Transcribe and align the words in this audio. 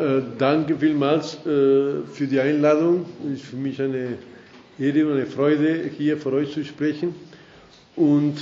äh, 0.00 0.22
danke 0.38 0.76
vielmals 0.76 1.34
äh, 1.46 2.02
für 2.12 2.26
die 2.26 2.40
Einladung. 2.40 3.04
Es 3.26 3.40
ist 3.40 3.46
für 3.50 3.56
mich 3.56 3.80
eine 3.82 4.16
Ehre 4.78 5.06
und 5.06 5.12
eine 5.12 5.26
Freude, 5.26 5.90
hier 5.96 6.16
vor 6.16 6.32
euch 6.32 6.52
zu 6.52 6.64
sprechen. 6.64 7.14
Und 7.96 8.36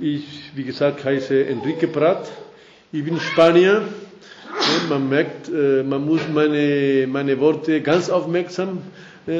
ich, 0.00 0.50
wie 0.54 0.64
gesagt, 0.64 1.04
heiße 1.04 1.44
Enrique 1.46 1.86
Prat. 1.88 2.30
Ich 2.90 3.04
bin 3.04 3.20
Spanier. 3.20 3.82
Man 4.88 5.10
merkt, 5.10 5.50
äh, 5.50 5.82
man 5.82 6.06
muss 6.06 6.22
meine, 6.32 7.06
meine 7.06 7.38
Worte 7.38 7.82
ganz 7.82 8.08
aufmerksam 8.08 8.78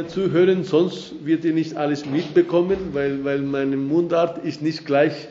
zuhören, 0.09 0.63
sonst 0.63 1.15
wird 1.25 1.45
ihr 1.45 1.55
nicht 1.55 1.75
alles 1.75 2.05
mitbekommen, 2.05 2.91
weil, 2.93 3.25
weil 3.25 3.39
meine 3.41 3.79
Mundart 3.79 4.45
ist 4.45 4.61
nicht 4.61 4.85
gleich 4.85 5.27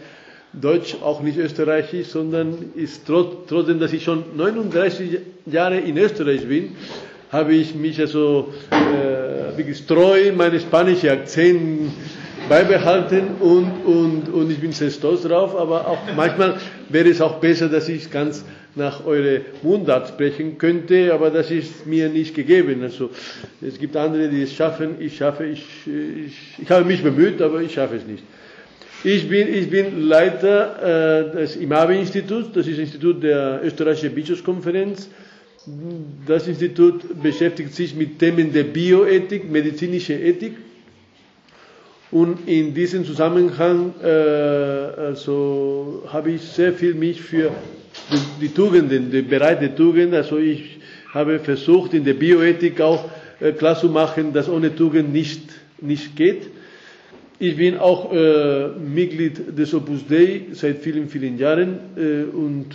Deutsch, 0.53 0.95
auch 1.01 1.21
nicht 1.21 1.37
Österreichisch, 1.37 2.07
sondern 2.07 2.71
ist 2.75 3.05
trot, 3.05 3.47
trotzdem, 3.47 3.79
dass 3.79 3.93
ich 3.93 4.03
schon 4.03 4.23
39 4.35 5.19
Jahre 5.45 5.77
in 5.77 5.97
Österreich 5.97 6.47
bin, 6.47 6.75
habe 7.31 7.53
ich 7.53 7.75
mich 7.75 7.99
also 7.99 8.51
äh, 8.71 9.55
wirklich 9.57 9.85
treu 9.85 10.31
meine 10.35 10.59
spanische 10.59 11.11
Akzent 11.11 11.91
beibehalten 12.49 13.35
und, 13.39 13.71
und, 13.85 14.29
und 14.29 14.51
ich 14.51 14.59
bin 14.59 14.71
sehr 14.71 14.89
stolz 14.89 15.21
drauf, 15.21 15.55
aber 15.55 15.87
auch 15.87 15.99
manchmal 16.15 16.57
wäre 16.89 17.09
es 17.09 17.21
auch 17.21 17.35
besser, 17.35 17.69
dass 17.69 17.87
ich 17.87 18.09
ganz 18.09 18.43
nach 18.75 19.05
eure 19.05 19.41
Mundart 19.61 20.07
sprechen 20.07 20.57
könnte, 20.57 21.13
aber 21.13 21.29
das 21.29 21.51
ist 21.51 21.85
mir 21.85 22.09
nicht 22.09 22.33
gegeben. 22.33 22.81
Also 22.81 23.11
es 23.61 23.77
gibt 23.77 23.95
andere, 23.95 24.29
die 24.29 24.43
es 24.43 24.53
schaffen, 24.53 24.95
ich 24.99 25.17
schaffe, 25.17 25.45
ich, 25.45 25.63
ich, 25.85 26.59
ich 26.59 26.71
habe 26.71 26.85
mich 26.85 27.03
bemüht, 27.03 27.41
aber 27.41 27.61
ich 27.61 27.73
schaffe 27.73 27.97
es 27.97 28.05
nicht. 28.07 28.23
Ich 29.03 29.29
bin, 29.29 29.47
ich 29.53 29.69
bin 29.69 30.01
Leiter 30.09 31.31
äh, 31.31 31.37
des 31.37 31.55
IMABE-Instituts, 31.55 32.51
das 32.53 32.67
ist 32.67 32.73
das 32.77 32.79
Institut 32.85 33.23
der 33.23 33.61
Österreichischen 33.63 34.13
Bischofskonferenz. 34.13 35.09
Das 36.27 36.47
Institut 36.49 37.21
beschäftigt 37.21 37.73
sich 37.73 37.95
mit 37.95 38.19
Themen 38.19 38.51
der 38.51 38.63
Bioethik, 38.65 39.49
medizinische 39.49 40.15
Ethik. 40.15 40.53
Und 42.11 42.45
in 42.47 42.73
diesem 42.73 43.05
Zusammenhang 43.05 43.93
äh, 44.03 44.07
also 44.07 46.03
habe 46.11 46.31
ich 46.31 46.41
sehr 46.41 46.73
viel 46.73 46.93
mich 46.93 47.21
für 47.21 47.51
die, 48.11 48.47
die 48.47 48.53
Tugenden, 48.53 49.11
den 49.11 49.29
Bereich 49.29 49.59
der 49.59 49.75
Tugend, 49.77 50.13
also 50.13 50.37
ich 50.37 50.77
habe 51.13 51.39
versucht 51.39 51.93
in 51.93 52.03
der 52.03 52.15
Bioethik 52.15 52.81
auch 52.81 53.09
äh, 53.39 53.53
klarzumachen, 53.53 54.33
dass 54.33 54.49
ohne 54.49 54.75
Tugend 54.75 55.13
nicht, 55.13 55.41
nicht 55.79 56.17
geht. 56.17 56.47
Ich 57.41 57.55
bin 57.55 57.77
auch 57.77 58.11
äh, 58.11 58.67
Mitglied 58.77 59.57
des 59.57 59.73
Opus 59.73 60.05
Dei 60.07 60.41
seit 60.51 60.79
vielen, 60.79 61.07
vielen 61.07 61.37
Jahren 61.37 61.79
äh, 61.95 62.23
und 62.23 62.65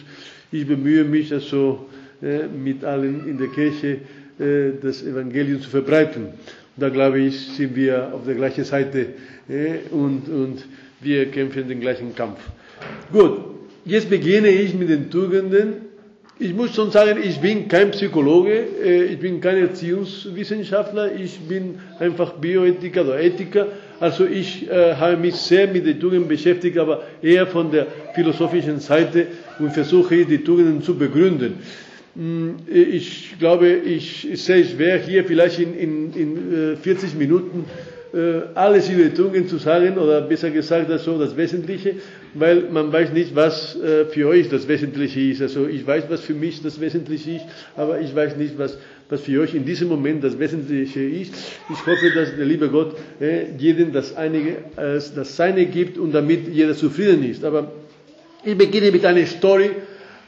ich 0.51 0.67
bemühe 0.67 1.05
mich 1.05 1.31
also 1.34 1.87
äh, 2.23 2.47
mit 2.47 2.83
allen 2.83 3.29
in 3.29 3.37
der 3.37 3.48
Kirche 3.48 3.98
äh, 4.39 4.70
das 4.81 5.03
Evangelium 5.03 5.61
zu 5.61 5.69
verbreiten. 5.69 6.29
Da 6.79 6.89
glaube 6.89 7.20
ich, 7.20 7.39
sind 7.57 7.77
wir 7.77 8.15
auf 8.15 8.25
der 8.25 8.37
gleichen 8.37 8.65
Seite 8.65 9.09
äh, 9.51 9.75
und, 9.91 10.29
und 10.31 10.65
wir 11.03 11.27
kämpfen 11.27 11.69
den 11.69 11.81
gleichen 11.81 12.15
Kampf. 12.15 12.39
Gut, 13.12 13.37
jetzt 13.85 14.09
beginne 14.09 14.48
ich 14.48 14.75
mit 14.75 14.89
den 14.89 15.11
Tugenden. 15.11 15.83
Ich 16.45 16.53
muss 16.53 16.75
schon 16.75 16.91
sagen, 16.91 17.19
ich 17.23 17.41
bin 17.41 17.69
kein 17.69 17.91
Psychologe, 17.92 18.67
äh, 18.84 19.05
ich 19.05 19.19
bin 19.19 19.41
kein 19.41 19.56
Erziehungswissenschaftler, 19.56 21.14
ich 21.14 21.39
bin 21.41 21.81
einfach 21.98 22.34
Bioethiker 22.34 23.01
oder 23.01 23.19
Ethiker 23.19 23.69
also 24.01 24.27
ich 24.27 24.69
äh, 24.69 24.95
habe 24.97 25.17
mich 25.17 25.36
sehr 25.36 25.67
mit 25.69 25.86
den 25.86 25.98
Tugenden 25.98 26.28
beschäftigt, 26.28 26.77
aber 26.77 27.05
eher 27.23 27.47
von 27.47 27.70
der 27.70 27.86
philosophischen 28.14 28.78
Seite 28.81 29.28
und 29.59 29.73
versuche 29.73 30.27
die 30.27 30.45
Tugenden 30.45 30.83
zu 30.83 30.98
begründen. 30.98 31.55
Ich 32.73 33.39
glaube, 33.39 33.69
ich, 33.70 34.29
sehe 34.34 34.61
es 34.61 34.73
schwer, 34.73 34.98
hier 34.98 35.25
vielleicht 35.25 35.58
in, 35.58 35.75
in, 35.75 36.12
in 36.12 36.77
40 36.77 37.14
Minuten 37.14 37.64
äh, 37.64 37.94
alles 38.55 38.89
über 38.89 39.05
die 39.05 39.15
Tugenden 39.15 39.48
zu 39.48 39.59
sagen, 39.59 39.98
oder 39.98 40.20
besser 40.20 40.51
gesagt, 40.51 40.91
also 40.91 41.19
das 41.19 41.36
Wesentliche, 41.36 41.97
weil 42.35 42.63
man 42.70 42.92
weiß 42.92 43.13
nicht, 43.13 43.35
was 43.35 43.77
äh, 43.80 44.05
für 44.07 44.29
euch 44.29 44.48
das 44.48 44.69
Wesentliche 44.69 45.20
ist. 45.20 45.42
Also 45.42 45.67
ich 45.67 45.86
weiß, 45.86 46.05
was 46.08 46.20
für 46.20 46.35
mich 46.35 46.63
das 46.63 46.80
Wesentliche 46.80 47.33
ist, 47.33 47.45
aber 47.77 48.01
ich 48.01 48.14
weiß 48.14 48.36
nicht, 48.36 48.58
was 48.58 48.79
was 49.08 49.20
für 49.20 49.41
euch 49.42 49.55
in 49.55 49.64
diesem 49.64 49.89
Moment 49.89 50.24
das 50.24 50.39
Wesentliche 50.39 51.01
ist. 51.01 51.35
Ich 51.70 51.86
hoffe, 51.86 52.11
dass 52.14 52.35
der 52.36 52.47
liebe 52.47 52.69
Gott 52.69 52.97
äh, 53.20 53.47
jedem 53.57 53.92
das, 53.92 54.17
einige, 54.17 54.51
äh, 54.77 55.01
das 55.14 55.36
Seine 55.36 55.67
gibt 55.67 55.98
und 55.98 56.13
damit 56.13 56.48
jeder 56.48 56.74
zufrieden 56.74 57.23
ist. 57.29 57.45
Aber 57.45 57.70
ich 58.45 58.57
beginne 58.57 58.91
mit 58.91 59.05
einer 59.05 59.27
Story, 59.27 59.70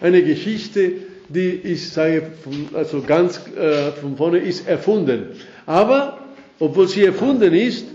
einer 0.01 0.21
Geschichte, 0.21 0.93
die 1.29 1.61
ich 1.65 1.89
sage, 1.89 2.23
von, 2.43 2.69
also 2.75 3.03
ganz 3.03 3.41
äh, 3.57 3.93
von 4.01 4.17
vorne 4.17 4.39
ist 4.39 4.69
erfunden. 4.69 5.29
Aber, 5.65 6.19
obwohl 6.59 6.89
sie 6.89 7.05
erfunden 7.05 7.53
ist, 7.55 7.87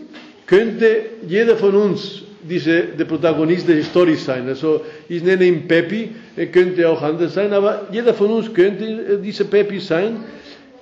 könnte 0.45 0.97
jeder 1.27 1.55
von 1.55 1.75
uns 1.75 2.23
diese, 2.43 2.83
der 2.97 3.05
Protagonist 3.05 3.67
der 3.67 3.83
Story 3.83 4.15
sein. 4.15 4.47
Also 4.47 4.81
ich 5.07 5.23
nenne 5.23 5.45
ihn 5.45 5.67
Pepi, 5.67 6.09
er 6.35 6.47
könnte 6.47 6.87
auch 6.89 7.01
anders 7.01 7.33
sein, 7.33 7.53
aber 7.53 7.87
jeder 7.91 8.13
von 8.13 8.31
uns 8.31 8.53
könnte 8.53 8.85
äh, 8.85 9.21
dieser 9.21 9.45
Pepi 9.45 9.79
sein, 9.79 10.17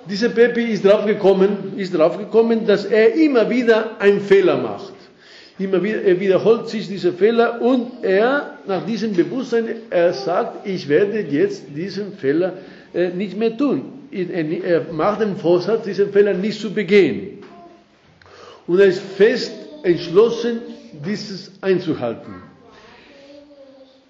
dieser 0.08 0.30
Pepe 0.30 0.62
ist 0.62 0.84
draufgekommen, 0.84 1.76
ist 1.76 1.96
draufgekommen, 1.96 2.66
dass 2.66 2.86
er 2.86 3.14
immer 3.14 3.48
wieder 3.50 4.00
einen 4.00 4.20
Fehler 4.20 4.56
macht. 4.56 4.94
Immer 5.58 5.82
wieder, 5.82 6.02
er 6.02 6.18
wiederholt 6.18 6.68
sich 6.68 6.88
diese 6.88 7.12
Fehler 7.12 7.60
und 7.60 8.02
er, 8.02 8.58
nach 8.66 8.86
diesem 8.86 9.12
Bewusstsein, 9.12 9.66
er 9.90 10.14
sagt, 10.14 10.66
ich 10.66 10.88
werde 10.88 11.20
jetzt 11.20 11.64
diesen 11.76 12.14
Fehler 12.14 12.54
äh, 12.94 13.10
nicht 13.10 13.36
mehr 13.36 13.56
tun. 13.56 13.82
Er 14.10 14.86
macht 14.90 15.20
den 15.20 15.36
Vorsatz, 15.36 15.84
diesen 15.84 16.10
Fehler 16.12 16.32
nicht 16.32 16.58
zu 16.58 16.72
begehen. 16.72 17.39
Und 18.70 18.78
er 18.78 18.86
ist 18.86 19.02
fest 19.16 19.50
entschlossen, 19.82 20.60
dieses 21.04 21.50
einzuhalten. 21.60 22.34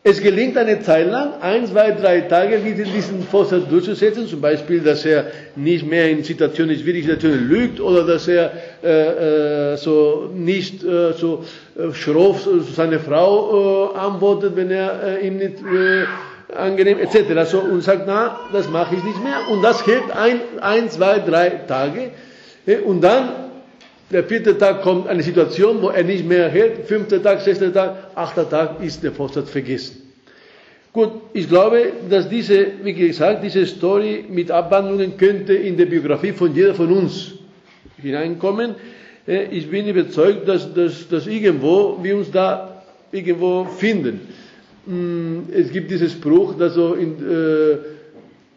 Es 0.02 0.20
gelingt 0.20 0.58
eine 0.58 0.82
Zeit 0.82 1.10
lang, 1.10 1.40
ein, 1.40 1.66
zwei, 1.66 1.92
drei 1.92 2.20
Tage 2.20 2.62
wieder 2.62 2.84
diesen 2.84 3.22
Vorsatz 3.22 3.66
durchzusetzen, 3.70 4.26
zum 4.26 4.42
Beispiel, 4.42 4.80
dass 4.80 5.06
er 5.06 5.28
nicht 5.56 5.86
mehr 5.88 6.10
in 6.10 6.22
Situationen, 6.24 6.76
schwierigen 6.78 7.06
Situationen 7.06 7.48
lügt 7.48 7.80
oder 7.80 8.04
dass 8.06 8.28
er 8.28 8.52
äh, 8.84 9.72
äh, 9.72 9.76
so 9.78 10.30
nicht 10.34 10.84
äh, 10.84 11.14
so 11.14 11.42
äh, 11.78 11.94
schroff 11.94 12.46
seine 12.76 12.98
Frau 13.00 13.94
äh, 13.94 13.98
antwortet, 13.98 14.56
wenn 14.56 14.70
er 14.70 15.20
äh, 15.22 15.26
ihm 15.26 15.38
nicht 15.38 15.54
angenehm 16.54 16.98
etc. 16.98 17.50
So, 17.50 17.60
und 17.60 17.82
sagt, 17.82 18.02
na, 18.06 18.40
das 18.52 18.68
mache 18.68 18.94
ich 18.94 19.04
nicht 19.04 19.24
mehr. 19.24 19.38
Und 19.50 19.62
das 19.62 19.86
hält 19.86 20.10
ein, 20.14 20.38
ein 20.60 20.90
zwei, 20.90 21.18
drei 21.18 21.48
Tage. 21.66 22.10
Und 22.84 23.00
dann 23.00 23.49
der 24.10 24.24
vierte 24.24 24.58
Tag 24.58 24.82
kommt 24.82 25.06
eine 25.06 25.22
Situation, 25.22 25.80
wo 25.80 25.88
er 25.88 26.02
nicht 26.02 26.26
mehr 26.26 26.48
hält. 26.48 26.86
Fünfter 26.86 27.22
Tag, 27.22 27.40
sechster 27.40 27.72
Tag, 27.72 28.10
achter 28.14 28.48
Tag 28.48 28.82
ist 28.82 29.02
der 29.02 29.12
Vorsatz 29.12 29.50
vergessen. 29.50 30.10
Gut, 30.92 31.10
ich 31.32 31.48
glaube, 31.48 31.92
dass 32.08 32.28
diese, 32.28 32.66
wie 32.82 32.92
gesagt, 32.92 33.44
diese 33.44 33.64
Story 33.64 34.24
mit 34.28 34.50
Abwandlungen 34.50 35.16
könnte 35.16 35.54
in 35.54 35.76
die 35.76 35.84
Biografie 35.84 36.32
von 36.32 36.52
jeder 36.52 36.74
von 36.74 36.90
uns 36.90 37.32
hineinkommen. 38.02 38.74
Äh, 39.26 39.44
ich 39.52 39.70
bin 39.70 39.86
überzeugt, 39.86 40.48
dass, 40.48 40.74
dass, 40.74 41.08
dass 41.08 41.28
irgendwo 41.28 41.98
wir 42.02 42.16
uns 42.16 42.32
da 42.32 42.82
irgendwo 43.12 43.64
finden. 43.66 44.20
Mm, 44.86 45.52
es 45.52 45.70
gibt 45.70 45.92
diesen 45.92 46.10
Spruch, 46.10 46.58
dass 46.58 46.74
so 46.74 46.94
in, 46.94 47.12
äh, 47.18 47.76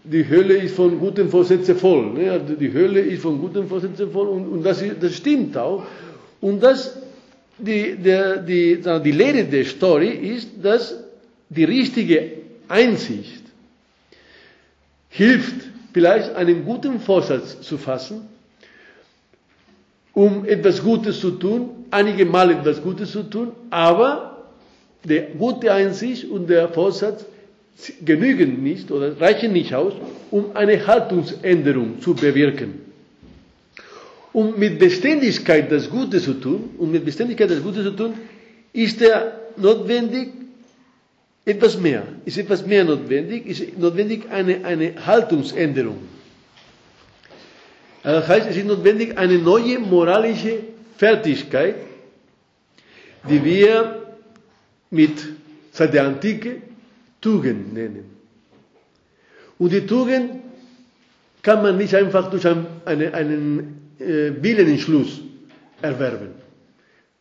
die 0.04 0.28
Hölle 0.28 0.56
ist 0.56 0.76
von 0.76 1.00
guten 1.00 1.30
Vorsätzen 1.30 1.78
voll. 1.78 2.14
Ne? 2.14 2.32
Also 2.32 2.56
die 2.56 2.74
Hölle 2.74 3.00
ist 3.00 3.22
von 3.22 3.40
guten 3.40 3.68
Vorsätzen 3.68 4.12
voll 4.12 4.28
und, 4.28 4.48
und 4.48 4.64
das, 4.64 4.84
das 5.00 5.16
stimmt 5.16 5.58
auch. 5.58 5.86
Und 6.42 6.62
das, 6.62 6.98
die, 7.58 7.96
der, 7.96 8.38
die, 8.38 8.82
die 8.82 9.12
Lehre 9.12 9.46
der 9.46 9.66
Story 9.66 10.10
ist, 10.10 10.50
dass 10.62 10.96
die 11.50 11.64
richtige 11.64 12.32
Einsicht 12.68 13.44
hilft, 15.10 15.56
vielleicht 15.94 16.36
einen 16.36 16.66
guten 16.66 17.00
Vorsatz 17.00 17.62
zu 17.62 17.78
fassen, 17.78 18.28
um 20.14 20.46
etwas 20.46 20.84
Gutes 20.84 21.20
zu 21.20 21.32
tun, 21.32 21.86
einige 21.92 22.26
Mal 22.26 22.52
etwas 22.52 22.82
Gutes 22.82 23.12
zu 23.12 23.24
tun, 23.24 23.52
aber 23.70 24.48
die 25.04 25.22
gute 25.38 25.72
Einsicht 25.72 26.30
und 26.30 26.50
der 26.50 26.70
Vorsatz 26.70 27.26
genügen 28.04 28.64
nicht 28.64 28.92
oder 28.92 29.20
reichen 29.20 29.54
nicht 29.54 29.74
aus, 29.74 29.94
um 30.32 30.56
eine 30.56 30.86
Haltungsänderung 30.86 32.02
zu 32.02 32.14
bewirken. 32.14 32.82
Um 34.32 34.58
mit 34.58 34.80
Beständigkeit 34.80 35.72
das 35.72 35.90
Gute 35.90 36.20
zu 36.20 36.34
tun, 36.36 36.72
um 36.78 36.92
mit 36.92 37.06
Beständigkeit 37.06 37.50
das 37.52 37.62
Gute 37.62 37.84
zu 37.84 37.92
tun, 37.92 38.14
ist 38.74 39.02
er 39.02 39.40
notwendig 39.58 40.30
etwas 41.46 41.78
mehr. 41.80 42.04
Ist 42.26 42.38
etwas 42.38 42.66
mehr 42.66 42.84
notwendig, 42.84 43.46
ist 43.46 43.78
notwendig 43.78 44.24
eine, 44.32 44.66
eine 44.66 44.94
Haltungsänderung. 45.06 45.98
Das 48.02 48.28
heißt, 48.28 48.50
es 48.50 48.58
ist 48.58 48.66
notwendig 48.66 49.18
eine 49.18 49.38
neue 49.38 49.80
moralische 49.80 50.60
Fertigkeit, 50.98 51.76
die 53.30 53.44
wir 53.44 54.02
mit 54.90 55.12
seit 55.72 55.94
der 55.94 56.06
Antike 56.06 56.62
Tugend 57.24 57.74
nennen. 57.74 58.06
Und 59.58 59.72
die 59.72 59.86
Tugend 59.88 60.42
kann 61.42 61.64
man 61.64 61.78
nicht 61.78 61.96
einfach 61.96 62.30
durch 62.30 62.46
einen, 62.46 62.68
eine, 62.86 63.14
einen 63.14 63.92
äh, 64.00 64.32
Willenentschluss 64.42 65.22
erwerben. 65.82 66.32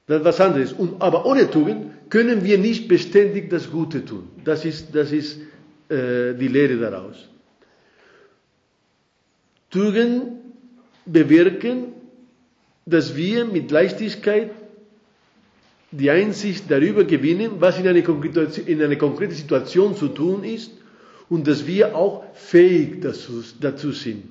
Das 0.06 0.19
ist 0.19 0.25
was 0.25 0.40
anderes. 0.40 0.72
Und, 0.72 1.00
aber 1.00 1.25
ohne 1.25 1.49
Tugend 1.50 2.10
können 2.10 2.44
wir 2.44 2.58
nicht 2.58 2.88
beständig 2.88 3.49
das 3.49 3.70
Gute 3.70 4.04
tun. 4.04 4.28
Das 4.44 4.64
ist, 4.64 4.94
das 4.94 5.12
ist 5.12 5.38
äh, 5.88 6.34
die 6.34 6.48
Lehre 6.48 6.78
daraus. 6.78 7.28
Tugend 9.70 10.32
bewirken, 11.06 11.93
dass 12.84 13.16
wir 13.16 13.44
mit 13.44 13.70
Leichtigkeit 13.70 14.50
die 15.93 16.11
Einsicht 16.11 16.65
darüber 16.71 17.05
gewinnen, 17.05 17.53
was 17.59 17.79
in 17.79 17.87
einer 17.87 18.03
in 18.67 18.83
eine 18.83 18.97
konkrete 18.97 19.35
Situation 19.35 19.94
zu 19.94 20.09
tun 20.09 20.43
ist 20.43 20.73
und 21.29 21.47
dass 21.47 21.67
wir 21.67 21.94
auch 21.94 22.25
fähig 22.35 23.03
dazu, 23.03 23.44
dazu 23.61 23.93
sind. 23.93 24.25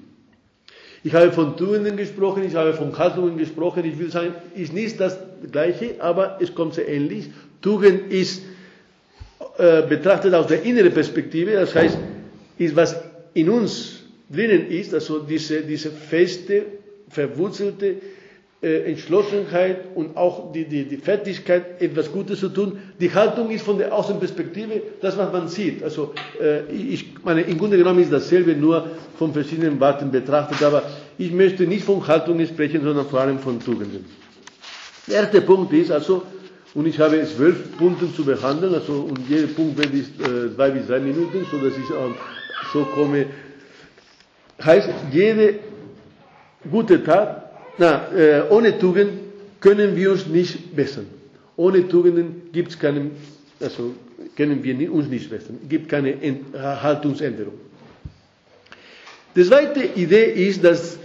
Ich 1.04 1.14
habe 1.14 1.32
von 1.32 1.58
Tugenden 1.58 1.98
gesprochen, 1.98 2.44
ich 2.44 2.56
habe 2.56 2.74
von 2.74 2.96
Haltungen 2.98 3.38
gesprochen. 3.38 3.86
Ich 3.86 3.98
will 3.98 4.12
sagen, 4.12 4.36
ist 4.56 4.74
nicht 4.74 5.00
das 5.00 5.18
Gleiche, 5.52 5.96
aber 6.00 6.38
es 6.42 6.54
kommt 6.54 6.76
sehr 6.76 6.88
ähnlich. 6.88 7.30
Tugend 7.62 8.12
ist 8.12 8.44
äh, 9.58 9.82
betrachtet 9.88 10.34
aus 10.34 10.48
der 10.48 10.64
inneren 10.64 10.94
Perspektive, 10.94 11.54
das 11.54 11.74
heißt, 11.74 11.98
ist 12.58 12.76
was 12.76 12.96
in 13.34 13.50
uns 13.50 14.04
drinnen 14.30 14.68
ist, 14.70 14.94
also 14.94 15.20
diese, 15.20 15.62
diese 15.62 15.90
feste, 15.92 16.66
verwurzelte 17.10 17.96
Entschlossenheit 18.62 19.96
und 19.96 20.16
auch 20.16 20.52
die, 20.52 20.66
die, 20.66 20.86
die 20.86 20.98
Fertigkeit, 20.98 21.82
etwas 21.82 22.12
Gutes 22.12 22.40
zu 22.40 22.50
tun. 22.50 22.78
Die 23.00 23.12
Haltung 23.12 23.50
ist 23.50 23.64
von 23.64 23.80
der 23.80 23.92
Außenperspektive 23.92 24.84
das, 25.02 25.18
was 25.18 25.32
man 25.32 25.48
sieht. 25.48 25.82
Also 25.82 26.14
äh, 26.40 26.72
ich 26.72 27.16
meine, 27.24 27.42
im 27.42 27.58
Grunde 27.58 27.78
genommen 27.78 28.04
ist 28.04 28.14
dasselbe, 28.14 28.54
nur 28.56 28.86
von 29.18 29.34
verschiedenen 29.34 29.80
Warten 29.80 30.12
betrachtet, 30.12 30.62
aber 30.62 30.84
ich 31.18 31.32
möchte 31.32 31.66
nicht 31.66 31.84
von 31.86 32.06
Haltungen 32.08 32.46
sprechen, 32.46 32.84
sondern 32.84 33.08
vor 33.08 33.22
allem 33.22 33.40
von 33.40 33.60
Tugenden. 33.60 34.06
Der 35.08 35.22
erste 35.22 35.42
Punkt 35.42 35.74
ist 35.74 35.92
also, 35.92 36.22
und 36.76 36.86
ich 36.86 37.00
habe 37.00 37.20
zwölf 37.26 37.76
Punkte 37.78 38.14
zu 38.14 38.24
behandeln, 38.24 38.76
also 38.76 39.08
und 39.10 39.28
jeder 39.28 39.48
Punkt 39.48 39.76
werde 39.80 39.98
ich 39.98 40.08
äh, 40.20 40.54
zwei 40.54 40.70
bis 40.70 40.86
drei 40.86 41.00
Minuten, 41.00 41.48
so 41.50 41.58
dass 41.58 41.74
ich 41.76 41.90
äh, 41.90 42.14
so 42.72 42.86
komme. 42.86 43.26
Heißt, 44.64 44.88
jede 45.12 45.56
gute 46.70 47.04
Tat 47.04 47.41
na, 47.78 48.08
äh, 48.16 48.44
ohne 48.50 48.78
Tugend 48.78 49.12
können 49.60 49.96
wir 49.96 50.12
uns 50.12 50.28
nicht 50.28 50.76
bessern. 50.76 51.08
Ohne 51.56 51.88
Tugenden 51.88 52.50
gibt 52.52 52.70
es 52.72 52.80
keinen, 52.80 53.12
also 53.60 53.94
können 54.36 54.64
wir 54.64 54.92
uns 54.92 55.08
nicht 55.08 55.30
bessern. 55.30 55.58
Es 55.64 55.70
gibt 55.70 55.90
keine 55.90 56.22
Ent 56.22 56.54
Haltungsänderung. 56.56 57.54
Die 59.36 59.44
zweite 59.44 59.84
Idee 59.96 60.26
ist, 60.48 60.64
dass, 60.64 60.98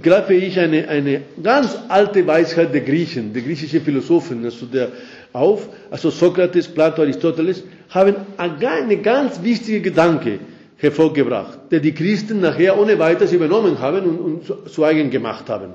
glaube 0.00 0.34
ich, 0.34 0.58
eine, 0.58 0.88
eine 0.88 1.22
ganz 1.42 1.76
alte 1.88 2.24
Weisheit 2.26 2.72
der 2.72 2.82
Griechen, 2.82 3.32
der 3.32 3.42
griechischen 3.42 3.80
Philosophen, 3.80 4.44
also 4.44 4.66
der 4.66 4.92
auf, 5.32 5.68
also 5.90 6.10
Sokrates, 6.10 6.68
Plato, 6.68 7.02
Aristoteles, 7.02 7.64
haben 7.88 8.14
einen 8.36 9.02
ganz 9.02 9.42
wichtigen 9.42 9.82
Gedanke 9.82 10.38
hervorgebracht, 10.82 11.58
der 11.70 11.80
die 11.80 11.94
Christen 11.94 12.40
nachher 12.40 12.78
ohne 12.78 12.98
weiteres 12.98 13.32
übernommen 13.32 13.78
haben 13.78 14.04
und, 14.04 14.18
und 14.18 14.68
zu 14.70 14.84
eigen 14.84 15.10
gemacht 15.10 15.48
haben. 15.48 15.74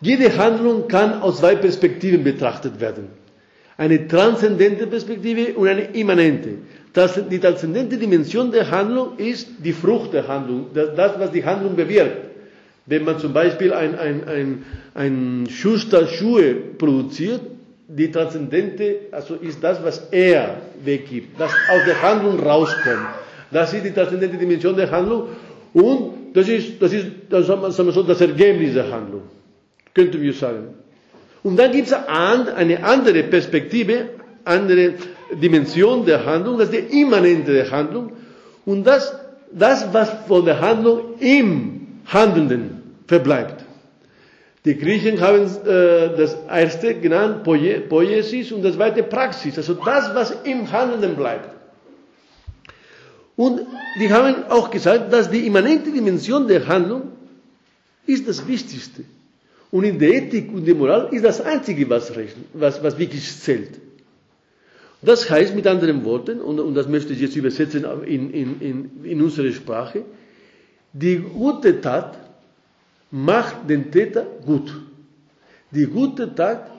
Jede 0.00 0.36
Handlung 0.38 0.88
kann 0.88 1.20
aus 1.20 1.38
zwei 1.38 1.54
Perspektiven 1.54 2.24
betrachtet 2.24 2.80
werden. 2.80 3.08
Eine 3.76 4.08
transzendente 4.08 4.86
Perspektive 4.86 5.52
und 5.54 5.68
eine 5.68 5.82
immanente. 5.92 6.50
Das, 6.94 7.20
die 7.30 7.38
transzendente 7.38 7.98
Dimension 7.98 8.50
der 8.50 8.70
Handlung 8.70 9.18
ist 9.18 9.48
die 9.58 9.72
Frucht 9.72 10.14
der 10.14 10.26
Handlung, 10.26 10.66
das, 10.74 10.94
das 10.96 11.18
was 11.20 11.30
die 11.32 11.44
Handlung 11.44 11.76
bewirkt. 11.76 12.30
Wenn 12.86 13.04
man 13.04 13.18
zum 13.18 13.34
Beispiel 13.34 13.72
ein, 13.74 13.98
ein, 13.98 14.26
ein, 14.26 14.64
ein 14.94 15.46
Schuster 15.50 16.06
Schuhe 16.06 16.54
produziert, 16.54 17.42
die 17.86 18.10
transzendente, 18.10 18.96
also 19.12 19.34
ist 19.34 19.62
das, 19.62 19.82
was 19.84 20.08
er 20.10 20.56
weggibt, 20.82 21.38
das 21.38 21.52
aus 21.68 21.84
der 21.84 22.00
Handlung 22.00 22.40
rauskommt. 22.40 23.19
Das 23.50 23.72
ist 23.72 23.84
die 23.84 23.90
transzendente 23.92 24.36
Dimension 24.36 24.76
der 24.76 24.90
Handlung 24.90 25.28
und 25.72 26.34
das 26.34 26.48
ist, 26.48 26.80
das 26.80 26.92
ist 26.92 27.06
das, 27.28 27.48
wir 27.48 27.92
so, 27.92 28.02
das 28.02 28.20
Ergebnis 28.20 28.74
der 28.74 28.90
Handlung, 28.90 29.22
könnten 29.94 30.20
wir 30.20 30.32
sagen. 30.32 30.74
Und 31.42 31.56
dann 31.58 31.72
gibt 31.72 31.88
es 31.88 31.92
eine 31.92 32.84
andere 32.84 33.22
Perspektive, 33.24 34.10
andere 34.44 34.94
Dimension 35.40 36.04
der 36.04 36.24
Handlung, 36.24 36.58
das 36.58 36.70
ist 36.70 36.90
die 36.90 37.00
immanente 37.02 37.52
der 37.52 37.70
Handlung 37.70 38.12
und 38.66 38.84
das, 38.86 39.14
das 39.52 39.92
was 39.92 40.10
von 40.28 40.44
der 40.44 40.60
Handlung 40.60 41.18
im 41.20 41.86
Handelnden 42.06 42.82
verbleibt. 43.06 43.64
Die 44.64 44.76
Griechen 44.76 45.20
haben 45.20 45.44
äh, 45.66 46.16
das 46.16 46.36
erste 46.48 46.94
genannt 46.94 47.44
Poiesis 47.44 48.52
und 48.52 48.62
das 48.62 48.74
zweite 48.74 49.02
Praxis, 49.02 49.56
also 49.56 49.74
das, 49.74 50.14
was 50.14 50.30
im 50.44 50.70
Handelnden 50.70 51.16
bleibt. 51.16 51.48
Und 53.40 53.62
die 53.98 54.12
haben 54.12 54.44
auch 54.50 54.70
gesagt, 54.70 55.10
dass 55.10 55.30
die 55.30 55.46
immanente 55.46 55.90
Dimension 55.90 56.46
der 56.46 56.68
Handlung 56.68 57.04
ist 58.06 58.28
das 58.28 58.46
Wichtigste. 58.46 59.02
Und 59.70 59.84
in 59.84 59.98
der 59.98 60.10
Ethik 60.10 60.52
und 60.52 60.66
der 60.66 60.74
Moral 60.74 61.08
ist 61.10 61.24
das 61.24 61.40
Einzige, 61.40 61.88
was, 61.88 62.12
was, 62.52 62.82
was 62.82 62.98
wirklich 62.98 63.26
zählt. 63.40 63.70
Das 65.00 65.30
heißt 65.30 65.54
mit 65.54 65.66
anderen 65.66 66.04
Worten, 66.04 66.42
und, 66.42 66.60
und 66.60 66.74
das 66.74 66.86
möchte 66.86 67.14
ich 67.14 67.20
jetzt 67.22 67.34
übersetzen 67.34 67.86
in, 68.04 68.30
in, 68.30 68.60
in, 68.60 68.90
in 69.04 69.22
unsere 69.22 69.50
Sprache, 69.52 70.02
die 70.92 71.16
gute 71.16 71.80
Tat 71.80 72.18
macht 73.10 73.70
den 73.70 73.90
Täter 73.90 74.26
gut. 74.44 74.70
Die 75.70 75.86
gute 75.86 76.34
Tat 76.34 76.70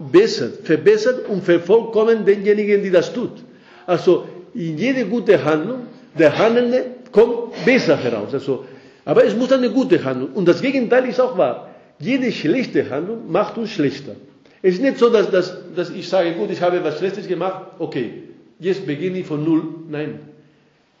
bessert, 0.00 0.66
verbessert 0.66 1.28
und 1.28 1.44
vervollkommen 1.44 2.24
denjenigen, 2.24 2.82
die 2.82 2.90
das 2.90 3.12
tut. 3.12 3.44
Also 3.86 4.26
in 4.52 4.76
jede 4.76 5.04
gute 5.06 5.44
Handlung 5.44 5.86
der 6.16 6.36
Handelnde 6.38 6.84
kommt 7.12 7.64
besser 7.64 7.96
heraus. 7.96 8.32
Also, 8.32 8.64
aber 9.04 9.24
es 9.24 9.34
muss 9.34 9.52
eine 9.52 9.70
gute 9.70 10.04
Handlung. 10.04 10.30
Und 10.34 10.46
das 10.46 10.60
Gegenteil 10.60 11.08
ist 11.08 11.20
auch 11.20 11.36
wahr. 11.38 11.70
Jede 11.98 12.30
schlechte 12.30 12.88
Handlung 12.90 13.30
macht 13.30 13.58
uns 13.58 13.70
schlechter. 13.70 14.14
Es 14.62 14.74
ist 14.74 14.82
nicht 14.82 14.98
so, 14.98 15.08
dass, 15.08 15.30
dass, 15.30 15.56
dass 15.74 15.90
ich 15.90 16.08
sage, 16.08 16.32
gut, 16.32 16.50
ich 16.50 16.60
habe 16.60 16.82
was 16.82 16.98
Schlechtes 16.98 17.26
gemacht, 17.28 17.62
okay, 17.78 18.22
jetzt 18.58 18.86
beginne 18.86 19.18
ich 19.18 19.26
von 19.26 19.44
Null. 19.44 19.62
Nein. 19.88 20.20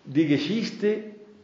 Die 0.04 0.26
Geschichte 0.26 0.98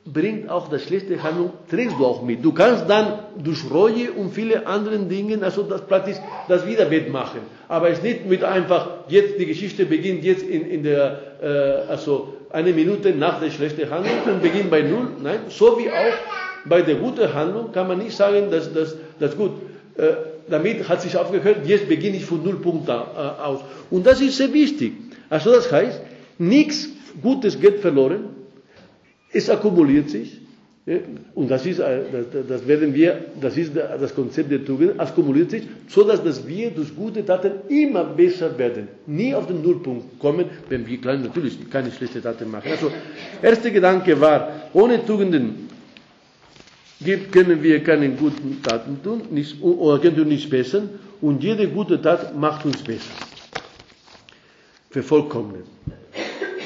bringt 0.04 0.50
auch 0.50 0.68
das 0.68 0.82
schlechte 0.84 1.22
Handlung, 1.22 1.52
trägst 1.70 1.96
du 1.98 2.04
auch 2.04 2.22
mit. 2.22 2.44
Du 2.44 2.52
kannst 2.52 2.88
dann 2.88 3.20
durch 3.42 3.70
Reue 3.70 4.12
und 4.12 4.32
viele 4.32 4.66
andere 4.66 4.98
Dinge, 4.98 5.42
also 5.42 5.62
das 5.62 5.86
praktisch 5.86 6.16
das 6.48 6.66
wieder 6.66 6.90
wettmachen. 6.90 7.40
Aber 7.68 7.88
es 7.88 7.98
ist 7.98 8.04
nicht 8.04 8.26
mit 8.26 8.44
einfach, 8.44 8.88
jetzt 9.08 9.38
die 9.38 9.46
Geschichte 9.46 9.86
beginnt 9.86 10.22
jetzt 10.24 10.42
in, 10.42 10.66
in 10.66 10.82
der, 10.82 11.20
äh, 11.42 11.90
also 11.90 12.34
eine 12.54 12.72
Minute 12.72 13.10
nach 13.10 13.40
der 13.40 13.50
schlechten 13.50 13.90
Handlung 13.90 14.14
und 14.26 14.40
beginnt 14.40 14.70
bei 14.70 14.82
Null. 14.82 15.08
Nein, 15.22 15.40
so 15.48 15.76
wie 15.76 15.90
auch 15.90 16.16
bei 16.64 16.82
der 16.82 16.94
guten 16.94 17.34
Handlung 17.34 17.72
kann 17.72 17.88
man 17.88 17.98
nicht 17.98 18.16
sagen, 18.16 18.50
dass 18.50 18.70
das, 18.72 19.36
gut, 19.36 19.50
äh, 19.96 20.12
damit 20.48 20.88
hat 20.88 21.02
sich 21.02 21.16
aufgehört, 21.16 21.66
jetzt 21.66 21.88
beginne 21.88 22.16
ich 22.16 22.24
von 22.24 22.44
Nullpunkt 22.44 22.88
äh, 22.88 22.92
aus. 22.92 23.60
Und 23.90 24.06
das 24.06 24.20
ist 24.20 24.36
sehr 24.36 24.52
wichtig. 24.52 24.92
Also 25.28 25.50
das 25.50 25.70
heißt, 25.72 26.00
nichts 26.38 26.88
Gutes 27.20 27.60
geht 27.60 27.80
verloren, 27.80 28.28
es 29.32 29.50
akkumuliert 29.50 30.10
sich, 30.10 30.40
und 31.34 31.50
das 31.50 31.64
ist, 31.64 31.78
äh, 31.78 32.02
das 32.46 32.68
werden 32.68 32.92
wir, 32.92 33.24
das 33.40 33.56
ist 33.56 33.74
das 33.74 34.14
Konzept 34.14 34.50
der 34.50 34.62
Tugend, 34.62 35.00
akkumuliert 35.00 35.50
sich, 35.50 35.62
so 35.88 36.04
dass, 36.04 36.46
wir 36.46 36.70
durch 36.72 36.94
gute 36.94 37.24
Taten 37.24 37.52
immer 37.70 38.04
besser 38.04 38.56
werden. 38.58 38.88
Nie 39.06 39.34
auf 39.34 39.46
den 39.46 39.62
Nullpunkt 39.62 40.18
kommen, 40.18 40.44
wenn 40.68 40.86
wir 40.86 41.00
klein 41.00 41.22
natürlich 41.22 41.70
keine 41.70 41.90
schlechte 41.90 42.20
Taten 42.20 42.50
machen. 42.50 42.70
Also, 42.70 42.90
erster 43.40 43.70
Gedanke 43.70 44.20
war, 44.20 44.68
ohne 44.74 45.04
Tugenden 45.06 45.70
können 47.32 47.62
wir 47.62 47.82
keine 47.82 48.10
guten 48.10 48.62
Taten 48.62 49.02
tun, 49.02 49.22
nicht, 49.30 49.62
oder 49.62 49.98
können 49.98 50.16
wir 50.18 50.24
nicht 50.26 50.50
besser, 50.50 50.82
und 51.22 51.42
jede 51.42 51.66
gute 51.68 52.00
Tat 52.00 52.36
macht 52.36 52.66
uns 52.66 52.82
besser. 52.82 53.10
Vervollkommnen. 54.90 55.62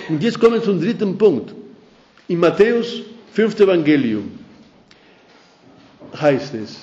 Und 0.09 0.23
jetzt 0.25 0.41
kommen 0.41 0.55
wir 0.55 0.63
zum 0.63 0.81
dritten 0.81 1.17
Punkt. 1.17 1.55
In 2.27 2.41
Matthäus 2.41 3.03
Fünfte 3.33 3.65
Evangelium 3.65 4.39
heißt 6.21 6.55
es, 6.55 6.81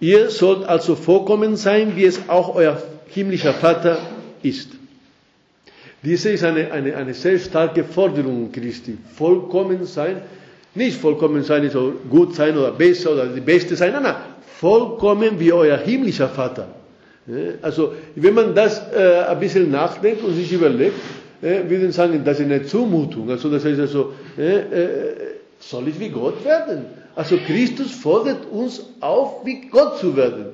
ihr 0.00 0.30
sollt 0.30 0.64
also 0.64 0.94
vorkommen 0.94 1.56
sein, 1.56 1.96
wie 1.96 2.04
es 2.04 2.28
auch 2.28 2.54
euer 2.54 2.80
himmlischer 3.08 3.54
Vater 3.54 3.98
ist. 4.42 4.70
Diese 6.02 6.30
ist 6.30 6.44
eine, 6.44 6.70
eine, 6.70 6.96
eine 6.96 7.14
sehr 7.14 7.38
starke 7.38 7.82
Forderung 7.82 8.52
Christi. 8.52 8.96
Vollkommen 9.16 9.84
sein, 9.86 10.22
nicht 10.74 10.98
vollkommen 11.00 11.42
sein, 11.42 11.64
ist 11.64 11.76
gut 12.08 12.34
sein 12.34 12.56
oder 12.56 12.72
besser 12.72 13.12
oder 13.12 13.26
die 13.26 13.40
Beste 13.40 13.76
sein, 13.76 13.92
nein, 13.92 14.02
nein, 14.02 14.16
vollkommen 14.60 15.40
wie 15.40 15.52
euer 15.52 15.78
himmlischer 15.78 16.28
Vater. 16.28 16.68
Also, 17.60 17.94
wenn 18.14 18.34
man 18.34 18.54
das 18.54 18.80
äh, 18.94 19.24
ein 19.28 19.40
bisschen 19.40 19.70
nachdenkt 19.70 20.22
und 20.22 20.34
sich 20.34 20.52
überlegt, 20.52 20.94
äh, 21.42 21.68
würden 21.68 21.92
sagen, 21.92 22.22
das 22.24 22.40
ist 22.40 22.46
eine 22.46 22.64
Zumutung. 22.64 23.30
Also 23.30 23.50
das 23.50 23.64
heißt 23.64 23.80
also, 23.80 24.12
äh, 24.36 24.60
soll 25.58 25.88
ich 25.88 25.98
wie 26.00 26.08
Gott 26.08 26.44
werden. 26.44 26.86
Also 27.14 27.38
Christus 27.38 27.92
fordert 27.92 28.46
uns 28.50 28.84
auf, 29.00 29.44
wie 29.44 29.68
Gott 29.70 29.98
zu 29.98 30.16
werden. 30.16 30.46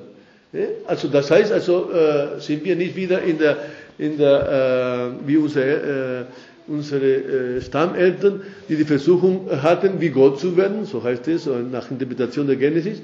Also 0.85 1.07
das 1.07 1.31
heißt, 1.31 1.51
also 1.51 1.91
äh, 1.91 2.39
sind 2.39 2.63
wir 2.63 2.75
nicht 2.75 2.95
wieder 2.95 3.21
in 3.21 3.39
der, 3.39 3.57
in 3.97 4.17
der 4.17 5.17
äh, 5.23 5.27
wie 5.27 5.37
unsere, 5.37 6.27
äh, 6.67 6.71
unsere 6.71 7.05
äh, 7.05 7.61
Stammeltern, 7.61 8.41
die 8.69 8.75
die 8.75 8.85
Versuchung 8.85 9.49
hatten, 9.61 9.99
wie 9.99 10.09
Gott 10.09 10.39
zu 10.39 10.55
werden, 10.55 10.85
so 10.85 11.03
heißt 11.03 11.27
es, 11.27 11.49
nach 11.71 11.89
Interpretation 11.89 12.45
der 12.45 12.55
Genesis. 12.55 13.01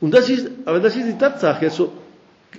Und 0.00 0.12
das 0.12 0.28
ist, 0.28 0.50
aber 0.64 0.80
das 0.80 0.96
ist 0.96 1.06
die 1.06 1.16
Tatsache. 1.16 1.66
Also 1.66 1.92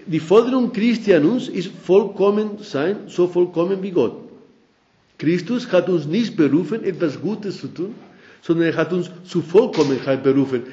die 0.06 0.20
Forderung 0.20 0.72
Christi 0.72 1.13
an 1.13 1.25
uns 1.25 1.50
ist 1.50 1.70
vollkommen 1.84 2.60
sein, 2.62 2.98
so 3.08 3.27
vollkommen 3.27 3.84
wie 3.84 3.91
Gott. 3.91 4.27
Christus 5.18 5.72
hat 5.72 5.90
uns 5.90 6.06
nicht 6.06 6.38
berufen, 6.38 6.84
etwas 6.84 7.20
Gutes 7.20 7.60
zu 7.60 7.68
tun, 7.68 7.96
sondern 8.42 8.68
er 8.68 8.76
hat 8.76 8.94
uns 8.94 9.10
zu 9.26 9.42
Vollkommenheit 9.42 10.24
berufen. 10.24 10.64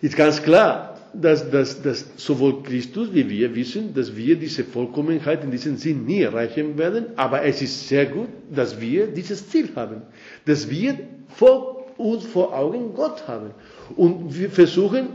Ist 0.00 0.16
ganz 0.16 0.42
klar, 0.42 0.98
dass, 1.12 1.50
dass, 1.50 1.82
dass 1.82 2.06
sowohl 2.16 2.62
Christus 2.62 3.08
wie 3.12 3.28
wir 3.28 3.54
wissen, 3.54 3.94
dass 3.94 4.14
wir 4.16 4.36
diese 4.36 4.64
Vollkommenheit 4.64 5.42
in 5.44 5.50
diesem 5.50 5.76
Sinn 5.76 6.04
nie 6.04 6.22
erreichen 6.22 6.78
werden, 6.78 7.06
aber 7.16 7.42
es 7.42 7.60
ist 7.62 7.88
sehr 7.88 8.06
gut, 8.06 8.28
dass 8.54 8.80
wir 8.80 9.08
dieses 9.08 9.48
Ziel 9.48 9.70
haben, 9.74 10.02
dass 10.46 10.70
wir 10.70 10.98
vor 11.28 11.86
uns 11.96 12.24
vor 12.24 12.56
Augen 12.56 12.94
Gott 12.94 13.26
haben 13.26 13.50
und 13.96 14.38
wir 14.38 14.50
versuchen, 14.50 15.08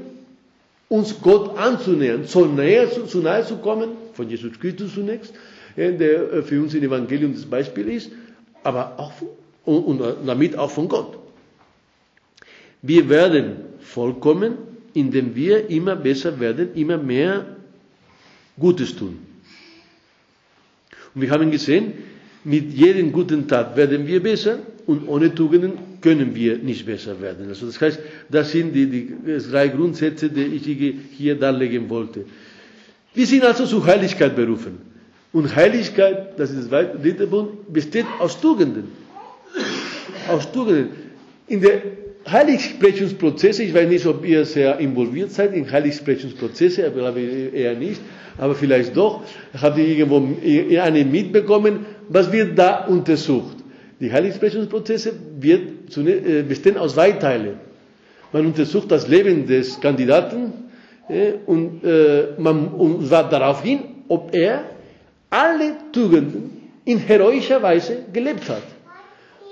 uns 0.88 1.20
Gott 1.22 1.58
anzunähern, 1.58 2.26
so 2.26 2.46
näher, 2.46 2.88
so 2.88 3.20
nahe 3.20 3.44
zu 3.44 3.58
kommen, 3.58 3.92
von 4.14 4.30
Jesus 4.30 4.60
Christus 4.60 4.94
zunächst, 4.94 5.34
der 5.76 6.32
äh, 6.32 6.42
für 6.44 6.62
uns 6.62 6.74
im 6.74 6.84
Evangelium 6.84 7.34
das 7.34 7.46
Beispiel 7.46 7.90
ist, 7.90 8.12
aber 8.66 9.00
auch 9.00 9.14
und, 9.66 10.00
und 10.02 10.28
damit 10.28 10.58
auch 10.58 10.72
von 10.72 10.88
Gott. 10.88 11.18
Wir 12.82 13.10
werden 13.10 13.58
vollkommen, 13.80 14.56
indem 14.94 15.36
wir 15.36 15.70
immer 15.70 15.96
besser 15.96 16.40
werden, 16.40 16.74
immer 16.76 16.98
mehr 16.98 17.46
Gutes 18.60 18.96
tun. 18.96 19.20
Und 21.14 21.22
wir 21.22 21.30
haben 21.32 21.52
gesehen, 21.52 21.94
mit 22.44 22.72
jedem 22.74 23.12
guten 23.12 23.48
Tat 23.48 23.76
werden 23.76 24.06
wir 24.06 24.22
besser 24.22 24.60
und 24.86 25.08
ohne 25.08 25.34
Tugenden 25.34 25.74
können 26.02 26.36
wir 26.36 26.58
nicht 26.60 26.86
besser 26.86 27.20
werden. 27.20 27.48
Also 27.50 27.66
das 27.66 27.82
heißt, 27.82 28.00
das 28.30 28.52
sind 28.52 28.74
die, 28.74 28.86
die 28.88 29.16
drei 29.50 29.70
Grundsätze, 29.70 30.30
die 30.30 30.44
ich 30.44 30.64
hier 31.18 31.36
darlegen 31.40 31.90
wollte. 31.90 32.26
Wir 33.14 33.26
sind 33.26 33.44
also 33.44 33.66
zur 33.66 33.86
Heiligkeit 33.86 34.36
berufen. 34.36 34.85
Und 35.36 35.54
Heiligkeit, 35.54 36.40
das 36.40 36.52
ist 36.52 36.72
der 36.72 36.96
dritte 36.96 37.28
Punkt, 37.28 37.74
besteht 37.74 38.06
aus 38.20 38.40
Tugenden. 38.40 38.88
Aus 40.30 40.50
Tugenden. 40.50 40.92
In 41.48 41.60
der 41.60 41.82
Heiligsprechungsprozesse, 42.26 43.64
ich 43.64 43.74
weiß 43.74 43.90
nicht, 43.90 44.06
ob 44.06 44.26
ihr 44.26 44.46
sehr 44.46 44.80
involviert 44.80 45.32
seid 45.32 45.54
in 45.54 45.70
Heiligsprechungsprozesse, 45.70 46.88
aber 46.88 47.00
glaube 47.02 47.20
eher 47.20 47.76
nicht, 47.76 48.00
aber 48.38 48.56
vielleicht 48.56 48.96
doch, 48.96 49.24
habt 49.62 49.78
ihr 49.78 49.86
irgendwo 49.86 50.24
eine 50.82 51.04
mitbekommen, 51.04 51.86
was 52.08 52.32
wird 52.32 52.58
da 52.58 52.86
untersucht? 52.86 53.58
Die 54.00 54.14
Heiligsprechungsprozesse 54.14 55.12
wird, 55.38 55.98
äh, 55.98 56.44
bestehen 56.44 56.78
aus 56.78 56.94
zwei 56.94 57.12
Teilen. 57.12 57.58
Man 58.32 58.46
untersucht 58.46 58.90
das 58.90 59.10
Leben 59.10 59.46
des 59.46 59.82
Kandidaten 59.82 60.54
äh, 61.10 61.34
und 61.46 61.84
äh, 61.84 62.28
man 62.38 62.70
und 62.70 63.06
zwar 63.06 63.30
darauf 63.30 63.62
hin, 63.62 63.80
ob 64.08 64.34
er 64.34 64.75
alle 65.30 65.76
Tugenden 65.92 66.72
in 66.86 66.98
heroischer 67.00 67.62
Weise 67.62 68.06
gelebt 68.14 68.48
hat. 68.50 68.64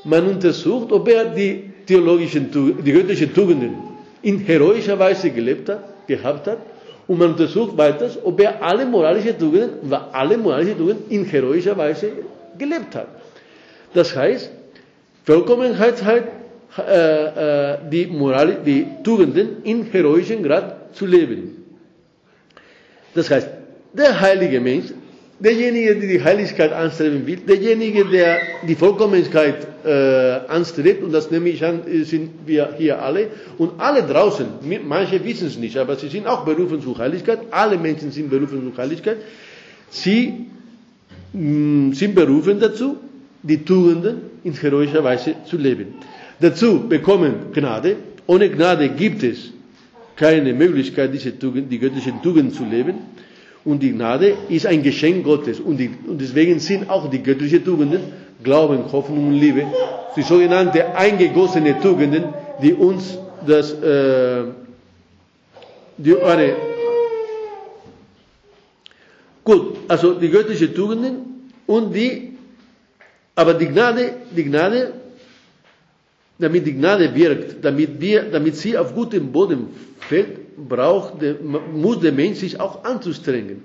Man 0.03 0.27
untersucht, 0.27 0.91
ob 0.91 1.07
er 1.07 1.25
die 1.25 1.71
theologischen, 1.85 2.49
die 2.83 2.91
göttlichen 2.91 3.33
Tugenden 3.33 3.97
in 4.21 4.39
heroischer 4.39 4.97
Weise 4.99 5.29
gelebt 5.31 5.69
hat, 5.69 6.07
gehabt 6.07 6.47
hat. 6.47 6.59
Und 7.07 7.19
man 7.19 7.31
untersucht 7.31 7.77
weiters, 7.77 8.17
ob 8.23 8.39
er 8.39 8.61
alle 8.63 8.85
moralischen 8.85 9.37
Tugenden, 9.37 9.91
alle 9.93 10.37
moralischen 10.37 10.77
Tugenden 10.77 11.09
in 11.09 11.25
heroischer 11.25 11.75
Weise 11.77 12.11
gelebt 12.57 12.95
hat. 12.95 13.07
Das 13.93 14.15
heißt, 14.15 14.51
Vollkommenheit 15.25 16.03
halt, 16.03 16.25
äh, 16.77 17.73
äh, 17.73 17.77
die, 17.89 18.07
Moral, 18.07 18.57
die 18.65 18.87
Tugenden 19.03 19.63
in 19.63 19.83
heroischen 19.85 20.43
Grad 20.43 20.95
zu 20.95 21.05
leben. 21.05 21.63
Das 23.13 23.29
heißt, 23.29 23.47
der 23.93 24.19
heilige 24.19 24.59
Mensch 24.59 24.87
derjenige, 25.39 25.95
der 25.95 26.09
die 26.09 26.23
Heiligkeit 26.23 26.71
anstreben 26.71 27.25
will, 27.25 27.37
derjenige, 27.37 28.05
der 28.05 28.37
die 28.67 28.75
Vollkommenheit 28.75 29.67
äh, 29.85 30.47
anstrebt, 30.47 31.03
und 31.03 31.11
das 31.11 31.31
nehme 31.31 31.49
ich 31.49 31.63
an, 31.65 31.81
sind 32.03 32.31
wir 32.45 32.75
hier 32.77 33.01
alle, 33.01 33.27
und 33.57 33.79
alle 33.79 34.03
draußen, 34.03 34.45
manche 34.87 35.23
wissen 35.23 35.47
es 35.47 35.57
nicht, 35.57 35.77
aber 35.77 35.95
sie 35.95 36.07
sind 36.07 36.27
auch 36.27 36.45
berufen 36.45 36.81
zur 36.81 36.97
Heiligkeit, 36.97 37.39
alle 37.51 37.77
Menschen 37.77 38.11
sind 38.11 38.29
berufen 38.29 38.61
zur 38.63 38.77
Heiligkeit, 38.81 39.17
sie 39.89 40.45
mh, 41.33 41.39
mm, 41.89 41.93
sind 41.93 42.15
berufen 42.15 42.59
dazu, 42.59 42.97
die 43.41 43.63
Tugenden 43.65 44.21
in 44.43 44.53
heroischer 44.53 45.03
Weise 45.03 45.35
zu 45.45 45.57
leben. 45.57 45.95
Dazu 46.39 46.87
bekommen 46.87 47.51
Gnade, 47.53 47.97
ohne 48.27 48.49
Gnade 48.49 48.89
gibt 48.89 49.23
es 49.23 49.51
keine 50.15 50.53
Möglichkeit, 50.53 51.13
diese 51.13 51.37
Tugend, 51.37 51.71
die 51.71 51.79
göttlichen 51.79 52.21
Tugenden 52.21 52.53
zu 52.53 52.63
leben. 52.63 52.95
Und 53.65 53.81
die 53.81 53.91
Gnade 53.91 54.35
ist 54.49 54.65
ein 54.65 54.83
Geschenk 54.83 55.23
Gottes. 55.23 55.59
Und, 55.59 55.77
die, 55.77 55.89
und 56.07 56.19
deswegen 56.19 56.59
sind 56.59 56.89
auch 56.89 57.09
die 57.09 57.23
göttlichen 57.23 57.63
Tugenden, 57.63 58.01
Glauben, 58.43 58.91
Hoffnung 58.91 59.27
und 59.29 59.33
Liebe, 59.35 59.65
die 60.17 60.21
sogenannte 60.21 60.95
eingegossene 60.95 61.79
Tugenden, 61.79 62.25
die 62.61 62.73
uns 62.73 63.17
das, 63.47 63.71
äh, 63.71 64.43
die, 65.97 66.17
eine, 66.17 66.55
gut, 69.45 69.77
also 69.87 70.13
die 70.15 70.29
göttlichen 70.29 70.73
Tugenden 70.75 71.51
und 71.65 71.93
die, 71.93 72.33
aber 73.35 73.53
die 73.53 73.67
Gnade, 73.67 74.13
die 74.35 74.43
Gnade, 74.43 74.93
damit 76.37 76.65
die 76.65 76.73
Gnade 76.73 77.15
wirkt, 77.15 77.63
damit 77.63 78.01
wir, 78.01 78.23
damit 78.23 78.57
sie 78.57 78.77
auf 78.77 78.93
gutem 78.93 79.31
Boden 79.31 79.69
fällt, 80.01 80.42
braucht, 80.57 81.15
muss 81.73 81.99
der 81.99 82.11
Mensch 82.11 82.39
sich 82.39 82.59
auch 82.59 82.83
anzustrengen. 82.83 83.63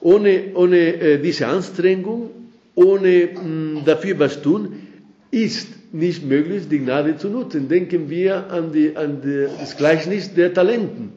Ohne, 0.00 0.54
ohne 0.54 0.78
äh, 0.78 1.18
diese 1.22 1.46
Anstrengung, 1.46 2.30
ohne 2.74 3.26
mm, 3.26 3.84
dafür 3.84 4.18
was 4.18 4.40
tun, 4.40 4.86
ist 5.30 5.68
nicht 5.92 6.24
möglich, 6.24 6.68
die 6.70 6.78
Gnade 6.78 7.16
zu 7.16 7.28
nutzen. 7.28 7.68
Denken 7.68 8.08
wir 8.08 8.50
an, 8.50 8.72
die, 8.72 8.96
an 8.96 9.20
die, 9.22 9.46
das 9.58 9.76
Gleichnis 9.76 10.34
der 10.34 10.54
Talenten. 10.54 11.12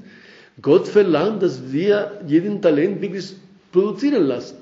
Gott 0.62 0.88
verlangt, 0.88 1.41
dass 1.41 1.71
wir 1.71 2.19
jeden 2.27 2.62
Talent 2.62 3.01
wirklich 3.01 3.33
produzieren 3.71 4.23
lassen. 4.23 4.57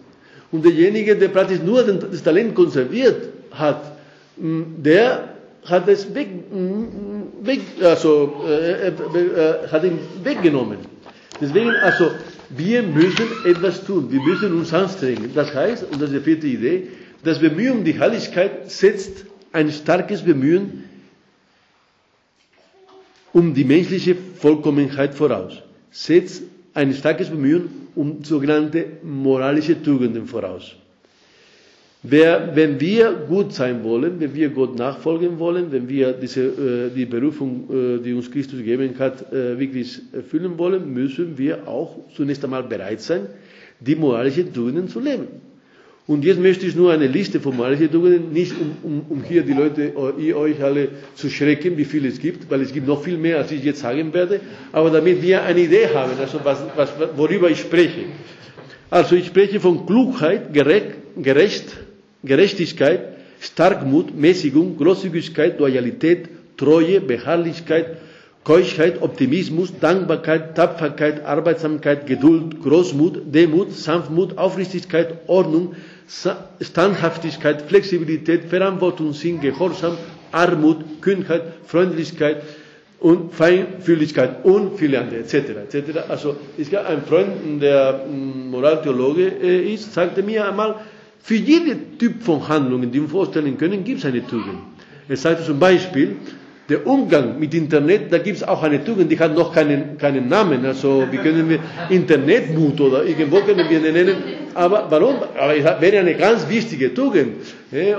Und 0.52 0.66
derjenige, 0.66 1.16
der 1.16 1.30
praktisch 1.30 1.62
nur 1.62 1.84
das 1.84 2.24
Talent 2.24 2.56
konserviert 2.56 3.30
hat, 3.52 3.98
mm, 4.38 4.84
der 4.84 5.30
hat 5.66 5.88
es 5.88 6.14
weg, 6.14 6.28
weg 7.46 7.62
also, 7.82 8.44
äh, 8.48 8.88
äh, 8.88 8.90
äh, 8.90 9.68
hat 9.72 9.84
ihn 9.84 10.00
weggenommen. 10.24 10.78
Deswegen, 11.40 11.72
also, 11.72 12.12
wir 12.50 12.84
müssen 12.84 13.28
etwas 13.46 13.84
tun. 13.84 14.12
Wir 14.12 14.22
müssen 14.22 14.54
uns 14.54 14.74
anstrengen. 14.74 15.32
Das 15.34 15.54
heißt, 15.54 15.84
und 15.92 16.02
das 16.02 16.12
ist 16.12 16.20
die 16.20 16.24
vierte 16.24 16.48
Idee, 16.48 16.88
das 17.24 17.40
Bemühen 17.40 17.80
um 17.80 17.84
die 17.84 18.00
Heiligkeit 18.00 18.70
setzt 18.72 19.26
ein 19.54 19.72
starkes 19.72 20.22
Bemühen 20.22 20.84
um 23.34 23.54
die 23.54 23.64
menschliche 23.64 24.16
Vollkommenheit 24.16 25.16
voraus. 25.16 25.54
Setzt 25.92 26.44
ein 26.74 26.94
starkes 26.94 27.30
Bemühen 27.30 27.88
um 27.96 28.24
sogenannte 28.24 28.86
moralische 29.04 29.82
Tugenden 29.82 30.28
voraus. 30.28 30.76
Wer, 32.04 32.56
wenn 32.56 32.80
wir 32.80 33.12
gut 33.28 33.54
sein 33.54 33.84
wollen, 33.84 34.20
wenn 34.20 34.34
wir 34.34 34.50
Gott 34.50 34.76
nachfolgen 34.76 35.38
wollen, 35.38 35.72
wenn 35.72 35.88
wir 35.88 36.14
diese, 36.14 36.42
äh, 36.42 36.90
die 36.96 37.06
Berufung, 37.06 37.70
äh, 37.70 38.04
die 38.04 38.14
uns 38.14 38.32
Christus 38.32 38.58
gegeben 38.58 38.96
hat, 38.98 39.32
äh, 39.32 39.60
wirklich 39.60 40.02
erfüllen 40.12 40.58
wollen, 40.58 40.92
müssen 40.92 41.38
wir 41.38 41.68
auch 41.68 42.00
zunächst 42.16 42.44
einmal 42.44 42.64
bereit 42.64 43.02
sein, 43.02 43.28
die 43.80 43.96
moralischen 43.96 44.52
Tugenden 44.52 44.88
zu 44.88 45.00
leben. 45.00 45.28
Und 46.08 46.26
jetzt 46.26 46.40
möchte 46.40 46.66
ich 46.66 46.76
nur 46.76 46.92
eine 46.92 47.06
Liste 47.06 47.40
von 47.40 47.56
moralischen 47.56 47.92
Tugenden, 47.92 48.34
nicht 48.34 48.54
um, 48.60 48.72
um, 48.82 49.06
um 49.08 49.24
hier 49.24 49.44
die 49.44 49.54
Leute, 49.54 49.94
ihr 50.18 50.36
euch 50.38 50.62
alle 50.64 50.88
zu 51.14 51.30
schrecken, 51.30 51.78
wie 51.78 51.86
viel 51.86 52.08
es 52.08 52.20
gibt, 52.20 52.50
weil 52.50 52.62
es 52.62 52.74
gibt 52.74 52.88
noch 52.88 53.04
viel 53.04 53.18
mehr, 53.20 53.38
als 53.38 53.52
ich 53.52 53.64
jetzt 53.64 53.82
sagen 53.82 54.12
werde, 54.12 54.40
aber 54.72 54.90
damit 54.90 55.22
wir 55.22 55.44
eine 55.44 55.60
Idee 55.60 55.90
haben, 55.94 56.14
also 56.20 56.40
was, 56.44 56.64
was, 56.76 56.92
worüber 57.16 57.52
ich 57.52 57.60
spreche. 57.60 58.06
Also 58.90 59.16
ich 59.16 59.28
spreche 59.28 59.60
von 59.60 59.86
Klugheit, 59.86 60.52
gerecht, 60.52 60.96
gerecht 61.16 61.78
Gerechtigkeit, 62.24 63.02
Starkmut, 63.40 64.16
Mäßigung, 64.16 64.78
Großzügigkeit, 64.78 65.60
Loyalität, 65.60 66.30
Treue, 66.58 67.02
Beharrlichkeit, 67.02 67.98
Keuschheit, 68.44 69.02
Optimismus, 69.02 69.72
Dankbarkeit, 69.80 70.56
Tapferkeit, 70.56 71.26
Arbeitsamkeit, 71.26 72.08
Geduld, 72.08 72.62
Großmut, 72.64 73.22
Demut, 73.34 73.72
Sanftmut, 73.74 74.38
Aufrichtigkeit, 74.38 75.14
Ordnung, 75.28 75.76
Standhaftigkeit, 76.60 77.62
Flexibilität, 77.64 78.46
Verantwortungssinn, 78.46 79.40
Gehorsam, 79.42 79.98
Armut, 80.32 81.02
Kühnheit, 81.02 81.44
Freundlichkeit 81.66 82.42
und 83.00 83.34
Feinfühligkeit 83.34 84.44
und 84.46 84.78
viele 84.78 85.00
andere, 85.00 85.20
etc. 85.22 85.34
etc. 85.74 85.98
Also 86.08 86.36
es 86.58 86.70
gab 86.70 86.88
einen 86.88 87.02
Freund, 87.04 87.62
der 87.62 88.06
mm, 88.08 88.50
Moraltheologe 88.52 89.28
äh, 89.42 89.74
ist, 89.74 89.94
sagte 89.94 90.22
mir 90.22 90.48
einmal, 90.48 90.76
für 91.24 91.36
jeden 91.36 91.98
Typ 91.98 92.24
von 92.24 92.48
Handlungen, 92.48 92.92
die 92.92 93.02
wir 93.02 93.10
vorstellen 93.10 93.58
können, 93.58 93.84
gibt 93.84 94.00
es 94.00 94.06
eine 94.06 94.26
Tugend. 94.26 94.60
Er 95.08 95.18
sagte 95.18 95.44
zum 95.46 95.60
Beispiel, 95.60 96.16
der 96.72 96.88
Umgang 96.88 97.38
mit 97.38 97.54
Internet, 97.54 98.12
da 98.14 98.18
gibt 98.18 98.38
es 98.38 98.44
auch 98.44 98.64
eine 98.64 98.84
Tugend, 98.84 99.12
die 99.12 99.20
hat 99.20 99.36
noch 99.36 99.54
keinen, 99.54 99.98
keinen 99.98 100.30
Namen. 100.30 100.66
Also, 100.66 101.06
wie 101.12 101.18
können 101.18 101.50
wir 101.50 101.60
Internetmut 101.90 102.80
oder 102.80 103.04
irgendwo 103.04 103.42
können 103.42 103.70
wir 103.70 103.80
nennen. 103.80 104.16
Aber 104.54 104.88
warum? 104.90 105.16
Aber 105.38 105.56
es 105.56 105.66
wäre 105.82 106.00
eine 106.00 106.16
ganz 106.16 106.48
wichtige 106.50 106.94
Tugend. 106.94 107.36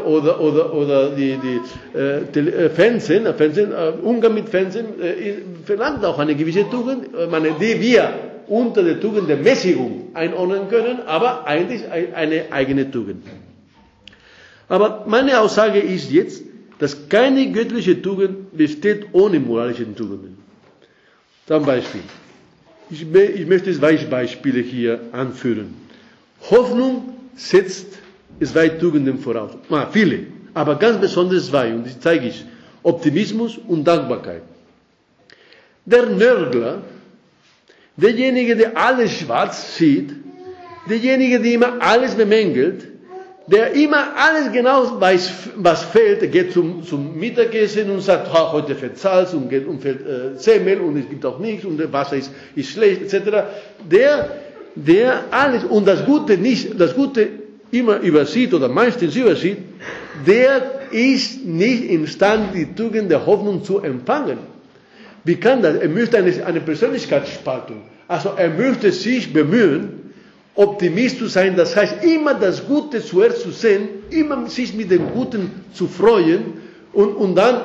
Oder, 0.07 0.41
oder, 0.41 0.75
oder 0.75 1.11
die, 1.11 1.37
die 1.37 1.99
äh, 1.99 2.39
äh 2.39 2.71
Fernsehen, 2.71 3.27
äh, 3.27 3.35
Fernsehen 3.35 3.73
äh, 3.73 3.93
Umgang 4.03 4.35
mit 4.35 4.49
Fernsehen 4.49 4.87
äh, 5.01 5.35
verlangt 5.65 6.05
auch 6.05 6.19
eine 6.19 6.35
gewisse 6.35 6.69
Tugend, 6.71 7.09
meine, 7.31 7.51
die 7.61 7.81
wir 7.81 8.13
unter 8.49 8.83
der 8.83 9.01
Tugend 9.01 9.29
der 9.29 9.37
Mäßigung 9.37 10.11
einordnen 10.15 10.69
können, 10.69 11.01
aber 11.07 11.47
eigentlich 11.47 11.83
eine 11.91 12.51
eigene 12.51 12.91
Tugend. 12.91 13.25
Aber 14.69 15.05
meine 15.07 15.41
Aussage 15.41 15.79
ist 15.79 16.11
jetzt, 16.11 16.43
dass 16.83 17.09
keine 17.09 17.53
göttliche 17.53 18.03
Tugend 18.03 18.57
besteht 18.57 19.07
ohne 19.13 19.39
moralische 19.39 19.85
Tugenden. 19.95 20.37
Zum 21.47 21.65
Beispiel. 21.65 22.01
Ich, 22.91 23.03
ich 23.15 23.47
möchte 23.47 23.73
zwei 23.73 23.95
Beispiele 23.99 24.59
hier 24.63 24.99
anführen. 25.13 25.75
Hoffnung 26.51 27.15
setzt 27.37 27.87
zwei 28.43 28.69
Tugenden 28.69 29.19
voraus. 29.21 29.53
Ah, 29.71 29.87
viele, 29.93 30.27
aber 30.55 30.75
ganz 30.75 31.01
besonders 31.01 31.47
zwei, 31.47 31.73
und 31.73 31.85
die 31.85 32.01
zeige 32.01 32.27
ich. 32.27 32.45
Optimismus 32.83 33.59
und 33.69 33.85
Dankbarkeit. 33.85 34.43
Der 35.85 36.07
Nörgler, 36.07 36.83
derjenige, 37.97 38.57
der 38.57 38.77
alles 38.77 39.13
schwarz 39.21 39.77
sieht, 39.77 40.11
derjenige, 40.91 41.39
der 41.39 41.53
immer 41.53 41.81
alles 41.81 42.17
bemängelt, 42.17 42.89
der 43.47 43.73
immer 43.73 44.15
alles 44.17 44.53
genau 44.53 45.01
weiß, 45.01 45.33
was 45.57 45.85
fehlt, 45.85 46.31
geht 46.31 46.53
zum, 46.53 46.85
zum 46.85 47.19
Mittagessen 47.19 47.91
und 47.91 48.01
sagt, 48.01 48.33
ha, 48.33 48.53
heute 48.53 48.75
fällt 48.75 48.99
Salz 48.99 49.33
und, 49.35 49.49
geht, 49.49 49.67
und 49.67 49.81
fällt 49.81 50.07
äh, 50.07 50.39
Semmel 50.39 50.81
und 50.81 50.97
es 50.97 51.09
gibt 51.09 51.25
auch 51.27 51.39
nichts 51.39 51.65
und 51.65 51.79
das 51.79 51.93
Wasser 51.93 52.17
ist, 52.17 52.31
ist 52.55 52.71
schlecht, 52.71 53.03
etc. 53.03 53.31
Der, 53.91 54.29
der 54.75 55.25
alles 55.31 55.65
und 55.65 55.87
das 55.87 56.05
Gute 56.05 56.39
nicht, 56.39 56.81
das 56.81 56.95
Gute 56.95 57.29
immer 57.73 57.99
übersieht 58.01 58.55
oder 58.55 58.69
meistens 58.69 59.17
übersieht, 59.17 59.59
der 60.27 60.81
ist 60.93 61.45
nicht 61.45 61.91
imstande, 61.91 62.49
die 62.55 62.75
Tugend 62.75 63.11
der 63.11 63.27
Hoffnung 63.27 63.65
zu 63.65 63.81
empfangen. 63.81 64.39
Wie 65.25 65.37
kann 65.37 65.63
das? 65.63 65.77
Er 65.77 65.89
möchte 65.89 66.19
eine, 66.19 66.45
eine 66.45 66.61
Persönlichkeitsspaltung. 66.61 67.83
Also 68.09 68.31
er 68.37 68.51
möchte 68.51 68.93
sich 68.93 69.33
bemühen, 69.33 70.02
Optimist 70.55 71.19
zu 71.19 71.27
sein, 71.27 71.57
das 71.57 71.75
heißt 71.77 72.05
immer 72.05 72.35
das 72.35 72.67
Gute 72.67 73.03
zuerst 73.03 73.43
zu 73.43 73.51
sehen, 73.51 73.89
immer 74.11 74.49
sich 74.49 74.75
mit 74.75 74.91
dem 74.91 75.11
Guten 75.13 75.51
zu 75.73 75.87
freuen 75.87 76.55
und, 76.93 77.15
und 77.15 77.35
dann 77.37 77.61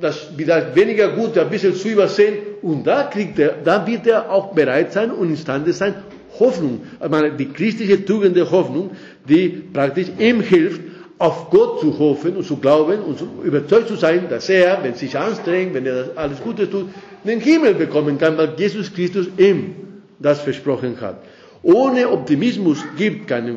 das 0.00 0.28
vielleicht 0.36 0.76
weniger 0.76 1.08
Gute 1.08 1.40
ein 1.40 1.50
bisschen 1.50 1.74
zu 1.74 1.88
übersehen 1.88 2.36
und 2.62 2.86
da 2.86 3.04
kriegt 3.04 3.38
er, 3.40 3.54
da 3.64 3.84
wird 3.84 4.06
er 4.06 4.30
auch 4.30 4.52
bereit 4.54 4.92
sein 4.92 5.10
und 5.10 5.30
imstande 5.30 5.72
sein, 5.72 5.94
Hoffnung, 6.38 6.82
ich 7.02 7.10
meine, 7.10 7.32
die 7.32 7.48
christliche 7.48 8.04
Tugend 8.04 8.36
der 8.36 8.48
Hoffnung, 8.50 8.90
die 9.28 9.48
praktisch 9.72 10.06
ihm 10.18 10.40
hilft, 10.40 10.80
auf 11.18 11.50
Gott 11.50 11.80
zu 11.80 11.98
hoffen 11.98 12.36
und 12.36 12.44
zu 12.44 12.58
glauben 12.58 13.00
und 13.00 13.20
überzeugt 13.42 13.88
zu 13.88 13.96
sein, 13.96 14.28
dass 14.28 14.48
er, 14.48 14.78
wenn 14.84 14.92
er 14.92 14.96
sich 14.96 15.18
anstrengt, 15.18 15.74
wenn 15.74 15.84
er 15.84 16.10
alles 16.14 16.40
Gute 16.40 16.70
tut, 16.70 16.86
den 17.24 17.40
Himmel 17.40 17.74
bekommen 17.74 18.18
kann, 18.18 18.38
weil 18.38 18.54
Jesus 18.56 18.92
Christus 18.94 19.26
ihm 19.36 19.74
das 20.20 20.40
versprochen 20.40 21.00
hat. 21.00 21.16
Ohne 21.62 22.08
Optimismus 22.08 22.78
gibt 22.96 23.26
keine 23.26 23.50
äh, 23.50 23.56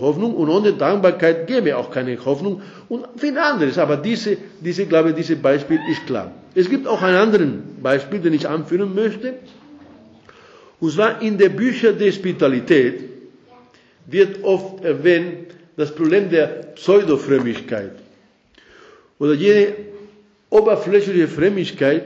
Hoffnung 0.00 0.34
und 0.34 0.48
ohne 0.48 0.72
Dankbarkeit 0.72 1.46
gäbe 1.46 1.76
auch 1.76 1.90
keine 1.90 2.22
Hoffnung 2.24 2.62
und 2.88 3.06
viel 3.16 3.38
anderes. 3.38 3.78
Aber 3.78 3.96
diese, 3.96 4.36
diese, 4.60 4.86
glaube 4.86 5.10
ich, 5.10 5.14
dieses 5.16 5.40
Beispiel 5.40 5.78
ist 5.90 6.06
klar. 6.06 6.32
Es 6.54 6.68
gibt 6.68 6.86
auch 6.86 7.00
einen 7.02 7.16
anderen 7.16 7.62
Beispiel, 7.82 8.18
den 8.18 8.34
ich 8.34 8.48
anführen 8.48 8.94
möchte. 8.94 9.34
Und 10.80 10.90
zwar 10.92 11.22
in 11.22 11.38
den 11.38 11.54
Büchern 11.54 11.96
der 11.96 12.10
Spiritualität 12.10 13.04
wird 14.06 14.42
oft 14.42 14.84
erwähnt 14.84 15.54
das 15.76 15.94
Problem 15.94 16.28
der 16.28 16.46
Pseudofrömmigkeit 16.74 17.92
oder 19.18 19.34
jene 19.34 19.74
oberflächliche 20.50 21.28
Frömmigkeit 21.28 22.02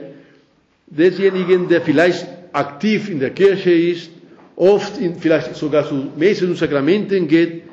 desjenigen, 0.85 1.67
der 1.67 1.81
vielleicht 1.81 2.27
aktiv 2.53 3.09
in 3.09 3.19
der 3.19 3.31
Kirche 3.31 3.71
ist, 3.71 4.11
oft 4.57 4.97
in, 4.97 5.15
vielleicht 5.19 5.55
sogar 5.55 5.87
zu 5.87 6.11
Messen 6.17 6.49
und 6.49 6.57
Sakramenten 6.57 7.27
geht, 7.27 7.63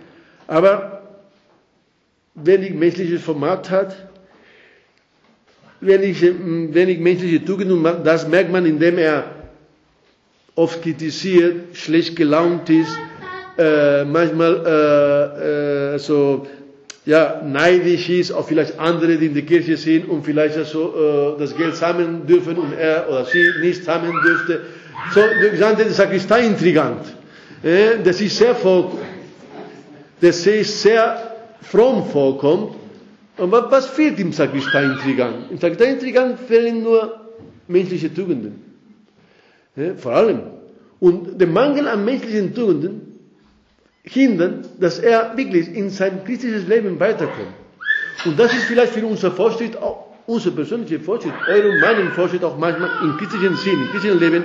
aber 0.46 1.02
wenig 2.34 2.74
menschliches 2.74 3.22
Format 3.22 3.70
hat, 3.70 3.96
wenig, 5.80 6.20
wenig 6.22 7.00
menschliche 7.00 7.44
Tugenden, 7.44 7.82
das 8.04 8.28
merkt 8.28 8.52
man, 8.52 8.66
indem 8.66 8.98
er 8.98 9.24
oft 10.54 10.82
kritisiert, 10.82 11.76
schlecht 11.76 12.16
gelaunt 12.16 12.68
ist, 12.70 12.96
äh, 13.58 14.04
manchmal 14.04 14.62
äh, 14.66 15.94
äh, 15.94 15.98
so 15.98 16.46
ja, 17.06 17.42
neidisch 17.44 18.08
ist 18.08 18.32
auf 18.32 18.48
vielleicht 18.48 18.78
andere, 18.78 19.16
die 19.16 19.26
in 19.26 19.34
der 19.34 19.44
Kirche 19.44 19.76
sind 19.76 20.08
und 20.08 20.24
vielleicht 20.24 20.54
so, 20.66 21.34
äh, 21.36 21.40
das 21.40 21.56
Geld 21.56 21.76
sammeln 21.76 22.26
dürfen 22.26 22.56
und 22.56 22.72
er 22.72 23.08
oder 23.08 23.24
sie 23.26 23.44
nicht 23.60 23.84
sammeln 23.84 24.14
dürfte. 24.24 24.60
So, 25.12 25.20
der 25.20 25.90
Sakristei 25.90 26.46
intrigant. 26.46 27.06
Äh, 27.62 28.02
das 28.02 28.20
ist 28.20 28.36
sehr 28.36 28.56
das 30.20 30.46
ist 30.46 30.82
sehr 30.82 31.36
fromm 31.62 32.06
vorkommt. 32.06 32.76
Und 33.36 33.50
was, 33.50 33.86
fehlt 33.88 34.18
im 34.20 34.32
Sakristei 34.32 34.84
intrigant? 34.84 35.50
Im 35.50 35.58
Sakristei 35.58 35.90
intrigant 35.90 36.38
fehlen 36.40 36.82
nur 36.82 37.20
menschliche 37.66 38.12
Tugenden. 38.12 38.62
Äh, 39.76 39.94
vor 39.94 40.12
allem. 40.12 40.40
Und 41.00 41.40
der 41.40 41.48
Mangel 41.48 41.88
an 41.88 42.04
menschlichen 42.04 42.54
Tugenden 42.54 43.18
hindern, 44.04 44.66
dass 44.78 44.98
er 44.98 45.36
wirklich 45.36 45.74
in 45.74 45.90
sein 45.90 46.24
christliches 46.24 46.68
Leben 46.68 47.00
weiterkommt. 47.00 47.54
Und 48.24 48.38
das 48.38 48.52
ist 48.54 48.64
vielleicht 48.64 48.92
für 48.92 49.04
unser 49.04 49.32
Fortschritt, 49.32 49.76
unser 50.26 50.50
persönlicher 50.52 51.00
Fortschritt, 51.00 51.32
euer 51.48 51.70
und 51.70 51.80
meinen 51.80 52.12
Fortschritt 52.12 52.44
auch 52.44 52.56
manchmal 52.56 52.90
im 53.02 53.16
christlichen 53.16 53.56
Sinn, 53.56 53.82
im 53.82 53.88
christlichen 53.90 54.20
Leben, 54.20 54.44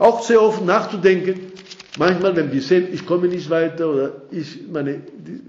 auch 0.00 0.22
sehr 0.22 0.42
oft 0.42 0.64
nachzudenken, 0.64 1.52
manchmal, 1.98 2.34
wenn 2.34 2.50
wir 2.50 2.62
sehen, 2.62 2.88
ich 2.90 3.04
komme 3.04 3.28
nicht 3.28 3.50
weiter 3.50 3.90
oder 3.90 4.12
ich, 4.30 4.60
meine, 4.72 5.02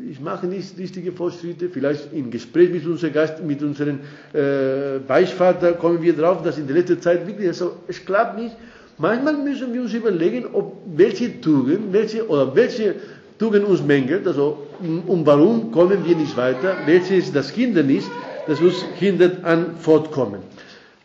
ich 0.10 0.20
mache 0.20 0.46
nicht 0.46 0.78
richtige 0.78 1.14
Fortschritte, 1.14 1.70
vielleicht 1.70 2.12
im 2.14 2.30
Gespräch 2.30 2.70
mit 2.70 2.86
unserem 2.86 3.14
Gast, 3.14 3.42
mit 3.42 3.64
unserem 3.64 4.00
äh, 4.34 5.00
Beichtvater 5.08 5.74
kommen 5.74 6.02
wir 6.02 6.14
drauf, 6.14 6.44
dass 6.44 6.58
in 6.58 6.68
der 6.68 6.76
letzten 6.76 7.02
Zeit 7.02 7.26
wirklich, 7.26 7.48
also, 7.48 7.78
es 7.88 8.06
klappt 8.06 8.38
nicht. 8.38 8.56
Manchmal 8.98 9.38
müssen 9.38 9.74
wir 9.74 9.82
uns 9.82 9.94
überlegen, 9.94 10.46
ob 10.52 10.76
welche 10.96 11.40
Tugend, 11.40 11.94
welche, 11.94 12.28
oder 12.28 12.54
welche 12.54 12.96
Tugend 13.40 13.66
uns 13.66 13.82
mängelt, 13.82 14.28
also 14.28 14.68
und 15.08 15.26
warum 15.26 15.72
kommen 15.72 16.06
wir 16.06 16.16
nicht 16.16 16.36
weiter, 16.36 16.76
welches 16.86 17.32
das 17.32 17.50
Hindernis, 17.52 18.04
das 18.48 18.60
uns 18.60 18.84
hindert 19.00 19.46
an 19.46 19.78
Fortkommen. 19.80 20.42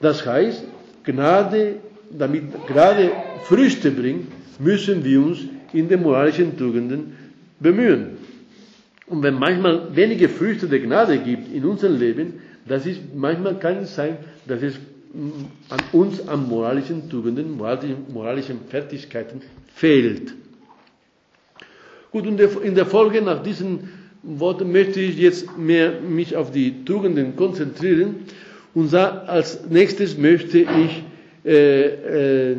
Das 0.01 0.27
heißt, 0.27 0.65
Gnade, 1.05 1.77
damit 2.19 2.45
Gnade 2.67 3.11
Früchte 3.45 3.91
bringt, 3.91 4.27
müssen 4.59 5.05
wir 5.05 5.21
uns 5.23 5.39
in 5.73 5.89
den 5.89 6.03
moralischen 6.03 6.57
Tugenden 6.57 7.17
bemühen. 7.61 8.19
Und 9.07 9.23
wenn 9.23 9.35
manchmal 9.35 9.95
wenige 9.95 10.29
Früchte 10.29 10.67
der 10.67 10.81
Gnade 10.81 11.19
gibt 11.19 11.53
in 11.55 11.65
unserem 11.65 11.99
Leben, 11.99 12.35
das 12.67 12.87
ist 12.87 13.01
manchmal 13.15 13.59
kann 13.59 13.85
sein, 13.85 14.17
dass 14.47 14.63
es 14.63 14.75
an 15.71 15.81
uns 15.93 16.27
an 16.29 16.49
moralischen 16.49 17.09
Tugenden, 17.09 17.57
moralischen 17.57 18.59
Fertigkeiten 18.69 19.41
fehlt. 19.75 20.35
Gut, 22.11 22.27
und 22.27 22.41
in 22.41 22.75
der 22.75 22.87
Folge 22.87 23.23
nach 23.23 23.43
diesen 23.43 23.89
Worten 24.23 24.73
möchte 24.73 25.01
ich 25.01 25.17
jetzt 25.19 25.57
mehr 25.57 26.01
mich 26.01 26.35
auf 26.37 26.51
die 26.51 26.85
Tugenden 26.85 27.37
konzentrieren 27.37 28.17
und 28.75 28.93
als 28.93 29.67
nächstes 29.71 30.19
möchte 30.19 30.59
ich 30.59 31.03
äh, 31.47 32.51
äh, 32.51 32.57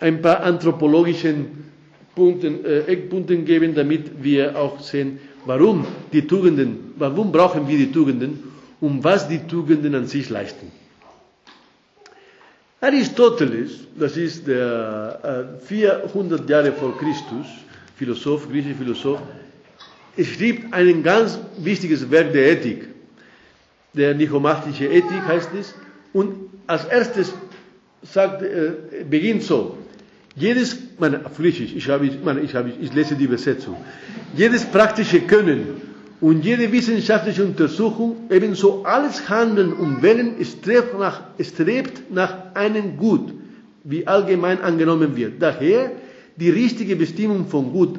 ein 0.00 0.22
paar 0.22 0.40
anthropologischen 0.42 1.64
Punkten, 2.14 2.64
äh, 2.64 2.80
Eckpunkten 2.82 3.44
geben, 3.44 3.74
damit 3.74 4.22
wir 4.22 4.56
auch 4.56 4.80
sehen, 4.80 5.18
warum 5.44 5.86
die 6.12 6.26
Tugenden, 6.26 6.94
warum 6.96 7.32
brauchen 7.32 7.66
wir 7.66 7.76
die 7.76 7.90
Tugenden 7.92 8.42
und 8.80 9.02
was 9.02 9.28
die 9.28 9.40
Tugenden 9.40 9.94
an 9.94 10.06
sich 10.06 10.28
leisten. 10.30 10.70
Aristoteles, 12.80 13.88
das 13.98 14.16
ist 14.16 14.46
der 14.46 15.56
äh, 15.60 15.66
400 15.66 16.48
Jahre 16.48 16.72
vor 16.72 16.96
Christus, 16.96 17.46
Philosoph, 17.96 18.48
griechischer 18.48 18.76
Philosoph, 18.76 19.20
schrieb 20.22 20.72
ein 20.72 21.02
ganz 21.02 21.38
wichtiges 21.58 22.08
Werk 22.10 22.32
der 22.32 22.52
Ethik. 22.52 22.88
der 23.94 24.14
nichomatische 24.14 24.86
Ethik 24.86 25.22
heißt 25.26 25.50
es. 25.58 25.74
Und 26.12 26.50
als 26.66 26.84
erstes 26.84 27.32
sagt, 28.02 28.42
äh, 28.42 28.72
beginnt 29.08 29.42
so. 29.42 29.78
Jedes, 30.36 30.76
Griechisch, 31.36 31.74
ich, 31.74 31.88
habe, 31.88 32.08
meine, 32.22 32.40
ich, 32.40 32.54
habe, 32.54 32.72
ich 32.80 32.92
lese 32.94 33.16
die 33.16 33.24
Übersetzung. 33.24 33.76
Jedes 34.36 34.64
praktische 34.64 35.20
Können 35.20 35.80
und 36.20 36.44
jede 36.44 36.70
wissenschaftliche 36.70 37.44
Untersuchung, 37.44 38.16
ebenso 38.30 38.84
alles 38.84 39.28
Handeln 39.28 39.72
und 39.72 40.02
Wählen, 40.02 40.34
strebt 40.44 40.98
nach, 40.98 41.22
strebt 41.40 42.10
nach 42.12 42.54
einem 42.54 42.96
Gut, 42.96 43.32
wie 43.84 44.06
allgemein 44.06 44.60
angenommen 44.60 45.16
wird. 45.16 45.34
Daher 45.40 45.92
die 46.36 46.50
richtige 46.50 46.94
Bestimmung 46.94 47.46
von 47.46 47.72
Gut, 47.72 47.98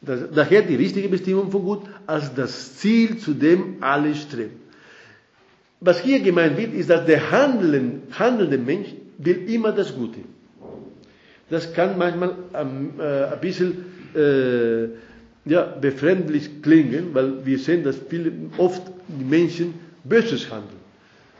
das, 0.00 0.20
daher 0.32 0.62
die 0.62 0.76
richtige 0.76 1.08
Bestimmung 1.08 1.50
von 1.50 1.64
Gut 1.64 1.82
als 2.06 2.34
das 2.34 2.76
Ziel, 2.76 3.18
zu 3.18 3.34
dem 3.34 3.76
alle 3.80 4.14
streben. 4.14 4.68
Was 5.80 6.00
hier 6.00 6.20
gemeint 6.20 6.56
wird, 6.56 6.74
ist, 6.74 6.90
dass 6.90 7.06
der 7.06 7.30
handelnde 7.30 8.58
Mensch 8.58 8.88
will 9.18 9.50
immer 9.50 9.72
das 9.72 9.94
Gute. 9.94 10.20
Das 11.50 11.72
kann 11.72 11.98
manchmal 11.98 12.34
ähm, 12.54 12.92
äh, 12.98 13.24
ein 13.24 13.40
bisschen 13.40 13.84
äh, 14.14 14.88
ja, 15.48 15.64
befremdlich 15.80 16.62
klingen, 16.62 17.14
weil 17.14 17.44
wir 17.44 17.58
sehen, 17.58 17.84
dass 17.84 17.96
viele, 18.08 18.32
oft 18.58 18.82
die 19.08 19.24
Menschen 19.24 19.74
Böses 20.04 20.50
handeln. 20.50 20.78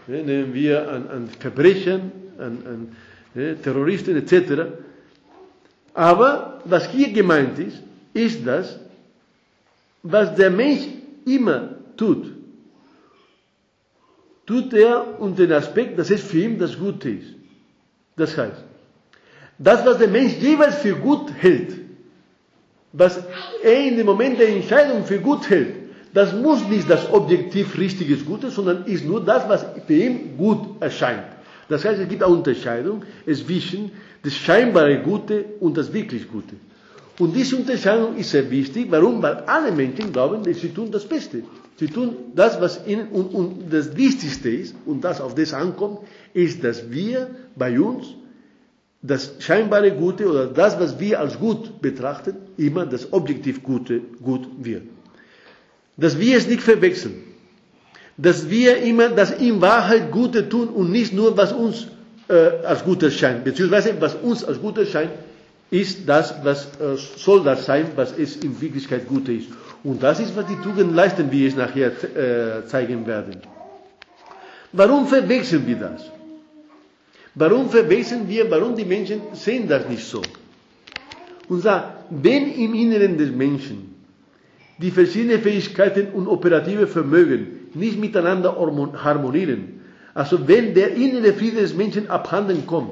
Ja, 0.07 0.23
nehmen 0.23 0.55
wir 0.55 0.91
an, 0.91 1.09
an 1.09 1.29
Verbrechen, 1.39 2.13
an, 2.39 2.59
an 2.65 2.97
ja, 3.35 3.55
Terroristen 3.55 4.17
etc. 4.17 4.63
Aber 5.95 6.63
was 6.65 6.91
hier 6.91 7.13
gemeint 7.13 7.59
ist, 7.59 7.83
ist 8.15 8.47
das, 8.47 8.79
was 10.03 10.35
der 10.35 10.51
Mensch 10.51 10.87
immer 11.27 11.77
tut, 11.97 12.33
tut 14.47 14.73
er 14.73 15.21
unter 15.21 15.47
den 15.47 15.53
Aspekt, 15.53 15.99
dass 15.99 16.11
es 16.11 16.23
für 16.23 16.39
ihn 16.39 16.59
das 16.59 16.79
Gute 16.79 17.11
ist. 17.11 17.38
Das 18.19 18.37
heißt, 18.37 18.65
das, 19.59 19.87
was 19.87 19.99
der 19.99 20.09
Mensch 20.09 20.35
jeweils 20.35 20.77
für 20.77 20.95
gut 20.95 21.33
hält, 21.39 21.75
was 22.93 23.19
er 23.63 23.87
in 23.87 23.97
dem 23.97 24.07
Moment 24.07 24.39
der 24.39 24.49
Entscheidung 24.49 25.05
für 25.05 25.19
gut 25.19 25.49
hält, 25.49 25.75
das 26.15 26.33
muss 26.33 26.67
nicht 26.69 26.89
das 26.89 27.11
objektiv 27.13 27.77
richtiges 27.79 28.25
Gute, 28.25 28.51
sondern 28.51 28.85
ist 28.85 29.05
nur 29.05 29.25
das, 29.25 29.49
was 29.49 29.65
für 29.87 29.95
ihn 29.95 30.37
gut 30.37 30.81
erscheint. 30.81 31.25
Das 31.69 31.85
heißt, 31.85 32.01
es 32.01 32.09
gibt 32.09 32.23
eine 32.23 32.33
Unterscheidung 32.33 33.03
zwischen 33.27 33.93
das 34.23 34.35
scheinbare 34.35 34.99
Gute 35.01 35.45
und 35.61 35.77
das 35.77 35.93
wirklich 35.93 36.29
Gute. 36.29 36.57
Und 37.19 37.35
diese 37.35 37.57
Unterscheidung 37.57 38.17
ist 38.17 38.31
sehr 38.31 38.51
wichtig. 38.51 38.87
Warum? 38.91 39.23
Weil 39.23 39.37
alle 39.47 39.73
Menschen 39.73 40.13
glauben, 40.13 40.43
sie 40.55 40.71
tun 40.71 40.91
das 40.91 41.05
Beste. 41.05 41.43
Sie 41.79 41.87
tun 41.87 42.17
das, 42.35 42.61
was 42.61 42.87
ihnen, 42.87 43.09
und, 43.09 43.33
und 43.35 43.73
das 43.73 43.97
Wichtigste 43.97 44.51
ist, 44.51 44.75
und 44.85 45.03
das 45.05 45.21
auf 45.21 45.35
das 45.35 45.55
ankommt, 45.55 46.01
ist, 46.35 46.65
dass 46.65 46.91
wir 46.91 47.31
bei 47.55 47.79
uns 47.79 48.15
das 49.01 49.35
scheinbare 49.39 49.93
Gute 49.93 50.29
oder 50.29 50.47
das, 50.47 50.81
was 50.81 50.99
wir 50.99 51.21
als 51.21 51.39
gut 51.39 51.81
betrachten, 51.81 52.35
immer 52.57 52.85
das 52.85 53.13
objektiv 53.13 53.63
Gute 53.63 54.01
gut 54.23 54.49
wird. 54.59 54.83
Dass 55.97 56.19
wir 56.19 56.37
es 56.37 56.49
nicht 56.49 56.63
verwechseln. 56.63 57.23
Dass 58.17 58.51
wir 58.51 58.79
immer 58.79 59.11
das 59.11 59.31
in 59.31 59.61
Wahrheit 59.61 60.11
Gute 60.11 60.49
tun 60.49 60.69
und 60.69 60.91
nicht 60.91 61.13
nur, 61.13 61.37
was 61.37 61.53
uns 61.53 61.87
äh, 62.29 62.35
als 62.67 62.83
gut 62.85 63.05
erscheint. 63.05 63.45
Beziehungsweise, 63.45 63.95
was 64.01 64.17
uns 64.17 64.43
als 64.45 64.61
gut 64.61 64.79
erscheint, 64.79 65.13
ist 65.71 66.09
das, 66.09 66.35
was 66.43 66.65
äh, 66.81 66.97
soll 67.17 67.45
das 67.45 67.67
sein, 67.67 67.87
was 67.95 68.13
es 68.19 68.37
in 68.37 68.61
Wirklichkeit 68.61 69.07
Gute 69.07 69.33
ist. 69.33 69.49
Und 69.85 70.03
das 70.03 70.21
ist, 70.21 70.37
was 70.37 70.47
die 70.47 70.57
Tugenden 70.57 70.95
leisten, 70.95 71.31
wie 71.31 71.47
ich 71.47 71.57
nachher 71.57 71.93
äh, 71.93 72.67
zeigen 72.67 73.07
werde. 73.07 73.41
Warum 74.73 75.07
verwechseln 75.07 75.67
wir 75.67 75.77
das? 75.77 76.11
Warum 77.35 77.71
verwechseln 77.71 78.29
wir, 78.29 78.51
warum 78.51 78.75
die 78.75 78.85
Menschen 78.85 79.21
sehen 79.33 79.69
das 79.69 79.89
nicht 79.89 80.05
so? 80.05 80.21
Und 81.49 81.63
sagt, 81.63 82.05
wenn 82.11 82.53
im 82.53 82.75
Inneren 82.75 83.17
des 83.17 83.31
Menschen 83.31 83.95
die 84.79 84.91
verschiedenen 84.91 85.41
Fähigkeiten 85.41 86.09
und 86.13 86.27
operative 86.27 86.87
Vermögen 86.87 87.71
nicht 87.75 87.99
miteinander 87.99 88.57
harmonieren, 89.03 89.81
also 90.15 90.49
wenn 90.49 90.75
der 90.75 90.95
innere 90.95 91.33
Friede 91.33 91.61
des 91.61 91.75
Menschen 91.75 92.11
abhanden 92.11 92.67
kommt, 92.67 92.91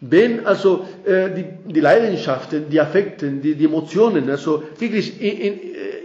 wenn 0.00 0.46
also 0.46 0.86
äh, 1.04 1.30
die, 1.30 1.44
die 1.72 1.80
Leidenschaften, 1.80 2.70
die 2.70 2.80
Affekten, 2.80 3.42
die, 3.42 3.54
die 3.54 3.64
Emotionen, 3.64 4.30
also 4.30 4.62
wirklich 4.78 5.20
in, 5.20 5.38
in, 5.38 5.60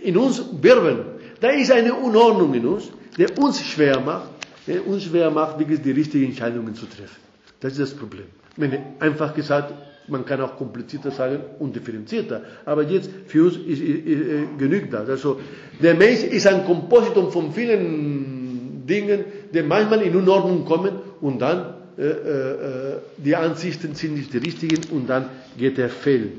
in 0.05 0.17
uns 0.17 0.43
wirbeln, 0.61 0.99
da 1.41 1.49
ist 1.49 1.71
eine 1.71 1.93
Unordnung 1.93 2.53
in 2.53 2.65
uns, 2.65 2.91
der 3.17 3.37
uns 3.37 3.61
schwer 3.61 3.99
macht, 3.99 4.29
der 4.67 4.85
uns 4.85 5.03
schwer 5.03 5.29
macht, 5.29 5.59
wirklich 5.59 5.81
die 5.81 5.91
richtigen 5.91 6.25
Entscheidungen 6.25 6.73
zu 6.75 6.85
treffen. 6.85 7.19
Das 7.59 7.73
ist 7.73 7.81
das 7.81 7.93
Problem. 7.93 8.25
Meine, 8.57 8.95
einfach 8.99 9.33
gesagt, 9.33 9.73
man 10.07 10.25
kann 10.25 10.39
auch 10.41 10.55
komplizierter 10.57 11.11
sagen 11.11 11.39
und 11.59 11.75
differenzierter. 11.75 12.41
Aber 12.65 12.83
jetzt 12.83 13.09
für 13.27 13.45
uns 13.45 13.57
ist, 13.57 13.81
ist, 13.81 14.05
ist, 14.05 14.27
äh, 14.27 14.43
genügt 14.57 14.93
das. 14.93 15.09
Also 15.09 15.39
der 15.81 15.95
Mensch 15.95 16.23
ist 16.23 16.47
ein 16.47 16.65
Kompositum 16.65 17.31
von 17.31 17.51
vielen 17.53 18.85
Dingen, 18.85 19.25
die 19.53 19.63
manchmal 19.63 20.01
in 20.03 20.15
Unordnung 20.15 20.65
kommen 20.65 20.91
und 21.21 21.39
dann 21.39 21.73
äh, 21.97 22.03
äh, 22.03 22.97
die 23.17 23.35
Ansichten 23.35 23.95
sind 23.95 24.15
nicht 24.15 24.33
die 24.33 24.37
richtigen 24.37 24.81
und 24.91 25.07
dann 25.09 25.25
geht 25.57 25.79
er 25.79 25.89
fehl. 25.89 26.33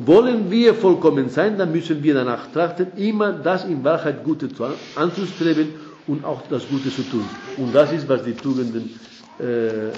Wollen 0.00 0.48
wir 0.48 0.74
vollkommen 0.76 1.28
sein, 1.28 1.58
dann 1.58 1.72
müssen 1.72 2.00
wir 2.04 2.14
danach 2.14 2.52
trachten, 2.52 2.92
immer 2.96 3.32
das 3.32 3.64
in 3.64 3.82
Wahrheit 3.82 4.22
Gute 4.22 4.48
zu, 4.48 4.64
anzustreben 4.94 5.70
und 6.06 6.24
auch 6.24 6.42
das 6.48 6.68
Gute 6.68 6.88
zu 6.88 7.02
tun. 7.02 7.24
Und 7.56 7.74
das 7.74 7.92
ist, 7.92 8.08
was 8.08 8.22
die 8.22 8.34
Tugenden 8.34 8.98
äh, 9.40 9.90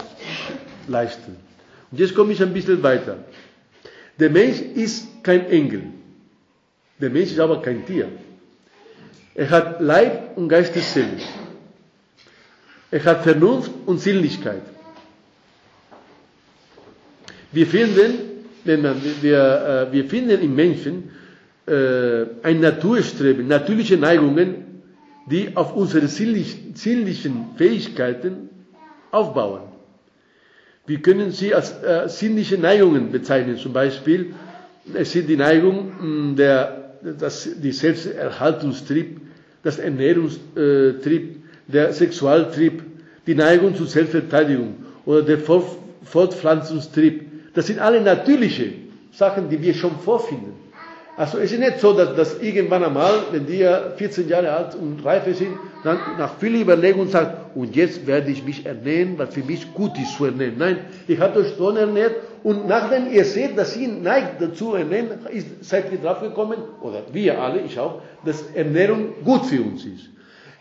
leisten. 0.90 1.36
Und 1.90 2.00
jetzt 2.00 2.14
komme 2.14 2.32
ich 2.32 2.42
ein 2.42 2.54
bisschen 2.54 2.82
weiter. 2.82 3.18
Der 4.18 4.30
Mensch 4.30 4.60
ist 4.60 5.22
kein 5.22 5.44
Engel. 5.50 5.82
Der 6.98 7.10
Mensch 7.10 7.32
ist 7.32 7.40
aber 7.40 7.60
kein 7.60 7.84
Tier. 7.84 8.08
Er 9.34 9.50
hat 9.50 9.82
Leib 9.82 10.34
und 10.36 10.48
Geistesseele. 10.48 11.18
Er 12.90 13.04
hat 13.04 13.22
Vernunft 13.22 13.70
und 13.84 14.00
Sinnlichkeit. 14.00 14.62
Wir 17.52 17.66
finden, 17.66 18.29
wenn 18.64 18.82
man, 18.82 18.96
wir, 19.22 19.88
äh, 19.90 19.92
wir 19.92 20.04
finden 20.06 20.40
im 20.40 20.54
Menschen 20.54 21.10
äh, 21.66 22.24
ein 22.42 22.60
Naturstreben, 22.60 23.48
natürliche 23.48 23.96
Neigungen, 23.96 24.54
die 25.30 25.56
auf 25.56 25.74
unsere 25.76 26.08
sinnlichen 26.08 27.46
Fähigkeiten 27.56 28.48
aufbauen. 29.10 29.62
Wir 30.86 31.00
können 31.00 31.30
sie 31.30 31.54
als 31.54 31.70
äh, 31.82 32.08
sinnliche 32.08 32.58
Neigungen 32.58 33.12
bezeichnen. 33.12 33.56
Zum 33.58 33.72
Beispiel, 33.72 34.34
es 34.94 35.12
sind 35.12 35.28
die 35.28 35.36
Neigung 35.36 36.34
der, 36.36 36.94
das, 37.18 37.48
die 37.62 37.70
Selbsterhaltungstrieb, 37.72 39.20
das 39.62 39.78
Ernährungstrieb, 39.78 41.36
der 41.68 41.92
Sexualtrieb, 41.92 42.82
die 43.26 43.34
Neigung 43.34 43.76
zur 43.76 43.86
Selbstverteidigung 43.86 44.74
oder 45.06 45.22
der 45.22 45.38
Fortpflanzungstrieb. 45.38 47.29
Das 47.54 47.66
sind 47.66 47.80
alle 47.80 48.00
natürliche 48.00 48.72
Sachen, 49.12 49.48
die 49.48 49.60
wir 49.60 49.74
schon 49.74 49.98
vorfinden. 49.98 50.54
Also 51.16 51.38
es 51.38 51.52
ist 51.52 51.58
nicht 51.58 51.80
so, 51.80 51.92
dass, 51.92 52.16
dass 52.16 52.40
irgendwann 52.40 52.82
einmal, 52.82 53.12
wenn 53.32 53.44
die 53.44 53.66
14 53.96 54.28
Jahre 54.28 54.52
alt 54.52 54.74
und 54.74 55.04
reife 55.04 55.34
sind, 55.34 55.50
dann 55.84 55.98
nach 56.16 56.38
viel 56.38 56.62
Überlegung 56.62 57.08
sagt, 57.08 57.56
und 57.56 57.76
jetzt 57.76 58.06
werde 58.06 58.30
ich 58.30 58.44
mich 58.44 58.64
ernähren, 58.64 59.18
was 59.18 59.34
für 59.34 59.42
mich 59.42 59.74
gut 59.74 59.98
ist 59.98 60.16
zu 60.16 60.26
ernähren. 60.26 60.54
Nein, 60.56 60.78
ich 61.08 61.20
habe 61.20 61.40
euch 61.40 61.54
schon 61.56 61.76
ernährt 61.76 62.14
und 62.42 62.66
nachdem 62.68 63.12
ihr 63.12 63.24
seht, 63.24 63.58
dass 63.58 63.76
ihr 63.76 63.88
neigt 63.88 64.40
dazu 64.40 64.74
ernähren, 64.74 65.08
ist, 65.30 65.62
seid 65.62 65.92
ihr 65.92 65.98
drauf 65.98 66.20
gekommen, 66.20 66.56
oder 66.80 67.02
wir 67.12 67.38
alle, 67.38 67.60
ich 67.60 67.78
auch, 67.78 68.00
dass 68.24 68.42
Ernährung 68.54 69.12
gut 69.22 69.44
für 69.44 69.60
uns 69.60 69.84
ist. 69.84 70.08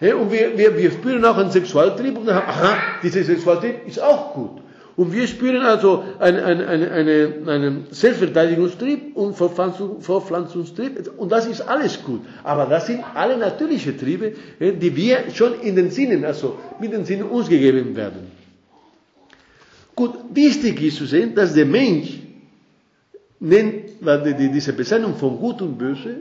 Ja, 0.01 0.15
und 0.15 0.31
wir, 0.31 0.57
wir, 0.57 0.77
wir 0.77 0.91
spüren 0.91 1.23
auch 1.25 1.37
einen 1.37 1.51
Sexualtrieb 1.51 2.17
und 2.17 2.25
dann, 2.25 2.37
aha, 2.37 2.77
dieser 3.03 3.23
Sexualtrieb 3.23 3.87
ist 3.87 4.01
auch 4.01 4.33
gut. 4.33 4.58
Und 4.99 5.13
wir 5.13 5.27
spüren 5.27 5.61
also 5.61 6.03
einen, 6.19 6.39
einen, 6.43 6.67
einen, 6.89 7.47
einen 7.47 7.85
Selbstverteidigungstrieb 7.89 9.15
und 9.15 9.33
Vorpflanzungstrieb. 9.33 11.09
Und 11.15 11.31
das 11.31 11.47
ist 11.47 11.61
alles 11.61 12.03
gut. 12.03 12.19
Aber 12.43 12.65
das 12.65 12.87
sind 12.87 13.01
alle 13.15 13.37
natürliche 13.37 13.95
Triebe, 13.95 14.33
die 14.59 14.93
wir 14.97 15.19
schon 15.33 15.57
in 15.61 15.77
den 15.77 15.89
Sinnen, 15.89 16.25
also 16.25 16.57
mit 16.81 16.91
den 16.91 17.05
Sinnen 17.05 17.29
uns 17.29 17.47
gegeben 17.47 17.95
werden. 17.95 18.29
Gut, 19.95 20.15
wichtig 20.33 20.81
ist 20.81 20.97
zu 20.97 21.05
sehen, 21.05 21.33
dass 21.33 21.53
der 21.53 21.65
Mensch 21.65 22.19
nennt, 23.39 23.85
diese 24.37 24.73
Bezeichnung 24.73 25.15
von 25.15 25.37
Gut 25.37 25.61
und 25.61 25.77
Böse, 25.77 26.15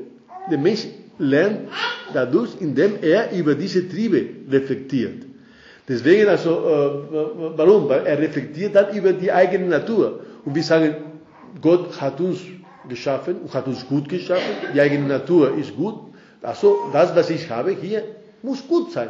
der 0.49 0.59
Mensch 0.59 0.87
lernt 1.19 1.69
dadurch, 2.15 2.51
indem 2.61 2.93
er 3.03 3.33
über 3.33 3.57
diese 3.57 3.89
Triebe 3.89 4.25
reflektiert. 4.49 5.25
Deswegen 5.89 6.29
also, 6.29 6.51
äh, 6.51 7.57
warum? 7.57 7.89
Weil 7.89 8.07
er 8.07 8.19
reflektiert 8.19 8.75
dann 8.75 8.95
über 8.95 9.13
die 9.13 9.33
eigene 9.33 9.67
Natur. 9.67 10.21
Und 10.45 10.55
wir 10.55 10.63
sagen, 10.63 10.97
Gott 11.63 12.01
hat 12.01 12.21
uns 12.21 12.41
geschaffen 12.89 13.37
und 13.43 13.55
hat 13.55 13.67
uns 13.67 13.87
gut 13.87 14.09
geschaffen. 14.09 14.43
Die 14.75 14.81
eigene 14.81 15.07
Natur 15.07 15.57
ist 15.57 15.75
gut. 15.75 15.95
Also, 16.43 16.91
das, 16.93 17.17
was 17.17 17.31
ich 17.31 17.49
habe 17.51 17.71
hier, 17.71 18.03
muss 18.43 18.67
gut 18.69 18.93
sein. 18.93 19.09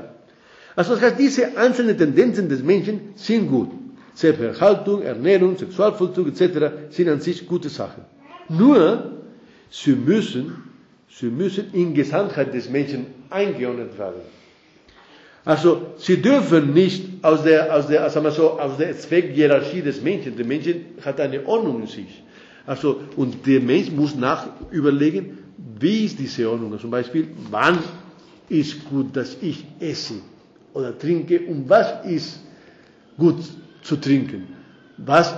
Also 0.79 0.95
das 0.95 1.03
heißt, 1.03 1.19
diese 1.19 1.59
einzelnen 1.59 1.99
Tendenzen 1.99 2.49
des 2.49 2.63
Menschen 2.63 3.13
sind 3.17 3.49
gut. 3.49 3.71
Selbsterhaltung, 4.15 5.03
Ernährung, 5.03 5.57
Sexualvollzug 5.59 6.29
etc. 6.29 6.91
sind 6.91 7.09
an 7.09 7.21
sich 7.21 7.49
gute 7.49 7.69
Sachen. 7.69 8.05
Nur, 8.49 9.13
sie 9.71 9.97
müssen, 9.97 10.63
sie 11.11 11.27
müssen 11.27 11.73
in 11.73 11.95
Gesamtheit 11.95 12.55
des 12.55 12.71
Menschen 12.71 13.07
eingeordnet 13.29 13.99
werden. 13.99 14.21
Also, 15.49 15.95
sie 15.97 16.21
dürfen 16.21 16.75
nicht 16.75 17.25
aus 17.25 17.43
der, 17.43 17.75
aus 17.75 17.87
der, 17.87 18.05
wir 18.23 18.31
so, 18.33 18.61
aus 18.61 18.77
der 18.77 18.95
Zweckhierarchie 18.99 19.81
des 19.81 20.03
Menschen. 20.03 20.37
Der 20.37 20.45
Mensch 20.45 20.67
hat 21.03 21.19
eine 21.21 21.47
Ordnung 21.47 21.81
in 21.81 21.87
sich. 21.87 22.23
Also, 22.67 23.01
und 23.17 23.47
der 23.47 23.61
Mensch 23.63 23.91
muss 23.91 24.15
nach 24.15 24.47
überlegen, 24.71 25.39
wie 25.81 26.05
ist 26.05 26.19
diese 26.19 26.51
Ordnung? 26.51 26.79
Zum 26.79 26.91
Beispiel, 26.91 27.29
wann 27.51 27.79
ist 28.51 28.91
gut, 28.91 29.17
dass 29.17 29.39
ich 29.41 29.65
esse 29.81 30.17
oder 30.75 30.99
trinke 30.99 31.41
und 31.41 31.67
was 31.67 32.05
ist 32.05 32.41
gut 33.17 33.37
zu 33.81 33.97
trinken? 33.97 34.49
Was, 34.99 35.35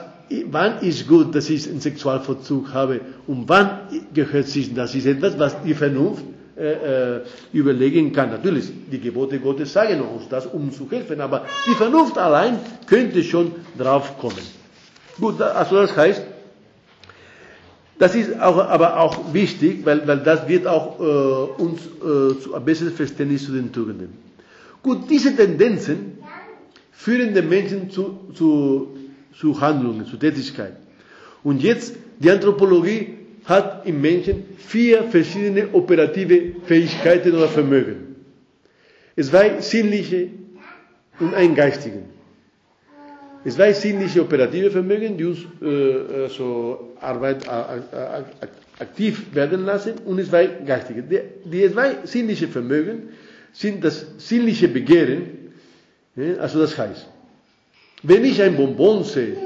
wann 0.46 0.80
ist 0.80 1.06
gut, 1.06 1.36
dass 1.36 1.48
ich 1.48 1.68
einen 1.68 1.80
Sexualverzug 1.80 2.74
habe 2.74 3.00
und 3.28 3.48
wann 3.48 3.78
gehört 4.12 4.48
sich, 4.48 4.74
das 4.74 4.92
ist 4.96 5.06
etwas, 5.06 5.38
was 5.38 5.62
die 5.62 5.74
Vernunft 5.74 6.24
äh, 6.60 7.16
äh, 7.16 7.20
überlegen 7.54 8.12
kann. 8.12 8.30
Natürlich, 8.30 8.70
die 8.92 9.00
Gebote 9.00 9.38
Gottes 9.38 9.72
sagen 9.72 10.02
uns 10.02 10.28
das, 10.28 10.44
um 10.44 10.70
zu 10.70 10.90
helfen, 10.90 11.18
aber 11.22 11.46
die 11.66 11.74
Vernunft 11.74 12.18
allein 12.18 12.58
könnte 12.86 13.24
schon 13.24 13.52
drauf 13.78 14.18
kommen. 14.18 14.44
Gut, 15.18 15.40
also 15.40 15.76
das 15.76 15.96
heißt, 15.96 16.22
das 17.98 18.14
ist 18.14 18.38
auch, 18.38 18.58
aber 18.58 19.00
auch 19.00 19.32
wichtig, 19.32 19.86
weil, 19.86 20.06
weil 20.06 20.18
das 20.18 20.48
wird 20.48 20.66
auch 20.66 21.00
äh, 21.00 21.62
uns 21.62 21.80
äh, 21.80 22.38
zu 22.40 22.54
ein 22.54 22.64
besseres 22.64 22.92
Verständnis 22.92 23.46
zu 23.46 23.52
den 23.52 23.72
Tugenden. 23.72 24.12
Gut, 24.82 25.08
diese 25.08 25.34
Tendenzen 25.34 26.18
führen 26.92 27.32
den 27.32 27.48
Menschen 27.48 27.90
zu, 27.90 28.30
zu, 28.34 28.98
zu 29.34 29.58
Handlungen, 29.58 30.04
zu 30.04 30.18
Tätigkeit. 30.18 30.76
Und 31.42 31.62
jetzt, 31.62 31.94
die 32.18 32.30
Anthropologie 32.30 33.19
hat 33.44 33.86
im 33.86 34.00
Menschen 34.00 34.44
vier 34.58 35.04
verschiedene 35.04 35.68
operative 35.72 36.54
Fähigkeiten 36.64 37.34
oder 37.34 37.48
Vermögen. 37.48 38.16
Es 39.16 39.32
war 39.32 39.60
sinnliche 39.60 40.28
und 41.18 41.34
ein 41.34 41.54
geistigen. 41.54 42.04
Es 43.44 43.58
war 43.58 43.72
sinnliche 43.72 44.20
operative 44.22 44.70
Vermögen, 44.70 45.16
die 45.16 45.24
uns 45.24 45.38
äh, 45.62 46.22
also 46.24 46.92
Arbeit 47.00 47.46
äh, 47.46 47.48
äh, 47.48 48.22
aktiv 48.78 49.34
werden 49.34 49.64
lassen, 49.64 49.94
und 50.04 50.18
es 50.18 50.30
war 50.30 50.44
geistige. 50.44 51.02
Die, 51.02 51.20
die 51.44 51.72
zwei 51.72 51.96
sinnliche 52.04 52.48
Vermögen 52.48 53.08
sind 53.52 53.82
das 53.82 54.06
sinnliche 54.18 54.68
Begehren, 54.68 55.52
also 56.38 56.58
das 56.60 56.76
heißt, 56.76 57.08
wenn 58.02 58.24
ich 58.24 58.42
ein 58.42 58.56
Bonbon 58.56 59.04
sehe, 59.04 59.36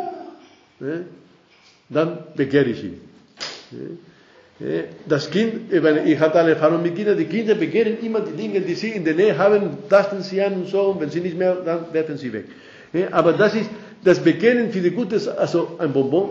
dann 1.89 2.19
begehre 2.37 2.71
ich 2.71 2.85
ihn. 2.85 3.01
Das 5.09 5.31
Kind, 5.31 5.73
ich 5.73 6.19
hatte 6.21 6.39
eine 6.39 6.51
Erfahrung 6.51 6.83
mit 6.83 6.95
Kindern, 6.95 7.19
die 7.19 7.25
Kinder 7.25 7.57
begehren 7.57 7.97
immer 8.03 8.21
die 8.21 8.37
Dinge, 8.41 8.61
die 8.61 8.75
sie 8.75 8.91
in 8.91 9.05
der 9.05 9.15
Nähe 9.15 9.37
haben, 9.37 9.71
tasten 9.89 10.23
sie 10.23 10.41
an 10.41 10.55
und 10.55 10.69
so, 10.69 10.81
und 10.83 11.01
wenn 11.01 11.11
sie 11.11 11.21
nicht 11.21 11.37
mehr, 11.37 11.57
dann 11.57 11.87
werfen 11.93 12.17
sie 12.17 12.33
weg. 12.33 12.45
Aber 13.11 13.33
das 13.33 13.55
ist 13.57 13.69
das 14.05 14.21
Begehren 14.21 14.71
für 14.71 14.81
die 14.81 14.91
Gutes, 14.93 15.27
also 15.27 15.77
ein 15.79 15.93
Bonbon, 15.93 16.31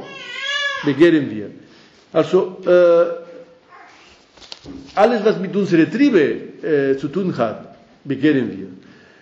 begehren 0.86 1.29
wir. 1.29 1.49
Also, 2.13 2.58
äh, 2.65 3.23
alles, 4.95 5.25
was 5.25 5.39
mit 5.39 5.56
unseren 5.56 5.91
Triebe 5.91 6.21
äh, 6.21 6.97
zu 6.97 7.08
tun 7.10 7.36
hat, 7.38 7.75
begehren 8.03 8.49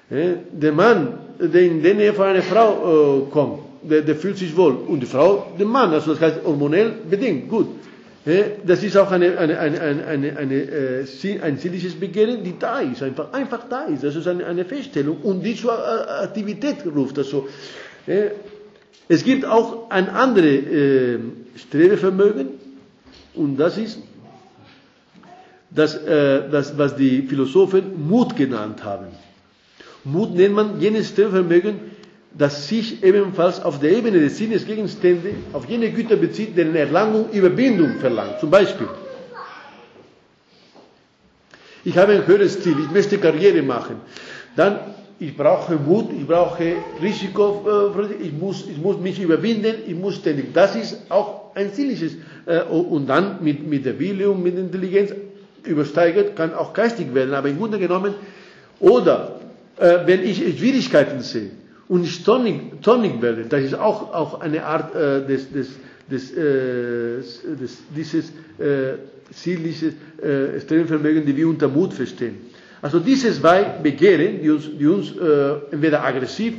wir. 0.10 0.18
Äh, 0.18 0.36
der 0.52 0.72
Mann, 0.74 1.18
der 1.40 1.62
in 1.62 1.82
der 1.82 1.96
Nähe 1.96 2.14
von 2.14 2.28
einer 2.28 2.42
Frau 2.42 3.26
äh, 3.28 3.32
kommt, 3.32 3.60
der, 3.84 4.02
der, 4.02 4.16
fühlt 4.16 4.38
sich 4.38 4.56
wohl. 4.56 4.74
Und 4.74 5.00
die 5.00 5.06
Frau, 5.08 5.54
der 5.58 5.66
Mann, 5.66 5.92
also 5.94 6.12
das 6.14 6.22
heißt 6.22 6.44
hormonell 6.44 6.94
bedingt, 7.10 7.50
gut. 7.50 7.68
Das 8.24 8.84
ist 8.84 8.96
auch 8.98 9.12
eine, 9.12 9.38
eine, 9.40 9.58
eine, 9.58 10.56
äh, 10.56 11.06
ein 11.42 11.58
sinnliches 11.58 11.96
Begehren, 11.96 12.44
die 12.44 12.54
da 12.60 12.80
ist, 12.80 13.02
einfach, 13.02 13.34
einfach 13.34 13.68
da 13.68 13.86
ist. 13.86 14.04
Das 14.04 14.16
ist 14.16 14.28
eine, 14.28 14.64
Feststellung 14.64 15.18
und 15.22 15.42
die 15.42 15.56
zur 15.56 15.74
Aktivität 16.22 16.86
ruft. 16.86 17.18
Also, 17.18 17.48
es 19.08 19.24
gibt 19.24 19.44
auch 19.46 19.90
ein 19.90 20.08
anderes 20.08 20.46
äh, 20.68 21.20
Strebevermögen 21.56 22.50
und 23.34 23.58
das 23.58 23.78
ist 23.80 24.00
das, 25.72 25.96
äh, 25.96 26.48
das, 26.50 26.78
was 26.78 26.96
die 26.96 27.24
Philosophen 27.24 28.08
Mut 28.08 28.36
genannt 28.36 28.84
haben. 28.84 29.08
Mut 30.04 30.36
nennt 30.36 30.54
man 30.54 30.80
jenes 30.80 31.10
Strebevermögen, 31.10 31.91
das 32.34 32.68
sich 32.68 33.04
ebenfalls 33.04 33.62
auf 33.62 33.80
der 33.80 33.92
Ebene 33.92 34.20
des 34.20 34.38
Sinnesgegenstände 34.38 35.32
auf 35.54 35.66
jene 35.66 35.92
Güter 35.92 36.16
bezieht, 36.16 36.58
deren 36.58 36.76
Erlangung 36.76 37.30
Überwindung 37.32 38.00
verlangt. 38.00 38.40
Zum 38.40 38.50
Beispiel, 38.50 38.88
ich 41.84 41.98
habe 41.98 42.14
ein 42.14 42.26
höheres 42.26 42.62
Ziel, 42.62 42.76
ich 42.80 42.92
möchte 42.92 43.18
Karriere 43.18 43.62
machen. 43.62 43.98
Dann 44.56 44.80
ich 45.20 45.38
brauche 45.38 45.76
Mut, 45.76 46.10
ich 46.18 46.26
brauche 46.26 46.78
Risiko, 47.02 47.94
äh, 48.00 48.24
ich 48.24 48.34
muss, 48.34 48.66
ich 48.68 48.78
muss 48.78 48.98
mich 48.98 49.20
überwinden, 49.20 49.76
ich 49.86 49.96
muss 49.96 50.16
ständig. 50.16 50.54
Das 50.54 50.76
ist 50.76 50.98
auch 51.10 51.54
ein 51.54 51.72
sinnliches. 51.72 52.14
Äh, 52.48 52.64
und 52.64 53.08
dann 53.08 53.44
mit, 53.44 53.68
mit 53.68 53.86
der 53.86 54.00
Wille 54.00 54.32
und 54.32 54.42
mit 54.42 54.56
der 54.56 54.64
Intelligenz 54.64 55.14
übersteigert, 55.64 56.36
kann 56.36 56.56
auch 56.56 56.74
geistig 56.74 57.14
werden. 57.14 57.36
Aber 57.36 57.50
im 57.50 57.60
Grunde 57.60 57.78
genommen, 57.78 58.16
oder 58.80 59.40
äh, 59.78 60.00
wenn 60.06 60.24
ich 60.24 60.38
Schwierigkeiten 60.58 61.22
sehe 61.22 61.52
und 61.92 62.06
ich 62.06 62.24
tonig, 62.24 62.82
tonig 62.82 63.22
werde, 63.22 63.44
das 63.50 63.64
ist 63.64 63.74
auch, 63.74 64.14
auch 64.14 64.40
eine 64.40 64.64
Art 64.64 64.96
äh, 64.96 65.28
des, 65.28 65.52
des, 65.52 65.68
des, 66.10 66.32
äh, 66.32 67.18
des, 67.60 67.84
dieses 67.94 68.30
äh, 68.58 68.94
sinnliche 69.30 69.88
äh, 70.22 70.62
Strengvermögen, 70.62 71.26
die 71.26 71.36
wir 71.36 71.50
unter 71.50 71.68
Mut 71.68 71.94
verstehen. 71.94 72.38
Also 72.82 73.00
diese 73.00 73.34
zwei 73.34 73.64
Begehren, 73.84 74.42
die 74.42 74.50
uns, 74.52 74.70
die 74.80 74.88
uns 74.88 75.12
äh, 75.18 75.74
entweder 75.74 76.02
aggressiv 76.06 76.54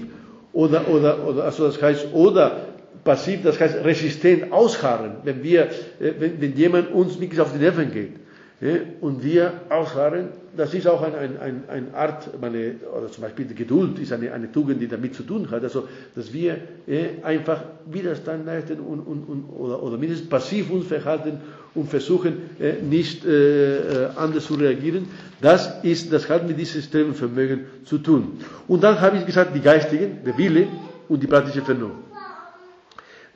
oder, 0.52 0.86
oder, 0.86 1.26
oder, 1.26 1.44
also 1.44 1.64
das 1.64 1.80
heißt, 1.80 2.08
oder 2.12 2.66
passiv, 3.02 3.40
das 3.42 3.58
heißt 3.58 3.82
resistent 3.86 4.52
ausharren, 4.52 5.12
wenn 5.24 5.42
wir, 5.42 5.62
äh, 5.98 6.12
wenn, 6.18 6.42
wenn 6.42 6.54
jemand 6.54 6.92
uns 6.92 7.18
wirklich 7.18 7.40
auf 7.40 7.54
die 7.54 7.58
Nerven 7.58 7.90
geht. 7.90 8.12
Ja, 8.60 8.74
und 9.00 9.24
wir 9.24 9.62
ausharren, 9.70 10.28
das 10.56 10.74
ist 10.74 10.86
auch 10.86 11.02
eine 11.02 11.16
ein, 11.16 11.40
ein, 11.40 11.62
ein 11.68 11.94
Art, 11.94 12.40
meine, 12.40 12.74
oder 12.96 13.10
zum 13.10 13.22
Beispiel 13.22 13.46
die 13.46 13.54
Geduld 13.54 13.98
ist 13.98 14.12
eine, 14.12 14.32
eine 14.32 14.50
Tugend, 14.50 14.80
die 14.80 14.88
damit 14.88 15.14
zu 15.14 15.22
tun 15.22 15.50
hat, 15.50 15.62
also 15.62 15.88
dass 16.14 16.32
wir 16.32 16.58
äh, 16.86 17.22
einfach 17.22 17.62
Widerstand 17.86 18.46
leisten 18.46 18.80
und, 18.80 19.00
und, 19.00 19.24
und, 19.24 19.44
oder, 19.50 19.82
oder 19.82 19.96
mindestens 19.98 20.28
passiv 20.28 20.70
uns 20.70 20.86
verhalten 20.86 21.40
und 21.74 21.88
versuchen 21.88 22.34
äh, 22.60 22.82
nicht 22.82 23.24
äh, 23.24 24.08
anders 24.16 24.46
zu 24.46 24.54
reagieren. 24.54 25.06
Das 25.40 25.82
ist, 25.84 26.12
das 26.12 26.28
hat 26.28 26.46
mit 26.46 26.58
diesem 26.58 26.82
Strebenvermögen 26.82 27.60
zu 27.84 27.98
tun. 27.98 28.38
Und 28.68 28.82
dann 28.82 29.00
habe 29.00 29.18
ich 29.18 29.26
gesagt, 29.26 29.54
die 29.54 29.60
Geistigen, 29.60 30.18
der 30.24 30.36
Wille 30.36 30.68
und 31.08 31.22
die 31.22 31.26
praktische 31.26 31.62
Vernunft. 31.62 31.98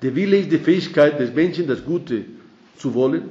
Der 0.02 0.14
Wille 0.14 0.38
ist 0.38 0.52
die 0.52 0.58
Fähigkeit 0.58 1.18
des 1.18 1.32
Menschen, 1.32 1.66
das 1.66 1.84
Gute 1.84 2.24
zu 2.76 2.92
wollen 2.94 3.22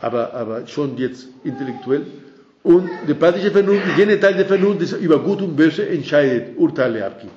aber, 0.00 0.34
aber 0.34 0.66
schon 0.66 0.96
jetzt 0.96 1.28
intellektuell. 1.44 2.06
Und 2.62 2.90
die 3.06 3.14
praktische 3.14 3.50
Vernunft, 3.50 3.86
jene 3.96 4.18
Teil 4.18 4.34
der 4.34 4.46
Vernunft, 4.46 4.82
das 4.82 4.92
über 4.92 5.18
Gut 5.20 5.40
und 5.42 5.56
Böse 5.56 5.88
entscheidet, 5.88 6.56
Urteile 6.56 7.06
abgibt. 7.06 7.32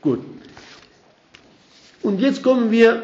Gut. 0.00 0.20
Und 2.02 2.20
jetzt 2.20 2.42
kommen 2.42 2.70
wir, 2.70 3.02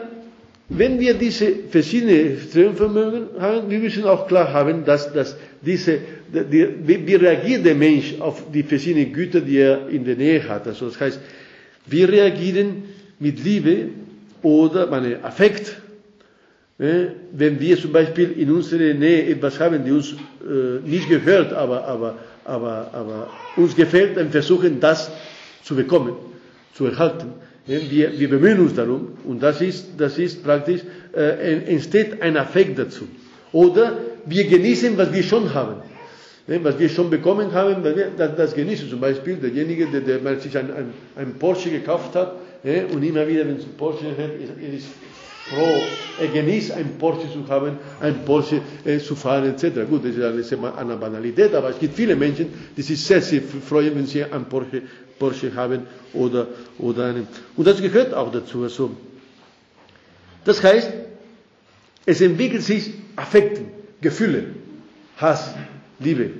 wenn 0.68 0.98
wir 0.98 1.14
diese 1.14 1.50
verschiedenen 1.70 2.38
Strömvermögen 2.40 3.28
haben, 3.38 3.70
wir 3.70 3.78
müssen 3.78 4.04
auch 4.04 4.26
klar 4.26 4.52
haben, 4.52 4.84
dass, 4.84 5.12
dass 5.12 5.36
diese, 5.62 5.98
die, 6.32 6.68
wie 6.84 7.14
reagiert 7.14 7.64
der 7.64 7.74
Mensch 7.74 8.16
auf 8.20 8.42
die 8.52 8.62
verschiedenen 8.62 9.12
Güter, 9.12 9.40
die 9.40 9.58
er 9.58 9.88
in 9.88 10.04
der 10.04 10.16
Nähe 10.16 10.46
hat. 10.48 10.66
Also 10.66 10.86
das 10.86 11.00
heißt, 11.00 11.20
wir 11.86 12.08
reagieren 12.08 12.82
mit 13.18 13.42
Liebe 13.42 13.88
oder 14.42 14.86
meine 14.88 15.24
Affekt 15.24 15.76
wenn 16.78 17.58
wir 17.58 17.76
zum 17.76 17.92
Beispiel 17.92 18.32
in 18.38 18.52
unserer 18.52 18.94
Nähe 18.94 19.30
etwas 19.30 19.58
haben, 19.58 19.84
die 19.84 19.90
uns 19.90 20.12
äh, 20.12 20.88
nicht 20.88 21.08
gehört, 21.08 21.52
aber, 21.52 21.84
aber, 21.84 22.14
aber, 22.44 22.90
aber 22.92 23.30
uns 23.56 23.74
gefällt, 23.74 24.16
dann 24.16 24.30
versuchen 24.30 24.78
das 24.78 25.10
zu 25.64 25.74
bekommen, 25.74 26.14
zu 26.74 26.86
erhalten. 26.86 27.32
Wir, 27.66 28.18
wir 28.18 28.30
bemühen 28.30 28.60
uns 28.60 28.74
darum 28.74 29.18
und 29.24 29.42
das 29.42 29.60
ist, 29.60 29.88
das 29.98 30.18
ist 30.18 30.42
praktisch, 30.42 30.80
äh, 31.14 31.64
entsteht 31.66 32.22
ein 32.22 32.36
Affekt 32.36 32.78
dazu. 32.78 33.08
Oder 33.52 33.98
wir 34.24 34.46
genießen, 34.46 34.96
was 34.96 35.12
wir 35.12 35.22
schon 35.22 35.52
haben. 35.52 35.82
Was 36.46 36.78
wir 36.78 36.88
schon 36.88 37.10
bekommen 37.10 37.52
haben, 37.52 37.82
das, 38.16 38.36
das 38.36 38.54
genießen. 38.54 38.88
Zum 38.88 39.00
Beispiel 39.00 39.36
derjenige, 39.36 39.86
der, 39.86 40.00
der 40.00 40.40
sich 40.40 40.56
ein, 40.56 40.70
ein, 41.14 41.34
Porsche 41.38 41.68
gekauft 41.68 42.14
hat 42.14 42.36
und 42.90 43.02
immer 43.02 43.28
wieder, 43.28 43.46
wenn 43.46 43.56
es 43.56 43.64
ein 43.64 43.76
Porsche 43.76 44.06
hat, 44.12 44.18
er 44.18 44.72
ist 44.74 44.86
froh, 45.50 45.82
er 46.20 46.28
genießt 46.28 46.72
ein 46.72 46.98
Porsche 46.98 47.30
zu 47.32 47.46
haben, 47.48 47.78
ein 48.00 48.24
Porsche 48.24 48.60
äh, 48.84 48.98
zu 48.98 49.14
fahren 49.16 49.44
etc. 49.46 49.88
Gut, 49.88 50.04
das 50.04 50.14
ist 50.14 50.52
eine, 50.52 50.74
eine 50.76 50.96
Banalität, 50.96 51.54
aber 51.54 51.70
es 51.70 51.78
gibt 51.78 51.94
viele 51.94 52.16
Menschen, 52.16 52.46
die 52.76 52.82
sich 52.82 53.02
sehr, 53.02 53.22
sehr 53.22 53.42
freuen, 53.42 53.94
wenn 53.94 54.06
sie 54.06 54.24
ein 54.24 54.44
Porsche 54.44 54.82
Porsche 55.18 55.54
haben 55.54 55.82
oder, 56.12 56.46
oder 56.78 57.06
einen. 57.06 57.26
Und 57.56 57.66
das 57.66 57.80
gehört 57.80 58.14
auch 58.14 58.30
dazu. 58.30 58.62
Also, 58.62 58.96
das 60.44 60.62
heißt, 60.62 60.90
es 62.06 62.20
entwickelt 62.20 62.62
sich 62.62 62.94
Affekten, 63.16 63.66
Gefühle, 64.00 64.46
Hass, 65.16 65.54
Liebe, 65.98 66.30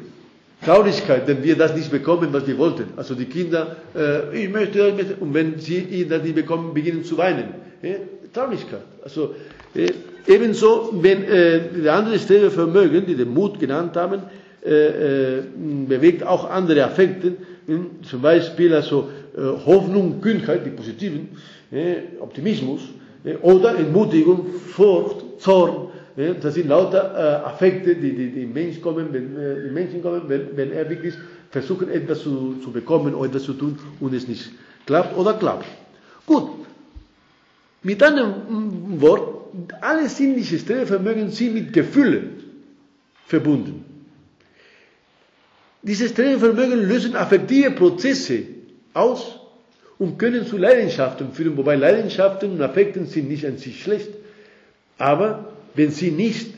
Traurigkeit, 0.64 1.26
wenn 1.26 1.42
wir 1.42 1.56
das 1.56 1.74
nicht 1.74 1.90
bekommen, 1.90 2.32
was 2.32 2.46
wir 2.46 2.56
wollten. 2.58 2.86
Also 2.96 3.14
die 3.14 3.26
Kinder, 3.26 3.76
äh, 3.94 4.44
ich 4.44 4.50
möchte 4.50 4.92
nicht, 4.92 5.20
und 5.20 5.34
wenn 5.34 5.58
sie 5.58 6.06
das 6.08 6.22
nicht 6.22 6.34
bekommen, 6.34 6.74
beginnen 6.74 7.04
zu 7.04 7.18
weinen. 7.18 7.54
Ja? 7.82 7.96
Traurigkeit. 8.38 8.82
Also 9.02 9.34
äh, 9.74 9.92
ebenso, 10.26 10.90
wenn 11.02 11.24
äh, 11.24 11.60
die 11.82 11.88
andere 11.88 12.18
Stelle 12.18 12.50
Vermögen, 12.50 13.04
die 13.06 13.16
den 13.16 13.34
Mut 13.34 13.58
genannt 13.58 13.96
haben, 13.96 14.22
äh, 14.64 15.38
äh, 15.38 15.42
bewegt 15.88 16.22
auch 16.24 16.48
andere 16.48 16.84
Affekte, 16.84 17.34
zum 18.02 18.22
Beispiel 18.22 18.74
also 18.74 19.08
äh, 19.36 19.40
Hoffnung, 19.40 20.20
Kühnheit, 20.20 20.64
die 20.64 20.70
positiven, 20.70 21.28
Optimismus, 22.20 22.80
oder 23.42 23.76
Entmutigung, 23.76 24.46
Furcht, 24.72 25.16
Zorn, 25.38 25.88
das 26.40 26.54
sind 26.54 26.68
lauter 26.68 27.46
Affekte, 27.46 27.94
die, 27.94 28.14
die, 28.14 28.30
die 28.30 28.46
Menschen 28.46 28.80
kommen, 28.80 29.08
wenn, 29.12 29.36
die 29.66 29.70
Menschen 29.70 30.00
kommen, 30.00 30.22
wenn, 30.28 30.56
wenn 30.56 30.72
er 30.72 30.88
wirklich 30.88 31.12
versucht, 31.50 31.90
etwas 31.90 32.22
zu, 32.22 32.54
zu 32.64 32.72
bekommen 32.72 33.14
oder 33.14 33.28
etwas 33.28 33.42
zu 33.42 33.52
tun 33.52 33.78
und 34.00 34.14
es 34.14 34.26
nicht 34.26 34.50
klappt 34.86 35.14
oder 35.16 35.34
klappt. 35.34 35.66
Gut. 36.24 36.57
Mit 37.82 38.02
einem 38.02 39.00
Wort, 39.00 39.52
alle 39.80 40.08
sinnlichen 40.08 40.58
Stellvermögen 40.58 41.30
sind 41.30 41.54
mit 41.54 41.72
Gefühlen 41.72 42.42
verbunden. 43.26 43.84
Diese 45.82 46.08
Vermögen 46.08 46.88
lösen 46.88 47.14
affektive 47.14 47.70
Prozesse 47.70 48.42
aus 48.94 49.38
und 49.98 50.18
können 50.18 50.46
zu 50.46 50.56
Leidenschaften 50.56 51.32
führen, 51.32 51.56
wobei 51.56 51.76
Leidenschaften 51.76 52.52
und 52.52 52.62
Affekten 52.62 53.06
sind 53.06 53.28
nicht 53.28 53.46
an 53.46 53.58
sich 53.58 53.82
schlecht. 53.82 54.10
Aber 54.98 55.52
wenn 55.74 55.90
sie 55.90 56.10
nicht 56.10 56.54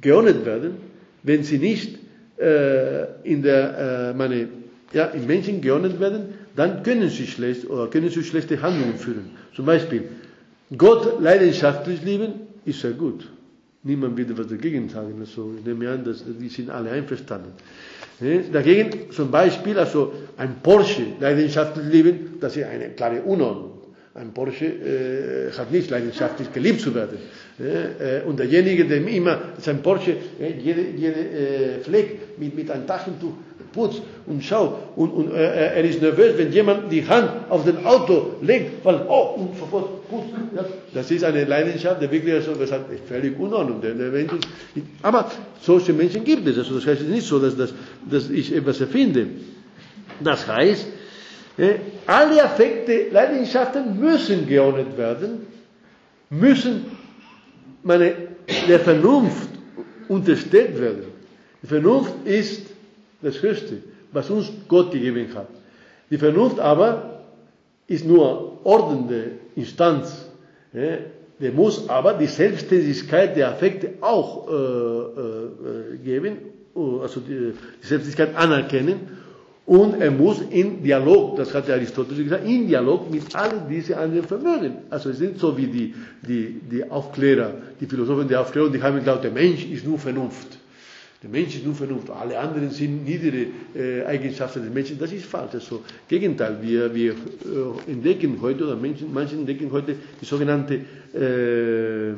geordnet 0.00 0.44
werden, 0.44 0.76
wenn 1.22 1.44
sie 1.44 1.58
nicht 1.58 1.98
äh, 2.38 3.04
in 3.24 3.42
der, 3.42 4.10
äh, 4.12 4.14
meine, 4.16 4.48
ja, 4.92 5.06
im 5.06 5.26
Menschen 5.26 5.60
geordnet 5.60 5.98
werden, 5.98 6.34
dann 6.54 6.82
können 6.82 7.08
sie 7.08 7.26
schlecht 7.26 7.68
oder 7.68 7.88
können 7.88 8.10
sie 8.10 8.22
schlechte 8.22 8.60
Handlungen 8.60 8.96
führen. 8.96 9.30
Zum 9.54 9.64
Beispiel, 9.64 10.04
Gott 10.76 11.20
leidenschaftlich 11.20 12.02
lieben, 12.02 12.32
ist 12.64 12.80
sehr 12.80 12.92
gut. 12.92 13.28
Niemand 13.84 14.16
wird 14.16 14.38
was 14.38 14.46
dagegen 14.46 14.88
sagen. 14.88 15.16
Also 15.20 15.54
ich 15.58 15.64
nehme 15.66 15.90
an, 15.90 16.04
dass 16.04 16.24
die 16.24 16.48
sind 16.48 16.70
alle 16.70 16.90
einverstanden. 16.90 17.52
Dagegen 18.52 19.10
zum 19.10 19.30
Beispiel, 19.30 19.76
also 19.78 20.12
ein 20.36 20.56
Porsche 20.62 21.02
leidenschaftlich 21.18 21.86
lieben, 21.86 22.36
das 22.40 22.56
ist 22.56 22.64
eine 22.64 22.90
klare 22.90 23.22
Unordnung. 23.22 23.72
Ein 24.14 24.32
Porsche 24.32 24.66
äh, 24.66 25.50
hat 25.56 25.72
nicht 25.72 25.90
leidenschaftlich 25.90 26.52
geliebt 26.52 26.82
zu 26.82 26.94
werden. 26.94 27.16
Äh, 27.58 28.22
und 28.26 28.38
derjenige, 28.38 28.84
der 28.84 28.98
immer 29.06 29.40
sein 29.58 29.82
Porsche, 29.82 30.16
äh, 30.38 30.52
jede, 30.58 30.82
jede 30.94 31.20
äh, 31.20 31.78
Fleck 31.80 32.38
mit, 32.38 32.54
mit 32.54 32.70
einem 32.70 32.86
Taschentuch 32.86 33.32
putzt 33.72 34.02
und 34.26 34.44
schaut 34.44 34.74
und, 34.96 35.10
und 35.10 35.32
äh, 35.32 35.74
er 35.74 35.82
ist 35.82 36.02
nervös, 36.02 36.36
wenn 36.36 36.52
jemand 36.52 36.92
die 36.92 37.06
Hand 37.08 37.30
auf 37.48 37.64
den 37.64 37.84
Auto 37.86 38.34
legt, 38.42 38.84
weil, 38.84 39.00
oh, 39.08 39.34
und 39.38 39.58
sofort. 39.58 39.88
Ja, 39.88 40.01
das 40.94 41.10
ist 41.10 41.24
eine 41.24 41.44
Leidenschaft, 41.44 42.00
der 42.00 42.10
wirklich 42.10 42.44
so 42.44 42.52
gesagt, 42.52 42.92
ist 42.92 43.04
völlig 43.06 43.38
unordnung. 43.38 43.80
Der, 43.80 43.94
der 43.94 44.10
Mensch 44.10 44.32
ist, 44.32 44.46
aber 45.02 45.30
solche 45.60 45.92
Menschen 45.92 46.24
gibt 46.24 46.46
es. 46.46 46.58
Also 46.58 46.74
das 46.74 46.86
heißt 46.86 47.02
nicht 47.02 47.26
so, 47.26 47.38
dass, 47.38 47.56
dass, 47.56 47.72
dass 48.10 48.30
ich 48.30 48.54
etwas 48.54 48.80
erfinde. 48.80 49.26
Das 50.22 50.46
heißt, 50.46 50.86
äh, 51.58 51.74
alle 52.06 52.44
Affekte, 52.44 53.08
Leidenschaften 53.10 53.98
müssen 53.98 54.46
geordnet 54.46 54.96
werden, 54.96 55.46
müssen 56.30 56.84
meine, 57.82 58.14
der 58.68 58.80
Vernunft 58.80 59.48
unterstellt 60.08 60.80
werden. 60.80 61.04
Die 61.62 61.66
Vernunft 61.66 62.12
ist 62.24 62.66
das 63.20 63.40
Höchste, 63.42 63.78
was 64.12 64.30
uns 64.30 64.50
Gott 64.68 64.92
gegeben 64.92 65.28
hat. 65.34 65.48
Die 66.10 66.18
Vernunft 66.18 66.58
aber 66.58 67.11
ist 67.92 68.06
nur 68.06 68.58
ordnende 68.64 69.32
Instanz. 69.54 70.30
Ja, 70.72 70.98
der 71.40 71.52
muss 71.52 71.88
aber 71.88 72.14
die 72.14 72.26
Selbstständigkeit 72.26 73.36
der 73.36 73.50
Affekte 73.50 73.94
auch 74.00 74.48
äh, 74.48 74.52
äh, 74.52 75.96
geben, 76.04 76.36
also 76.74 77.20
die, 77.20 77.52
die 77.82 77.86
Selbstständigkeit 77.86 78.36
anerkennen 78.36 79.00
und 79.64 80.00
er 80.00 80.10
muss 80.10 80.40
in 80.50 80.82
Dialog, 80.82 81.36
das 81.36 81.54
hat 81.54 81.68
der 81.68 81.76
Aristoteles 81.76 82.24
gesagt, 82.24 82.44
in 82.46 82.66
Dialog 82.66 83.10
mit 83.10 83.34
all 83.34 83.66
diesen 83.70 83.94
anderen 83.94 84.26
Vermögen. 84.26 84.78
Also 84.90 85.10
es 85.10 85.18
sind 85.18 85.38
so 85.38 85.56
wie 85.56 85.66
die, 85.66 85.94
die, 86.26 86.60
die 86.70 86.90
Aufklärer, 86.90 87.54
die 87.80 87.86
Philosophen 87.86 88.26
der 88.26 88.40
Aufklärung, 88.40 88.72
die 88.72 88.82
haben 88.82 88.98
gesagt, 88.98 89.22
der 89.22 89.30
Mensch 89.30 89.64
ist 89.66 89.86
nur 89.86 89.98
Vernunft. 89.98 90.58
Der 91.22 91.30
Mensch 91.30 91.54
ist 91.54 91.64
nur 91.64 91.74
Vernunft, 91.74 92.10
alle 92.10 92.36
anderen 92.36 92.70
sind 92.70 93.04
niedere 93.04 93.46
äh, 93.76 94.04
Eigenschaften 94.04 94.62
des 94.64 94.74
Menschen. 94.74 94.98
Das 94.98 95.12
ist 95.12 95.26
falsch. 95.26 95.54
Also, 95.54 95.82
Gegenteil, 96.08 96.58
wir, 96.60 96.92
wir 96.92 97.12
äh, 97.12 97.90
entdecken 97.90 98.38
heute, 98.40 98.64
oder 98.64 98.74
Menschen, 98.74 99.12
manche 99.12 99.36
entdecken 99.36 99.70
heute 99.70 99.94
die 100.20 100.24
sogenannte 100.24 100.80
äh, 101.14 102.10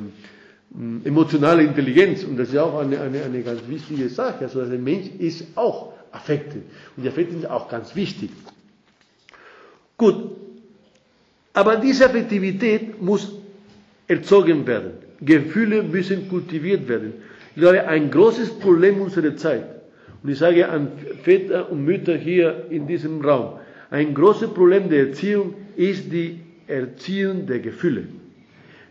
emotionale 1.06 1.64
Intelligenz. 1.64 2.24
Und 2.24 2.38
das 2.38 2.48
ist 2.48 2.56
auch 2.56 2.78
eine, 2.80 2.98
eine, 2.98 3.22
eine 3.24 3.42
ganz 3.42 3.60
wichtige 3.68 4.08
Sache. 4.08 4.44
Also, 4.44 4.64
der 4.64 4.78
Mensch 4.78 5.08
ist 5.18 5.48
auch 5.54 5.92
Affekte. 6.10 6.62
Und 6.96 7.02
die 7.02 7.08
Affekte 7.08 7.34
sind 7.34 7.46
auch 7.50 7.68
ganz 7.68 7.94
wichtig. 7.94 8.30
Gut. 9.98 10.30
Aber 11.52 11.76
diese 11.76 12.06
Affektivität 12.06 13.02
muss 13.02 13.32
erzogen 14.08 14.66
werden. 14.66 14.92
Gefühle 15.20 15.82
müssen 15.82 16.28
kultiviert 16.28 16.88
werden. 16.88 17.12
Ich 17.54 17.60
glaube, 17.60 17.86
ein 17.86 18.10
großes 18.10 18.58
Problem 18.58 19.00
unserer 19.00 19.36
Zeit, 19.36 19.64
und 20.22 20.30
ich 20.30 20.38
sage 20.38 20.68
an 20.68 20.88
Väter 21.22 21.70
und 21.70 21.84
Mütter 21.84 22.16
hier 22.16 22.66
in 22.70 22.86
diesem 22.86 23.20
Raum, 23.20 23.58
ein 23.90 24.12
großes 24.12 24.50
Problem 24.50 24.88
der 24.88 25.08
Erziehung 25.08 25.54
ist 25.76 26.10
die 26.12 26.40
Erziehung 26.66 27.46
der 27.46 27.60
Gefühle. 27.60 28.08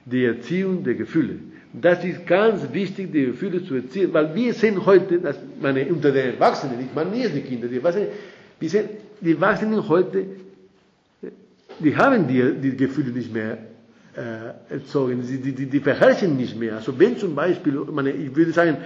Die 0.05 0.23
Erziehung 0.23 0.83
der 0.83 0.93
Gefühle. 0.93 1.39
Das 1.73 2.05
ist 2.05 2.25
ganz 2.27 2.71
wichtig, 2.71 3.11
die 3.11 3.25
Gefühle 3.25 3.65
zu 3.65 3.75
erziehen, 3.75 4.13
weil 4.13 4.33
wir 4.35 4.53
sehen 4.53 4.85
heute, 4.85 5.19
dass 5.19 5.37
meine, 5.59 5.85
unter 5.87 6.11
den 6.11 6.35
Erwachsenen, 6.35 6.79
ich 6.79 6.93
meine 6.93 7.09
nicht 7.09 7.35
die 7.35 7.41
Kinder, 7.41 7.67
die 7.67 7.77
Erwachsenen, 7.77 8.07
wir 8.59 8.69
sehen, 8.69 8.89
die 9.19 9.31
Erwachsenen 9.31 9.89
heute, 9.89 10.25
die 11.79 11.95
haben 11.97 12.27
die, 12.27 12.53
die 12.61 12.77
Gefühle 12.77 13.11
nicht 13.11 13.33
mehr 13.33 13.57
äh, 14.15 14.73
erzogen, 14.73 15.21
die, 15.27 15.51
die, 15.53 15.65
die 15.65 15.79
beherrschen 15.79 16.37
nicht 16.37 16.57
mehr. 16.57 16.75
Also 16.75 16.97
wenn 16.99 17.17
zum 17.17 17.35
Beispiel, 17.35 17.73
meine, 17.91 18.11
ich 18.11 18.35
würde 18.35 18.51
sagen, 18.51 18.77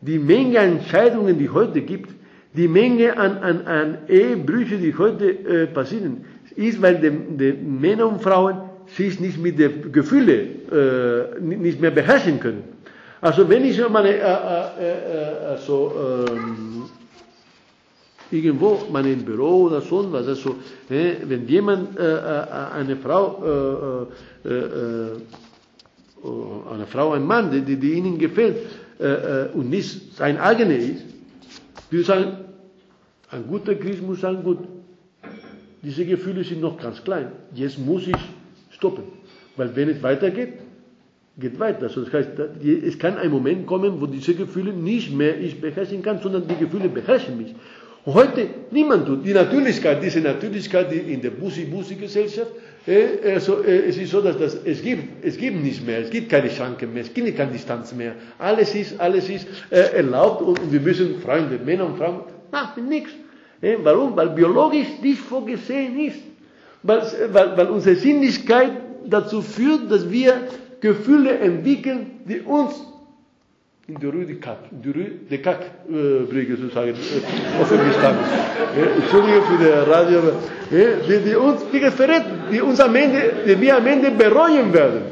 die 0.00 0.18
Menge 0.18 0.60
an 0.60 0.78
Entscheidungen, 0.78 1.38
die 1.38 1.48
heute 1.48 1.80
gibt, 1.80 2.10
die 2.54 2.68
Menge 2.68 3.16
an, 3.16 3.38
an, 3.38 3.66
an 3.66 3.98
Ehebrüche, 4.08 4.78
die 4.78 4.94
heute 4.96 5.30
äh, 5.30 5.66
passieren, 5.66 6.24
ist, 6.54 6.80
weil 6.80 6.96
die, 6.96 7.10
die 7.10 7.52
Männer 7.52 8.08
und 8.08 8.22
Frauen 8.22 8.60
sich 8.86 9.20
nicht 9.20 9.38
mit 9.38 9.58
den 9.58 9.92
Gefühlen 9.92 10.48
äh, 10.70 11.40
nicht 11.40 11.80
mehr 11.80 11.90
beherrschen 11.90 12.40
können. 12.40 12.64
Also 13.20 13.48
wenn 13.48 13.64
ich 13.64 13.80
meine, 13.88 14.10
äh, 14.10 14.20
äh, 14.20 14.22
äh, 14.22 15.46
also, 15.50 15.92
ähm, 16.28 16.84
irgendwo, 18.30 18.86
meine 18.92 19.12
im 19.12 19.24
Büro 19.24 19.64
oder 19.64 19.80
sonst 19.80 20.12
was, 20.12 20.26
also, 20.26 20.56
äh, 20.90 21.14
wenn 21.24 21.46
jemand, 21.46 21.98
äh, 21.98 22.02
eine 22.02 22.96
Frau, 22.96 24.06
äh, 24.44 24.48
äh, 24.48 25.10
eine 26.72 26.86
Frau, 26.86 27.12
ein 27.12 27.24
Mann, 27.24 27.50
die, 27.50 27.76
die 27.76 27.92
ihnen 27.92 28.18
gefällt 28.18 28.58
äh, 28.98 29.48
und 29.54 29.70
nicht 29.70 30.16
sein 30.16 30.38
eigener 30.38 30.76
ist, 30.76 31.04
wir 31.90 32.04
sagen, 32.04 32.38
ein 33.30 33.46
guter 33.46 33.74
Christ 33.74 34.02
muss 34.02 34.20
sagen, 34.20 34.42
gut, 34.42 34.58
diese 35.82 36.04
Gefühle 36.04 36.42
sind 36.42 36.60
noch 36.60 36.78
ganz 36.78 37.02
klein, 37.04 37.32
jetzt 37.54 37.78
muss 37.78 38.06
ich 38.06 38.16
stoppen. 38.70 39.04
Weil 39.56 39.74
wenn 39.76 39.88
es 39.88 40.02
weitergeht, 40.02 40.54
geht 41.38 41.58
weiter. 41.58 41.84
Also 41.84 42.02
das 42.02 42.12
heißt, 42.12 42.30
es 42.62 42.98
kann 42.98 43.18
ein 43.18 43.30
Moment 43.30 43.66
kommen, 43.66 44.00
wo 44.00 44.06
diese 44.06 44.34
Gefühle 44.34 44.72
nicht 44.72 45.14
mehr 45.14 45.38
ich 45.38 45.60
beherrschen 45.60 46.02
kann, 46.02 46.20
sondern 46.20 46.48
die 46.48 46.56
Gefühle 46.56 46.88
beherrschen 46.88 47.36
mich. 47.36 47.54
Und 48.06 48.14
heute 48.14 48.46
niemand 48.70 49.06
tut. 49.06 49.26
Die 49.26 49.34
Natürlichkeit, 49.34 50.02
diese 50.02 50.20
Natürlichkeit 50.20 50.90
in 50.92 51.20
der 51.20 51.30
Busi-Busi-Gesellschaft, 51.30 52.52
äh, 52.86 53.32
also, 53.34 53.62
äh, 53.62 53.88
es 53.88 53.98
ist 53.98 54.12
so, 54.12 54.22
dass 54.22 54.38
das, 54.38 54.54
es 54.64 54.80
gibt, 54.80 55.22
es 55.22 55.36
gibt 55.36 55.62
nicht 55.62 55.84
mehr, 55.84 55.98
es 55.98 56.10
gibt 56.10 56.30
keine 56.30 56.48
Schranken 56.48 56.94
mehr, 56.94 57.02
es 57.02 57.12
gibt 57.12 57.36
keine 57.36 57.52
Distanz 57.52 57.92
mehr. 57.92 58.14
Alles 58.38 58.74
ist, 58.74 58.98
alles 58.98 59.28
ist 59.28 59.46
äh, 59.70 59.96
erlaubt 59.96 60.40
und, 60.40 60.58
und, 60.58 60.72
wir 60.72 60.80
müssen 60.80 61.20
Freunde, 61.20 61.58
Männer 61.62 61.86
und 61.86 61.98
Frauen, 61.98 62.20
na, 62.50 62.74
nichts. 62.88 63.10
Äh, 63.60 63.76
warum? 63.82 64.16
Weil 64.16 64.30
biologisch 64.30 64.88
nicht 65.02 65.18
vorgesehen 65.18 65.98
ist 65.98 66.20
weil, 66.86 67.02
weil, 67.32 67.56
weil 67.56 67.66
unsere 67.68 67.96
Sinnlichkeit 67.96 68.72
dazu 69.06 69.42
führt, 69.42 69.90
dass 69.90 70.10
wir 70.10 70.48
Gefühle 70.80 71.38
entwickeln, 71.38 72.20
die 72.24 72.40
uns 72.40 72.74
in 73.88 74.00
der 74.00 74.10
Rue 74.10 74.24
de 74.26 74.36
Cac 75.38 75.60
äh, 75.88 76.24
Brücke 76.28 76.56
sozusagen 76.56 76.90
äh, 76.90 77.62
offen 77.62 77.78
gestanden. 77.86 78.24
Äh, 78.76 79.00
Entschuldigung 79.00 79.42
für 79.44 79.64
das 79.64 79.88
Radio, 79.88 80.20
die, 80.70 81.28
die 81.30 81.36
uns, 81.36 81.60
wie 81.70 81.78
gesagt, 81.78 82.26
die 82.50 82.60
uns 82.60 82.80
am 82.80 82.96
Ende, 82.96 83.32
die 83.46 83.60
wir 83.60 83.76
am 83.76 83.86
Ende 83.86 84.10
bereuen 84.10 84.72
werden. 84.72 85.02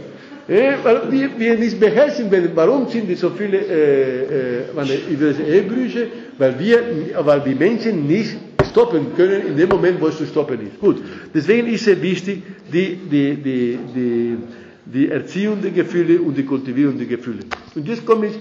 Weil 0.47 1.11
wir, 1.11 1.31
wir 1.39 1.57
nicht 1.57 1.81
beherrschen 1.81 2.31
werden. 2.31 2.51
Warum 2.55 2.87
sind 2.89 3.09
die 3.09 3.15
so 3.15 3.31
viele 3.31 3.59
äh, 3.59 4.59
äh, 4.59 5.17
das 5.19 5.39
Ehebrüche? 5.39 6.09
Weil 6.37 6.59
wir, 6.59 6.83
weil 7.25 7.41
die 7.41 7.55
Menschen 7.55 8.07
nicht 8.07 8.37
stoppen 8.71 9.15
können 9.17 9.47
in 9.47 9.57
dem 9.57 9.69
Moment, 9.69 10.01
wo 10.01 10.09
es 10.09 10.19
zu 10.19 10.27
stoppen 10.27 10.61
ist. 10.67 10.81
Gut, 10.81 11.01
deswegen 11.33 11.69
ist 11.69 11.87
es 11.87 12.03
wichtig, 12.03 12.43
die, 12.71 12.99
die, 13.11 13.37
die, 13.37 13.79
die, 13.95 14.37
die 14.85 15.09
Erziehung 15.09 15.63
der 15.63 15.71
Gefühle 15.71 16.21
und 16.21 16.37
die 16.37 16.45
Kultivierung 16.45 16.99
der 16.99 17.07
Gefühle. 17.07 17.39
Und 17.75 17.89
jetzt 17.89 18.05
komme 18.05 18.27
ich 18.27 18.35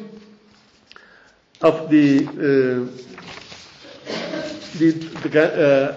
auf 1.63 1.87
die, 1.87 2.17
äh, 2.17 2.81
die 4.73 4.89
äh, 5.37 5.89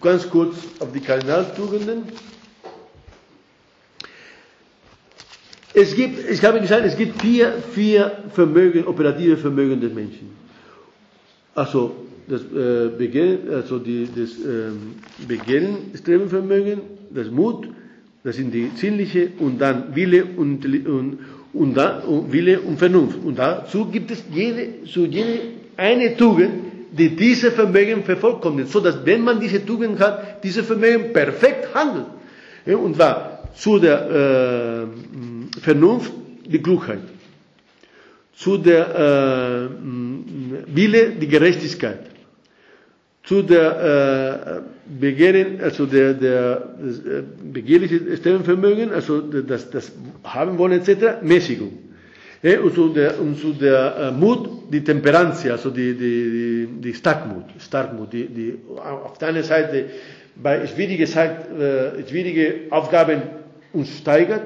ganz 0.00 0.30
kurz 0.30 0.54
auf 0.78 0.92
die 0.92 1.00
Kardinaltugenden. 1.00 2.04
Es 5.74 5.96
gibt, 5.96 6.30
ich 6.30 6.44
habe 6.44 6.60
gesagt, 6.60 6.84
es 6.86 6.96
gibt 6.96 7.20
vier, 7.20 7.52
vier 7.74 8.12
Vermögen, 8.32 8.86
operative 8.86 9.36
Vermögen 9.36 9.80
des 9.80 9.92
Menschen. 9.92 10.30
Also 11.54 11.96
das 12.28 12.42
äh, 12.42 12.90
Begehren, 12.96 13.52
also 13.52 13.80
die, 13.80 14.06
das 14.06 14.30
ähm, 14.38 14.94
Begehren, 15.26 15.90
Strebenvermögen, 15.96 16.80
das 17.10 17.28
Mut, 17.28 17.68
das 18.22 18.36
sind 18.36 18.52
die 18.54 18.70
sinnliche 18.76 19.32
und 19.40 19.58
dann 19.58 19.96
Wille 19.96 20.24
und, 20.24 20.64
und, 20.64 21.18
und, 21.52 21.74
da, 21.74 21.98
und 22.00 22.32
Wille 22.32 22.60
und 22.60 22.78
Vernunft. 22.78 23.18
Und 23.24 23.38
dazu 23.38 23.86
gibt 23.86 24.10
es 24.10 24.24
jede, 24.32 24.86
so 24.86 25.04
jede 25.04 25.40
eine 25.76 26.16
Tugend, 26.16 26.72
die 26.92 27.16
diese 27.16 27.50
Vermögen 27.50 28.04
vervollkommnet, 28.04 28.68
so 28.68 28.80
dass 28.80 29.04
wenn 29.04 29.22
man 29.22 29.40
diese 29.40 29.64
Tugend 29.64 29.98
hat, 29.98 30.44
diese 30.44 30.62
Vermögen 30.62 31.12
perfekt 31.12 31.74
handelt. 31.74 32.06
Ja, 32.66 32.76
und 32.76 32.96
zwar 32.96 33.48
zu 33.54 33.78
der 33.78 34.86
äh, 35.56 35.60
Vernunft 35.60 36.12
die 36.44 36.60
Klugheit, 36.60 37.00
zu 38.34 38.58
der 38.58 39.70
äh, 39.70 40.74
Wille 40.74 41.10
die 41.12 41.28
Gerechtigkeit, 41.28 42.11
zu 43.24 43.42
der 43.42 44.62
äh, 44.88 45.00
Begehren, 45.00 45.60
also 45.60 45.86
der, 45.86 46.14
der 46.14 46.74
äh, 46.80 47.22
begehrliche 47.52 48.16
Stellenvermögen, 48.16 48.92
also 48.92 49.20
das, 49.20 49.70
das 49.70 49.92
haben 50.24 50.58
wollen 50.58 50.80
etc., 50.80 51.22
Mäßigung. 51.22 51.78
Ja, 52.42 52.60
und 52.60 52.74
zu 52.74 52.88
der, 52.88 53.20
und 53.20 53.38
zu 53.38 53.52
der 53.52 53.96
äh, 53.96 54.10
Mut, 54.10 54.48
die 54.72 54.82
Temperanz, 54.82 55.46
also 55.46 55.70
die, 55.70 55.94
die, 55.94 55.98
die, 55.98 56.68
die 56.80 56.94
Starkmut, 56.94 57.44
Starkmut, 57.60 58.12
die, 58.12 58.26
die 58.26 58.58
auf 58.76 59.16
der 59.18 59.28
einen 59.28 59.44
Seite 59.44 59.84
bei 60.34 60.66
schwierigen, 60.66 61.04
äh, 61.04 62.08
schwierige 62.08 62.54
Aufgaben 62.70 63.22
uns 63.72 63.96
steigert 63.98 64.42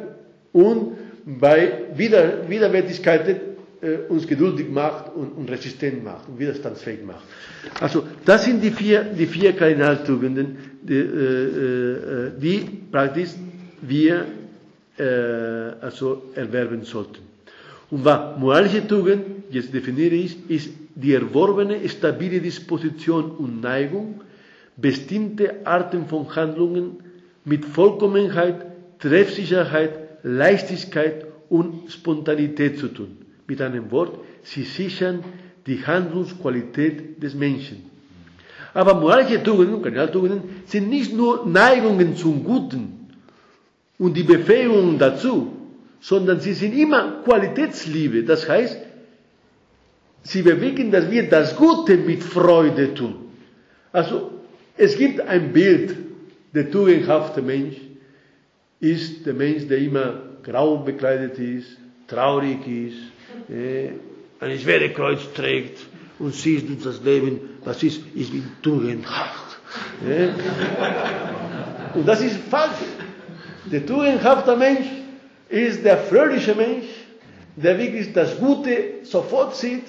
und 0.52 0.92
bei 1.24 1.72
Wider, 1.94 2.48
Widerwärtigkeiten 2.48 3.55
äh, 3.80 4.08
uns 4.08 4.26
geduldig 4.26 4.68
macht 4.70 5.14
und, 5.14 5.32
und 5.36 5.50
resistent 5.50 6.04
macht 6.04 6.28
und 6.28 6.38
widerstandsfähig 6.38 7.04
macht. 7.04 7.24
Also 7.80 8.04
das 8.24 8.44
sind 8.44 8.62
die 8.62 8.70
vier, 8.70 9.04
die 9.04 9.26
vier 9.26 9.52
Kardinaltugenden, 9.52 10.56
die, 10.82 10.94
äh, 10.94 12.26
äh, 12.26 12.30
die 12.40 12.60
praktisch 12.90 13.30
wir 13.82 14.26
äh, 14.98 15.02
also 15.80 16.22
erwerben 16.34 16.82
sollten. 16.84 17.22
Und 17.90 18.04
was 18.04 18.38
moralische 18.38 18.86
Tugend, 18.86 19.24
jetzt 19.50 19.72
definiere 19.72 20.14
ich, 20.14 20.50
ist 20.50 20.70
die 20.94 21.12
erworbene 21.14 21.88
stabile 21.88 22.40
Disposition 22.40 23.30
und 23.32 23.60
Neigung, 23.60 24.20
bestimmte 24.76 25.66
Arten 25.66 26.06
von 26.06 26.34
Handlungen 26.34 26.96
mit 27.44 27.64
Vollkommenheit, 27.64 28.66
Treffsicherheit, 28.98 29.92
Leichtigkeit 30.22 31.26
und 31.48 31.90
Spontanität 31.90 32.78
zu 32.78 32.88
tun. 32.88 33.25
Mit 33.46 33.60
einem 33.60 33.90
Wort, 33.90 34.18
sie 34.42 34.62
sichern 34.62 35.24
die 35.66 35.84
Handlungsqualität 35.84 37.22
des 37.22 37.34
Menschen. 37.34 37.90
Aber 38.74 38.94
moralische 38.94 39.42
Tugenden, 39.42 39.82
Kardinaltugenden, 39.82 40.42
sind 40.66 40.88
nicht 40.90 41.14
nur 41.14 41.46
Neigungen 41.46 42.16
zum 42.16 42.44
Guten 42.44 43.08
und 43.98 44.14
die 44.14 44.22
Befähigung 44.22 44.98
dazu, 44.98 45.52
sondern 46.00 46.40
sie 46.40 46.52
sind 46.52 46.76
immer 46.76 47.22
Qualitätsliebe. 47.24 48.24
Das 48.24 48.48
heißt, 48.48 48.78
sie 50.22 50.42
bewegen, 50.42 50.90
dass 50.90 51.10
wir 51.10 51.28
das 51.28 51.56
Gute 51.56 51.96
mit 51.96 52.22
Freude 52.22 52.94
tun. 52.94 53.14
Also, 53.92 54.30
es 54.76 54.98
gibt 54.98 55.20
ein 55.20 55.52
Bild, 55.52 55.96
der 56.54 56.70
tugendhafte 56.70 57.42
Mensch 57.42 57.76
ist 58.80 59.24
der 59.24 59.34
Mensch, 59.34 59.66
der 59.68 59.78
immer 59.78 60.20
grau 60.42 60.78
bekleidet 60.78 61.38
ist, 61.38 61.78
traurig 62.08 62.66
ist, 62.66 62.98
äh, 63.50 63.90
ein 64.40 64.58
schweres 64.58 64.94
Kreuz 64.94 65.20
trägt 65.34 65.78
und 66.18 66.34
siehst 66.34 66.68
du 66.68 66.74
das 66.74 67.02
Leben, 67.02 67.40
was 67.64 67.82
ist, 67.82 68.00
ich 68.14 68.30
bin 68.30 68.44
tugendhaft. 68.62 69.58
Äh. 70.06 70.28
Und 71.98 72.06
das 72.06 72.20
ist 72.22 72.36
falsch. 72.50 72.72
Der 73.70 73.84
tugendhafte 73.84 74.56
Mensch 74.56 74.86
ist 75.48 75.84
der 75.84 75.98
fröhliche 75.98 76.54
Mensch, 76.54 76.86
der 77.56 77.78
wirklich 77.78 78.12
das 78.12 78.38
Gute 78.38 78.76
sofort 79.02 79.56
sieht, 79.56 79.84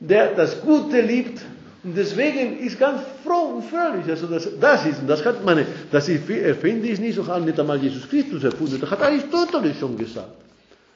der 0.00 0.34
das 0.34 0.60
Gute 0.60 1.00
liebt 1.00 1.40
und 1.84 1.96
deswegen 1.96 2.58
ist 2.58 2.78
ganz 2.78 3.02
froh 3.22 3.56
und 3.56 3.64
fröhlich. 3.64 4.08
Also 4.08 4.26
das, 4.26 4.48
das 4.58 4.86
ist, 4.86 5.00
und 5.00 5.06
das 5.06 5.24
hat 5.24 5.44
meine, 5.44 5.66
das 5.92 6.08
erfinde 6.08 6.88
ich 6.88 6.98
nicht, 6.98 7.14
so 7.14 7.26
hat 7.26 7.44
nicht 7.44 7.60
einmal 7.60 7.78
Jesus 7.78 8.08
Christus 8.08 8.42
erfunden, 8.42 8.80
das 8.80 8.90
hat 8.90 9.02
Aristoteles 9.02 9.78
schon 9.78 9.96
gesagt. 9.96 10.43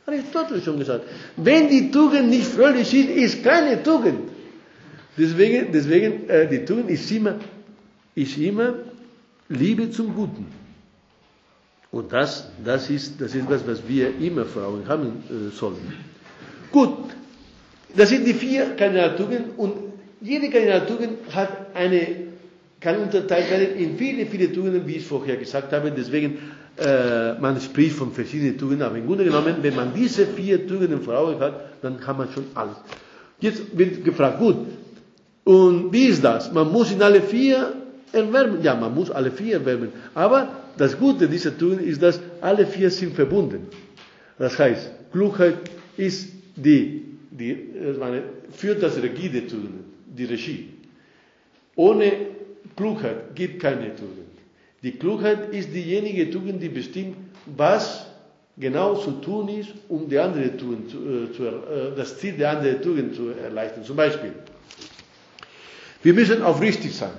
Aristoteles 0.09 0.65
schon 0.65 0.79
gesagt. 0.79 1.05
Wenn 1.37 1.69
die 1.69 1.91
Tugend 1.91 2.29
nicht 2.31 2.47
fröhlich 2.47 2.93
ist, 2.95 3.11
ist 3.11 3.45
keine 3.45 3.83
Tugend. 3.83 4.31
Deswegen, 5.17 5.73
deswegen 5.73 6.29
äh, 6.29 6.49
die 6.49 6.65
Tugend 6.65 6.91
ist 6.91 7.11
immer, 7.11 7.35
ist 8.15 8.39
immer 8.39 8.75
Liebe 9.49 9.91
zum 9.91 10.15
Guten. 10.15 10.47
Und 11.91 12.13
das, 12.13 12.49
das, 12.65 12.91
ist, 12.91 13.21
das 13.21 13.35
ist 13.35 13.49
was, 13.49 13.67
was 13.67 13.87
wir 13.87 14.17
immer 14.19 14.45
vor 14.45 14.65
Augen 14.67 14.87
haben 14.89 15.23
äh, 15.31 15.51
sollen. 15.55 15.93
Gut, 16.71 16.97
das 17.97 18.11
sind 18.11 18.27
die 18.27 18.35
vier 18.35 18.77
Kardinaltugenden 18.77 19.51
und 19.57 19.75
jede 20.21 20.51
Kardinaltugend 20.51 21.35
hat 21.35 21.75
eine, 21.75 22.28
kann 22.81 22.99
unterteilt 22.99 23.51
werden 23.51 23.77
in 23.77 23.97
viele, 23.97 24.27
viele 24.27 24.53
Tugenden, 24.53 24.87
wie 24.87 24.97
ich 24.97 25.07
vorher 25.07 25.37
gesagt 25.37 25.73
habe. 25.73 25.91
Deswegen, 25.91 26.39
äh, 26.77 27.35
man 27.35 27.61
spricht 27.61 27.97
von 27.97 28.13
verschiedenen 28.13 28.57
Tugenden, 28.57 28.87
aber 28.87 28.97
im 28.97 29.07
Grunde 29.07 29.25
genommen, 29.25 29.57
wenn 29.63 29.75
man 29.75 29.93
diese 29.95 30.27
vier 30.27 30.67
Tugenden 30.67 31.03
vor 31.03 31.19
Augen 31.19 31.41
hat, 31.41 31.61
dann 31.83 31.99
kann 31.99 32.17
man 32.17 32.29
schon 32.33 32.45
alles. 32.55 32.77
Jetzt 33.41 33.77
wird 33.77 34.05
gefragt, 34.05 34.39
gut, 34.39 34.57
und 35.45 35.93
wie 35.93 36.07
ist 36.07 36.23
das? 36.23 36.53
Man 36.53 36.71
muss 36.71 36.93
in 36.93 37.03
alle 37.03 37.23
vier 37.23 37.73
erwärmen. 38.13 38.63
Ja, 38.63 38.75
man 38.75 38.95
muss 38.95 39.11
alle 39.11 39.31
vier 39.31 39.55
erwärmen. 39.55 39.91
Aber 40.15 40.49
das 40.77 40.99
Gute 40.99 41.29
dieser 41.29 41.57
Tugend 41.57 41.83
ist, 41.83 42.03
dass 42.03 42.21
alle 42.41 42.67
vier 42.67 42.91
sind 42.91 43.15
verbunden. 43.15 43.67
Das 44.39 44.59
heißt, 44.59 44.91
Klugheit 45.11 45.55
ist 45.97 46.29
die, 46.55 47.03
die 47.31 47.57
meine, 47.99 48.23
führt 48.51 48.83
das 48.83 49.01
Regie 49.03 49.29
der 49.29 49.49
Tugenden 49.49 49.89
die 50.19 50.25
Regie. 50.25 50.69
Ohne 51.77 52.13
Klugheit 52.79 53.35
gibt 53.35 53.61
keine 53.61 53.93
Tugend. 53.97 54.39
Die 54.85 54.93
Klugheit 54.93 55.53
ist 55.53 55.75
diejenige 55.75 56.31
Tugend, 56.31 56.63
die 56.63 56.69
bestimmt, 56.69 57.17
was 57.57 58.07
genau 58.57 58.95
zu 58.95 59.11
tun 59.21 59.49
ist, 59.49 59.71
um 59.89 60.09
die 60.09 60.17
andere 60.17 60.57
Tugend 60.57 60.89
zu, 60.89 60.99
äh, 60.99 61.33
zu, 61.33 61.43
äh, 61.43 61.97
das 61.97 62.19
Ziel 62.19 62.35
der 62.35 62.51
anderen 62.51 62.81
Tugend 62.81 63.17
zu 63.17 63.31
erleichtern. 63.31 63.83
Zum 63.83 63.97
Beispiel, 63.97 64.33
wir 66.05 66.15
müssen 66.15 66.41
aufrichtig 66.43 66.95
sein. 66.95 67.11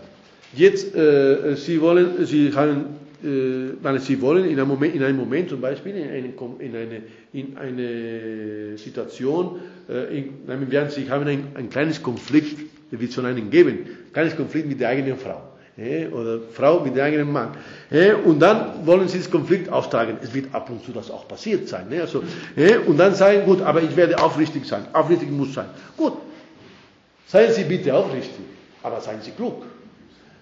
Jetzt, 0.53 0.95
äh, 0.95 1.57
Sie 1.57 1.82
wollen, 1.82 2.26
Sie 2.26 2.53
haben 2.53 2.86
äh, 3.22 3.99
Sie 3.99 4.22
wollen 4.22 4.45
in 4.45 4.57
einem 4.57 4.70
Moment, 4.70 4.95
in 4.95 5.03
einem 5.03 5.18
Moment 5.18 5.49
zum 5.49 5.60
Beispiel, 5.60 5.93
in 5.93 6.10
eine, 6.10 6.34
in 6.60 6.76
eine, 6.76 7.01
in 7.34 7.57
eine 7.57 8.78
Situation, 8.78 9.60
äh, 9.89 10.20
in, 10.20 10.30
Sie 10.89 11.10
haben 11.10 11.28
ein, 11.28 11.47
ein 11.53 11.70
kleines 11.70 12.01
Konflikt 12.01 12.60
wird 12.91 13.14
schon 13.14 13.26
einen 13.26 13.49
geben. 13.49 13.88
Keines 14.14 14.36
Konflikt 14.36 14.68
mit 14.68 14.80
der 14.80 14.89
eigenen 14.89 15.18
Frau. 15.18 15.41
Oder 16.11 16.39
Frau 16.53 16.80
mit 16.82 16.95
dem 16.95 17.03
eigenen 17.03 17.32
Mann. 17.32 17.49
Und 18.25 18.39
dann 18.39 18.86
wollen 18.86 19.07
sie 19.07 19.17
das 19.19 19.32
Konflikt 19.32 19.69
austragen. 19.69 20.17
Es 20.21 20.34
wird 20.34 20.53
ab 20.53 20.69
und 20.69 20.84
zu 20.84 20.91
das 20.91 21.09
auch 21.09 21.27
passiert 21.27 21.67
sein. 21.67 21.88
Also, 21.99 22.23
und 22.86 22.97
dann 22.97 23.15
sagen, 23.15 23.45
gut, 23.45 23.61
aber 23.61 23.82
ich 23.82 23.95
werde 23.95 24.21
aufrichtig 24.21 24.65
sein. 24.65 24.86
Aufrichtig 24.93 25.32
muss 25.32 25.53
sein. 25.53 25.67
Gut. 25.95 26.13
Seien 27.27 27.51
Sie 27.53 27.63
bitte 27.63 27.93
aufrichtig. 27.93 28.45
Aber 28.84 29.01
seien 29.01 29.21
Sie 29.21 29.32
klug. 29.32 29.63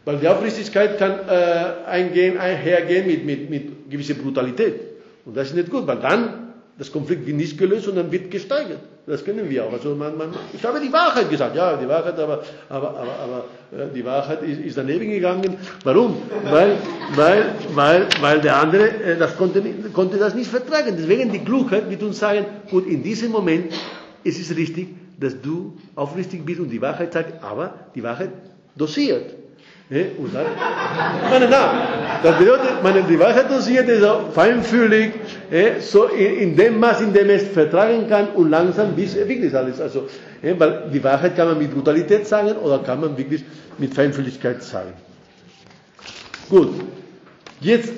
Weil 0.06 0.18
die 0.18 0.28
Aufrichtigkeit 0.28 0.98
kann 0.98 1.20
äh, 1.28 1.86
eingehen, 1.86 2.38
einhergehen 2.38 3.08
mit, 3.08 3.26
mit, 3.26 3.50
mit 3.50 3.90
gewisser 3.90 4.14
Brutalität. 4.14 4.80
Und 5.26 5.36
das 5.36 5.50
ist 5.50 5.56
nicht 5.56 5.70
gut, 5.70 5.86
weil 5.86 6.00
dann 6.00 6.54
das 6.78 6.92
Konflikt 6.92 7.26
wird 7.26 7.36
nicht 7.36 7.58
gelöst, 7.58 7.86
sondern 7.86 8.10
wird 8.12 8.32
gesteigert. 8.32 8.80
Das 9.08 9.24
kennen 9.24 9.50
wir 9.50 9.64
auch. 9.64 9.72
Also 9.72 9.96
man, 9.96 10.18
man, 10.18 10.32
ich 10.54 10.62
habe 10.66 10.82
die 10.82 10.92
Wahrheit 10.92 11.30
gesagt, 11.30 11.56
ja, 11.56 11.78
die 11.78 11.88
Wahrheit, 11.88 12.20
aber, 12.20 12.44
aber, 12.68 12.90
aber, 12.90 13.16
aber 13.24 13.46
äh, 13.72 13.88
die 13.96 14.04
Wahrheit 14.04 14.44
ist, 14.44 14.60
ist 14.60 14.78
daneben 14.78 15.10
gegangen. 15.10 15.58
Warum? 15.86 16.18
Weil, 16.44 16.78
weil, 17.16 17.56
weil, 17.74 18.08
weil 18.20 18.42
der 18.42 18.58
andere 18.58 18.90
äh, 18.90 19.18
das 19.18 19.38
konnte, 19.38 19.64
konnte 19.94 20.18
das 20.18 20.36
nicht 20.36 20.50
vertragen. 20.50 20.94
Deswegen 20.98 21.32
die 21.32 21.40
Klugheit 21.40 21.90
wird 21.90 22.04
uns 22.04 22.20
sagen, 22.20 22.46
gut, 22.70 22.86
in 22.86 23.02
diesem 23.02 23.32
Moment 23.32 23.74
ist 24.26 24.42
es 24.42 24.54
richtig, 24.58 24.90
dass 25.18 25.42
du 25.42 25.78
aufrichtig 25.96 26.46
bist 26.46 26.60
und 26.60 26.68
die 26.68 26.82
Wahrheit 26.82 27.14
sagst, 27.14 27.36
aber 27.42 27.76
die 27.96 28.04
Wahrheit 28.04 28.32
dosiert. 28.76 29.37
Eh? 29.90 30.08
Und 30.18 30.34
dann, 30.34 30.46
meine, 31.30 31.48
na, 31.50 32.20
das 32.22 32.38
bedeutet, 32.38 32.84
meine, 32.84 33.04
die 33.04 33.18
Wahrheit 33.18 33.50
dosiert 33.50 33.88
ist 33.88 34.06
feinfühlig, 34.34 35.14
eh? 35.50 35.80
so 35.80 36.06
in, 36.08 36.36
in, 36.36 36.56
dem 36.58 36.78
Maß, 36.78 37.00
in 37.02 37.14
dem 37.14 37.30
es 37.30 37.48
vertragen 37.48 38.10
kann 38.10 38.28
und 38.36 38.50
langsam 38.50 38.96
bis 38.96 39.16
wirklich 39.16 39.56
alles. 39.56 39.80
Also, 39.80 40.10
eh? 40.44 40.54
weil 40.58 40.90
die 40.92 41.02
Wahrheit 41.02 41.38
kann 41.38 41.48
man 41.48 41.58
mit 41.58 41.74
Brutalität 41.74 42.28
sagen 42.28 42.58
oder 42.58 42.80
kann 42.80 43.00
man 43.00 43.18
wirklich 43.18 43.46
mit 43.78 43.94
Feinfühligkeit 43.94 44.62
sagen. 44.62 44.92
Gut, 46.50 46.70
jetzt 47.62 47.94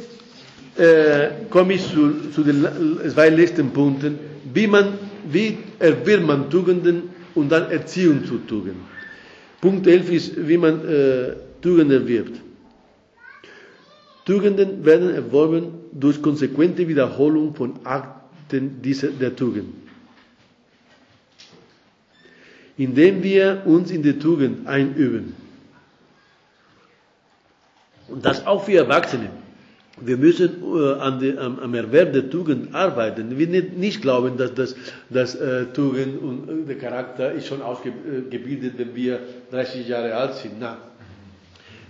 äh, 0.77 1.29
komme 1.49 1.73
ich 1.73 1.91
zu, 1.91 2.29
zu 2.35 2.43
den 2.43 2.67
zwei 3.11 3.29
letzten 3.29 3.71
Punkten, 3.71 4.19
wie 4.53 4.67
man, 4.67 4.93
wie 5.27 5.57
erwirbt 5.79 6.27
man 6.27 6.51
Tugenden 6.51 7.09
und 7.33 7.51
dann 7.51 7.71
Erziehung 7.71 8.25
zu 8.25 8.37
Tugenden. 8.37 8.85
Punkt 9.59 9.87
11 9.87 10.11
ist, 10.11 10.47
wie 10.47 10.57
man 10.57 10.87
äh, 10.87 11.48
Tugenden 11.61 12.01
erwirbt. 12.01 12.41
Tugenden 14.25 14.85
werden 14.85 15.13
erworben 15.13 15.73
durch 15.91 16.21
konsequente 16.21 16.87
Wiederholung 16.87 17.55
von 17.55 17.79
Akten 17.83 18.81
dieser, 18.81 19.07
der 19.07 19.35
Tugend. 19.35 19.73
Indem 22.77 23.23
wir 23.23 23.63
uns 23.65 23.91
in 23.91 24.03
der 24.03 24.19
Tugend 24.19 24.67
einüben. 24.67 25.33
Und 28.07 28.25
das 28.25 28.45
auch 28.45 28.65
für 28.65 28.77
Erwachsene. 28.77 29.29
Wir 30.01 30.17
müssen 30.17 30.63
äh, 30.63 30.93
an 30.93 31.19
die, 31.19 31.37
am, 31.37 31.59
am, 31.59 31.73
Erwerb 31.73 32.13
der 32.13 32.29
Tugend 32.29 32.73
arbeiten. 32.73 33.37
Wir 33.37 33.47
nicht, 33.47 33.77
nicht 33.77 34.01
glauben, 34.01 34.37
dass 34.37 34.53
das 34.53 34.75
dass, 35.09 35.35
äh, 35.35 35.65
Tugend 35.73 36.21
und 36.21 36.49
äh, 36.49 36.65
der 36.67 36.77
Charakter 36.77 37.31
ist 37.33 37.47
schon 37.47 37.61
ausgebildet, 37.61 38.75
wenn 38.77 38.95
wir 38.95 39.19
30 39.51 39.87
Jahre 39.87 40.15
alt 40.15 40.35
sind. 40.35 40.59
Nein. 40.59 40.77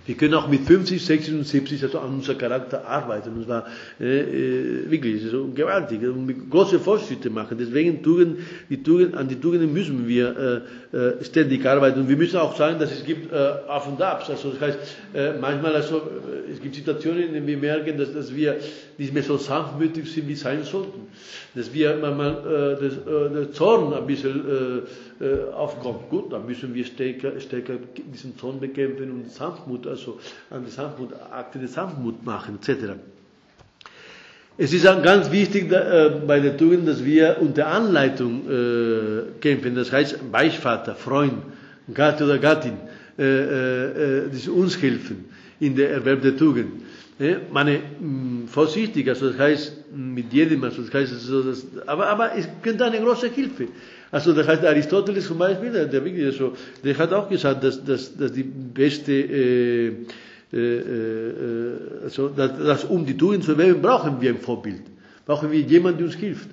Wir 0.06 0.16
können 0.16 0.34
auch 0.34 0.48
mit 0.48 0.62
50, 0.62 1.04
60 1.04 1.34
und 1.34 1.46
70 1.46 1.82
also 1.84 1.98
an 2.00 2.14
unserem 2.14 2.38
Charakter 2.38 2.86
arbeiten. 2.86 3.30
Und 3.36 3.44
zwar 3.44 3.66
äh, 4.00 4.20
äh 4.20 4.90
wirklich 4.90 5.22
so 5.30 5.48
gewaltig 5.54 6.00
und 6.02 6.50
große 6.50 6.80
Fortschritte 6.80 7.30
machen. 7.30 7.56
Deswegen 7.58 8.02
Tugend, 8.02 8.38
die 8.68 8.82
Tugend, 8.82 9.14
an 9.14 9.28
die 9.28 9.36
Tugenden 9.36 9.72
müssen 9.72 10.08
wir 10.08 10.64
äh, 10.92 10.96
äh, 10.96 11.24
ständig 11.24 11.64
arbeiten. 11.66 12.00
Und 12.00 12.08
wir 12.08 12.16
müssen 12.16 12.38
auch 12.38 12.56
sagen, 12.56 12.78
dass 12.78 12.90
es 12.92 13.04
gibt 13.04 13.32
äh, 13.32 13.36
Auf 13.68 13.86
und 13.88 14.00
Abs. 14.00 14.30
Also 14.30 14.50
das 14.50 14.60
heißt, 14.60 14.78
äh, 15.14 15.32
manchmal 15.38 15.74
also, 15.74 15.96
äh, 15.98 16.52
es 16.52 16.60
gibt 16.60 16.74
Situationen, 16.74 17.22
in 17.22 17.32
denen 17.34 17.46
wir 17.46 17.58
merken, 17.58 17.98
dass, 17.98 18.12
dass 18.12 18.34
wir 18.34 18.56
nicht 18.98 19.12
mehr 19.12 19.22
so 19.22 19.36
sanftmütig 19.36 20.10
sind, 20.10 20.28
wie 20.28 20.34
sein 20.34 20.64
sollten. 20.64 21.08
Dass 21.54 21.72
wir 21.74 21.96
manchmal 22.00 22.78
äh, 22.80 22.82
das, 22.82 22.94
äh, 22.94 23.34
der 23.34 23.52
Zorn 23.52 23.92
ein 23.92 24.06
bisschen 24.06 24.40
äh, 25.20 25.24
äh, 25.24 25.44
aufkommt. 25.52 26.08
Gut, 26.08 26.32
dann 26.32 26.46
müssen 26.46 26.74
wir 26.74 26.84
stärker, 26.84 27.38
stärker 27.40 27.74
diesen 28.12 28.38
Zorn 28.38 28.58
bekämpfen 28.58 29.10
und 29.10 29.30
Sanftmut, 29.30 29.86
also 29.86 29.99
an 30.50 30.64
die 30.64 30.70
Sanftmut, 30.70 31.10
Akte 31.30 31.58
der 31.58 31.68
Sanftmut 31.68 32.24
machen, 32.24 32.58
etc. 32.60 32.94
Es 34.58 34.72
ist 34.72 34.86
auch 34.86 35.02
ganz 35.02 35.30
wichtig 35.30 35.72
äh, 35.72 36.10
bei 36.26 36.40
der 36.40 36.56
Tugend, 36.56 36.86
dass 36.86 37.04
wir 37.04 37.38
unter 37.40 37.68
Anleitung 37.68 38.42
äh, 38.48 39.40
kämpfen. 39.40 39.74
Das 39.74 39.90
heißt, 39.90 40.30
Beichtvater, 40.30 40.94
Freund, 40.94 41.34
Gatte 41.94 42.24
oder 42.24 42.38
Gattin, 42.38 42.74
äh, 43.18 43.22
äh, 43.22 44.26
äh 44.26 44.28
die 44.28 44.50
uns 44.50 44.80
helfen 44.82 45.26
in 45.60 45.76
der 45.76 45.90
Erwerb 45.90 46.22
der 46.22 46.36
Tugend. 46.36 46.82
Ja, 47.18 47.36
meine, 47.52 47.78
mm, 47.78 48.48
vorsichtig, 48.48 49.08
also 49.08 49.28
das 49.30 49.38
heißt 49.38 49.94
mit 49.94 50.32
jedem, 50.32 50.64
also 50.64 50.82
das 50.82 50.92
heißt, 50.92 51.12
also 51.12 51.42
das, 51.42 51.66
aber, 51.86 52.08
aber 52.08 52.34
es 52.36 52.48
könnte 52.62 52.84
eine 52.84 52.98
große 52.98 53.28
Hilfe. 53.28 53.68
Also 54.12 54.32
das 54.32 54.48
heißt, 54.48 54.64
Aristoteles 54.64 55.26
zum 55.26 55.38
Beispiel, 55.38 55.70
der, 55.70 55.86
der, 55.86 56.04
wirklich 56.04 56.36
so, 56.36 56.54
der 56.82 56.98
hat 56.98 57.12
auch 57.12 57.28
gesagt, 57.28 57.62
dass, 57.62 57.84
dass, 57.84 58.16
dass 58.16 58.32
die 58.32 58.42
beste 58.42 59.12
äh, 59.12 59.92
äh, 60.52 60.56
äh, 60.56 61.76
also, 62.02 62.28
dass, 62.28 62.58
dass, 62.58 62.84
um 62.84 63.06
die 63.06 63.16
Tugend 63.16 63.44
zu 63.44 63.52
erwerben, 63.52 63.80
brauchen 63.80 64.20
wir 64.20 64.30
ein 64.30 64.38
Vorbild. 64.38 64.82
Brauchen 65.24 65.50
wir 65.52 65.60
jemanden, 65.60 65.98
der 65.98 66.06
uns 66.08 66.16
hilft. 66.16 66.48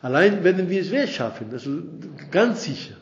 Allein 0.00 0.42
werden 0.44 0.70
wir 0.70 0.80
es 0.80 0.90
nicht 0.90 1.14
schaffen, 1.14 1.48
also 1.52 1.70
ganz 2.30 2.64
sicher. 2.64 2.94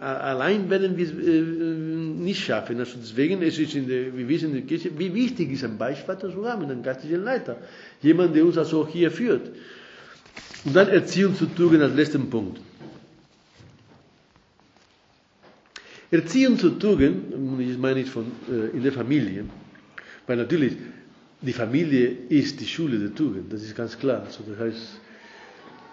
Allein 0.00 0.68
werden 0.68 0.98
wir 0.98 1.06
es 1.06 1.12
äh, 1.12 1.40
nicht 1.40 2.44
schaffen. 2.44 2.78
Also 2.78 2.98
deswegen 3.00 3.40
ist 3.40 3.58
es 3.58 3.74
in 3.74 3.88
der, 3.88 4.14
wir 4.14 4.28
wissen 4.28 4.50
in 4.50 4.56
der 4.56 4.62
Kirche, 4.62 4.90
wie 4.98 5.14
wichtig 5.14 5.50
ist 5.50 5.64
ein 5.64 5.78
Beispielvater 5.78 6.30
zu 6.30 6.46
haben, 6.46 6.64
einen 6.64 6.82
geistlichen 6.82 7.24
Leiter. 7.24 7.56
Jemand, 8.02 8.36
der 8.36 8.44
uns 8.44 8.58
also 8.58 8.86
hier 8.86 9.10
führt. 9.10 9.50
Und 10.66 10.76
dann 10.76 10.88
Erziehung 10.88 11.34
zu 11.34 11.46
Tugend 11.46 11.82
als 11.82 11.94
letzten 11.94 12.28
Punkt. 12.28 12.60
Erziehung 16.12 16.58
zu 16.58 16.70
Tugend, 16.78 17.32
ich 17.58 17.78
meine 17.78 18.00
ich 18.00 18.10
von, 18.10 18.26
äh, 18.50 18.76
in 18.76 18.82
der 18.82 18.92
Familie, 18.92 19.46
weil 20.26 20.36
natürlich, 20.36 20.74
die 21.40 21.54
Familie 21.54 22.06
ist 22.28 22.60
die 22.60 22.66
Schule 22.66 22.98
der 22.98 23.14
Tugend, 23.14 23.50
das 23.50 23.62
ist 23.62 23.74
ganz 23.74 23.98
klar. 23.98 24.22
Also 24.26 24.44
das 24.46 24.58
heißt, 24.58 25.00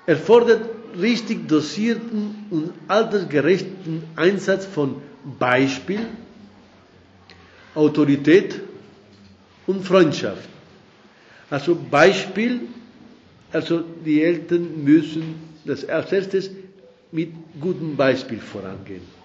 erfordert 0.06 0.70
richtig 1.00 1.48
dosierten 1.48 2.36
und 2.52 2.74
altersgerechten 2.90 4.04
Einsatz 4.18 4.66
von 4.66 4.96
Beispiel, 5.40 6.02
Autorität 7.74 8.60
und 9.68 9.86
Freundschaft. 9.86 10.50
Also 11.50 11.76
Beispiel, 11.90 12.60
also 13.54 13.84
die 14.06 14.22
Eltern 14.22 14.84
müssen 14.84 15.36
das 15.64 15.88
als 15.88 16.12
erstes 16.12 16.52
mit 17.14 17.30
gutem 17.62 17.96
Beispiel 17.96 18.40
vorangehen. 18.40 19.19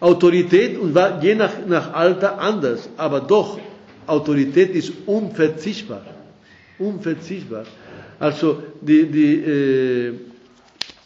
Autorität 0.00 0.78
und 0.78 0.94
war 0.94 1.22
je 1.22 1.34
nach, 1.34 1.52
nach 1.66 1.92
Alter 1.94 2.38
anders, 2.38 2.88
aber 2.96 3.20
doch, 3.20 3.58
Autorität 4.06 4.74
ist 4.74 4.92
unverzichtbar. 5.06 6.02
Unverzichtbar. 6.78 7.64
Also, 8.18 8.62
die, 8.80 9.06
die, 9.06 9.34
äh, 9.36 10.12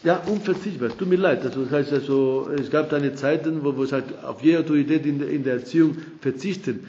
ja, 0.03 0.23
unverzichtbar. 0.27 0.91
Tut 0.97 1.09
mir 1.09 1.17
leid. 1.17 1.45
Also, 1.45 1.63
das 1.65 1.73
heißt 1.73 1.93
also, 1.93 2.49
es 2.59 2.71
gab 2.71 2.93
eine 2.93 3.15
Zeiten, 3.15 3.65
wo, 3.65 3.77
wo 3.77 3.85
es 3.85 3.93
halt 3.93 4.05
auf 4.25 4.43
jede 4.43 4.61
Autorität 4.61 5.07
in 5.07 5.19
der, 5.19 5.29
in 5.29 5.45
der 5.45 5.55
Erziehung 5.55 5.97
verzichten. 6.21 6.87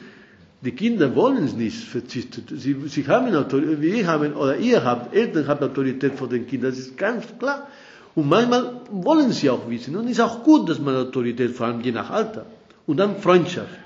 Die 0.60 0.72
Kinder 0.72 1.14
wollen 1.16 1.44
es 1.44 1.54
nicht 1.54 1.78
verzichten. 1.84 2.44
Sie, 2.56 2.76
sie 2.86 3.06
haben 3.08 3.34
Autorität, 3.34 3.80
wir 3.80 4.06
haben, 4.06 4.34
oder 4.34 4.56
ihr 4.56 4.84
habt, 4.84 5.14
Eltern 5.14 5.48
haben 5.48 5.64
Autorität 5.64 6.14
vor 6.14 6.28
den 6.28 6.46
Kindern. 6.46 6.70
Das 6.70 6.78
ist 6.78 6.96
ganz 6.96 7.24
klar. 7.38 7.66
Und 8.14 8.28
manchmal 8.28 8.80
wollen 8.90 9.32
sie 9.32 9.48
auch 9.48 9.68
wissen. 9.68 9.96
Und 9.96 10.06
es 10.06 10.12
ist 10.12 10.20
auch 10.20 10.42
gut, 10.42 10.68
dass 10.68 10.78
man 10.78 10.96
Autorität, 10.96 11.52
vor 11.52 11.66
allem 11.66 11.80
je 11.80 11.92
nach 11.92 12.10
Alter. 12.10 12.46
Und 12.86 12.98
dann 12.98 13.16
Freundschaft. 13.16 13.78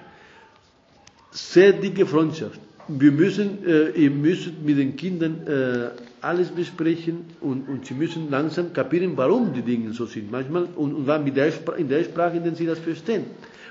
Sehr 1.31 1.73
dicke 1.73 2.07
Freundschaft. 2.07 2.59
Wir 2.89 3.13
müssen, 3.13 3.65
äh, 3.67 3.91
ihr 3.91 4.11
müsst 4.11 4.51
mit 4.65 4.79
den 4.79 4.97
Kindern 4.97 5.47
äh, 5.47 5.91
alles 6.21 6.49
besprechen 6.49 7.25
und, 7.41 7.69
und 7.69 7.87
sie 7.87 7.95
müssen 7.95 8.31
langsam 8.31 8.73
kapieren, 8.73 9.13
warum 9.17 9.53
die 9.53 9.63
Dinge 9.63 9.93
so 9.93 10.07
sind. 10.07 10.31
Manchmal, 10.31 10.69
und, 10.77 10.95
und 10.95 11.25
mit 11.25 11.37
der, 11.37 11.53
in 11.77 11.89
der 11.89 12.05
Sprache, 12.05 12.37
in 12.37 12.45
der 12.45 12.55
sie 12.55 12.67
das 12.67 12.79
verstehen. 12.79 13.25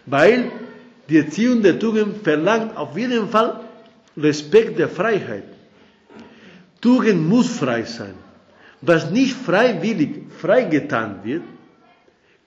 Weil 0.06 0.52
die 1.10 1.18
Erziehung 1.18 1.62
der 1.62 1.80
Tugend 1.80 2.24
verlangt 2.24 2.78
auf 2.78 2.98
jeden 2.98 3.30
Fall 3.30 3.62
Respekt 4.18 4.80
der 4.80 4.90
Freiheit. 4.90 5.44
Tugend 6.82 7.28
muss 7.28 7.50
frei 7.50 7.84
sein. 7.84 8.14
Was 8.82 9.12
nicht 9.12 9.34
freiwillig 9.34 10.25
freigetan 10.46 11.22
wird, 11.24 11.42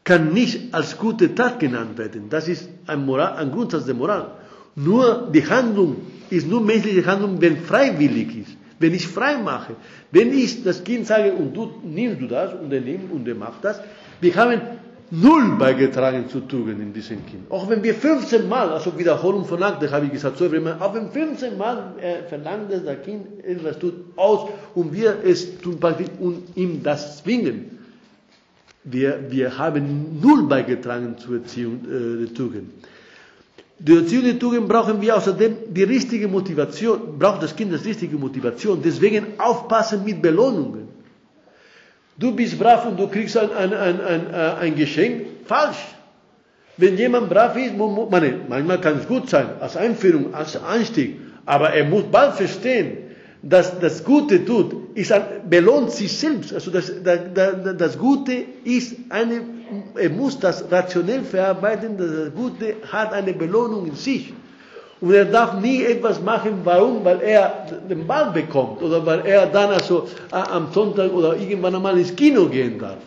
kann 0.04 0.32
nicht 0.32 0.72
als 0.72 0.96
gute 0.96 1.34
Tat 1.34 1.58
genannt 1.58 1.98
werden. 1.98 2.30
Das 2.30 2.48
ist 2.48 2.68
ein, 2.86 3.04
Moral, 3.04 3.32
ein 3.36 3.50
Grundsatz 3.50 3.84
der 3.86 3.94
Moral. 3.94 4.30
Nur 4.76 5.28
die 5.34 5.46
Handlung 5.46 5.96
ist 6.30 6.46
nur 6.48 6.60
menschliche 6.60 7.04
Handlung, 7.04 7.40
wenn 7.40 7.56
freiwillig 7.58 8.36
ist. 8.38 8.56
Wenn 8.78 8.94
ich 8.94 9.08
frei 9.08 9.36
mache. 9.38 9.74
Wenn 10.12 10.32
ich 10.32 10.62
das 10.62 10.84
Kind 10.84 11.06
sage, 11.06 11.32
und 11.32 11.54
du 11.56 11.72
nimmst 11.84 12.20
du 12.20 12.28
das, 12.28 12.54
und 12.54 12.72
er 12.72 12.80
nimmt 12.80 13.10
und 13.12 13.26
er 13.26 13.34
macht 13.34 13.64
das. 13.64 13.80
Wir 14.20 14.34
haben 14.36 14.60
null 15.10 15.56
beigetragen 15.58 16.28
zu 16.28 16.40
Tugend 16.40 16.80
in 16.80 16.92
diesem 16.92 17.26
Kind. 17.26 17.50
Auch 17.50 17.68
wenn 17.68 17.82
wir 17.82 17.94
15 17.94 18.48
Mal, 18.48 18.68
also 18.70 18.96
Wiederholung 18.96 19.44
von 19.46 19.62
Akte, 19.62 19.90
habe 19.90 20.06
ich 20.06 20.12
gesagt, 20.12 20.38
so 20.38 20.46
auch 20.46 20.94
wenn 20.94 21.10
15 21.10 21.58
Mal 21.58 21.94
äh, 22.00 22.28
verlangt, 22.28 22.70
dass 22.70 22.84
das 22.84 23.02
Kind 23.02 23.44
etwas 23.44 23.78
tut, 23.78 23.94
aus, 24.16 24.48
und 24.74 24.92
wir 24.92 25.16
es 25.24 25.58
tun 25.58 25.78
und 26.20 26.56
ihm 26.56 26.82
das 26.82 27.22
zwingen. 27.22 27.77
Wir, 28.90 29.30
wir 29.30 29.58
haben 29.58 30.18
null 30.22 30.46
beigetragen 30.48 31.16
zur 31.18 31.36
Erziehung 31.36 31.80
äh, 31.84 32.24
der 32.24 32.34
Tugend. 32.34 32.70
Die 33.78 33.96
Erziehung 33.96 34.24
der 34.24 34.38
Tugend 34.38 34.68
brauchen 34.68 35.00
wir 35.00 35.16
außerdem 35.16 35.56
die 35.74 35.84
richtige 35.84 36.26
Motivation, 36.26 37.18
braucht 37.18 37.42
das 37.42 37.54
Kind 37.54 37.72
das 37.72 37.84
richtige 37.84 38.16
Motivation. 38.16 38.80
Deswegen 38.82 39.38
aufpassen 39.38 40.04
mit 40.04 40.20
Belohnungen. 40.20 40.88
du 42.18 42.34
bist 42.34 42.58
brav 42.58 42.86
und 42.86 42.98
du 42.98 43.06
kriegst 43.06 43.36
ein, 43.36 43.50
ein, 43.52 43.72
ein, 43.72 44.00
ein, 44.00 44.34
ein 44.34 44.74
Geschenk. 44.74 45.26
Falsch. 45.46 45.78
Wenn 46.76 46.96
jemand 46.96 47.28
brav 47.28 47.56
ist, 47.56 47.74
manchmal 47.76 48.80
kann 48.80 48.98
es 48.98 49.08
gut 49.08 49.28
sein, 49.28 49.48
als 49.60 49.76
Einführung, 49.76 50.32
als 50.34 50.62
Einstieg, 50.62 51.16
aber 51.44 51.70
er 51.70 51.84
muss 51.84 52.04
bald 52.04 52.34
verstehen, 52.34 53.07
dass 53.42 53.78
das 53.78 54.04
Gute 54.04 54.44
tut, 54.44 54.96
ist 54.96 55.12
belohnt 55.48 55.92
sich 55.92 56.16
selbst. 56.16 56.52
Also 56.52 56.70
das, 56.70 56.92
das, 57.04 57.20
das 57.76 57.98
Gute 57.98 58.32
ist 58.64 58.96
eine, 59.10 59.40
er 59.94 60.10
muss 60.10 60.38
das 60.38 60.64
rationell 60.70 61.22
verarbeiten, 61.22 61.96
das 61.96 62.34
Gute 62.34 62.76
hat 62.90 63.12
eine 63.12 63.32
Belohnung 63.32 63.86
in 63.86 63.94
sich. 63.94 64.32
Und 65.00 65.14
er 65.14 65.26
darf 65.26 65.60
nie 65.60 65.84
etwas 65.84 66.20
machen, 66.20 66.62
warum? 66.64 67.04
Weil 67.04 67.20
er 67.20 67.66
den 67.88 68.04
Ball 68.06 68.32
bekommt 68.32 68.82
oder 68.82 69.06
weil 69.06 69.24
er 69.24 69.46
dann 69.46 69.70
also 69.70 70.08
am 70.30 70.72
Sonntag 70.72 71.12
oder 71.12 71.36
irgendwann 71.36 71.76
einmal 71.76 71.96
ins 71.96 72.16
Kino 72.16 72.46
gehen 72.46 72.80
darf. 72.80 72.98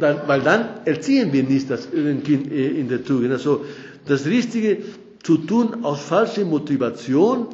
Dann, 0.00 0.20
weil 0.26 0.40
dann 0.42 0.68
erziehen 0.84 1.32
wir 1.32 1.42
nicht 1.42 1.70
das 1.70 1.90
Kind 1.90 2.50
äh, 2.50 2.68
in 2.68 2.88
der 2.88 3.04
Tugend. 3.04 3.32
Also 3.32 3.64
das 4.06 4.24
Richtige 4.24 4.78
zu 5.22 5.38
tun 5.38 5.84
aus 5.84 6.00
falscher 6.00 6.44
Motivation 6.44 7.46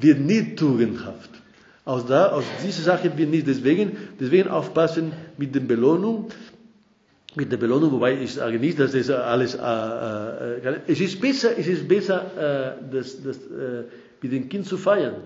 wird 0.00 0.20
nicht 0.20 0.58
tugendhaft. 0.58 1.30
Aus, 1.84 2.06
da, 2.06 2.28
aus 2.32 2.44
dieser 2.64 2.82
Sache 2.82 3.16
wird 3.16 3.30
nicht. 3.30 3.46
Deswegen, 3.46 3.96
deswegen 4.18 4.48
aufpassen 4.48 5.12
mit 5.38 5.54
der 5.54 5.60
Belohnung. 5.60 6.28
Mit 7.34 7.52
der 7.52 7.58
Belohnung, 7.58 7.92
wobei 7.92 8.14
ich 8.20 8.34
sage 8.34 8.58
nicht, 8.58 8.80
dass 8.80 8.92
das 8.92 9.10
alles, 9.10 9.54
äh, 9.54 9.58
äh, 9.58 10.80
es 10.86 11.00
ist 11.00 11.20
besser, 11.20 11.50
es 11.58 11.66
ist 11.66 11.86
besser, 11.86 12.78
äh, 12.80 12.92
das, 12.92 13.22
das, 13.22 13.36
äh, 13.36 13.84
mit 14.22 14.32
dem 14.32 14.48
Kind 14.48 14.66
zu 14.66 14.78
feiern. 14.78 15.16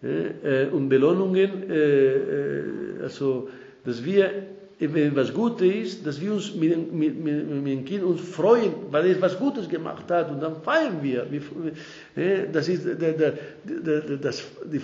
Äh, 0.00 0.66
und 0.66 0.88
Belohnungen, 0.88 1.68
äh, 1.68 3.02
also, 3.02 3.48
dass 3.84 4.04
wir 4.04 4.30
wenn 4.80 5.16
was 5.16 5.34
Gutes 5.34 5.74
ist, 5.74 6.06
dass 6.06 6.20
wir 6.20 6.32
uns 6.32 6.54
mit, 6.54 6.92
mit, 6.92 7.18
mit, 7.22 7.50
mit 7.50 7.66
dem 7.66 7.84
Kind 7.84 8.04
uns 8.04 8.20
freuen, 8.20 8.72
weil 8.90 9.06
er 9.06 9.20
was 9.20 9.36
Gutes 9.36 9.68
gemacht 9.68 10.08
hat 10.08 10.30
und 10.30 10.40
dann 10.40 10.62
feiern 10.62 10.98
wir. 11.02 11.26
Das 12.52 12.68
ist 12.68 12.84
der, 12.84 13.12
der, 13.12 13.34
der, 13.64 14.00
das, 14.18 14.44
die, 14.72 14.80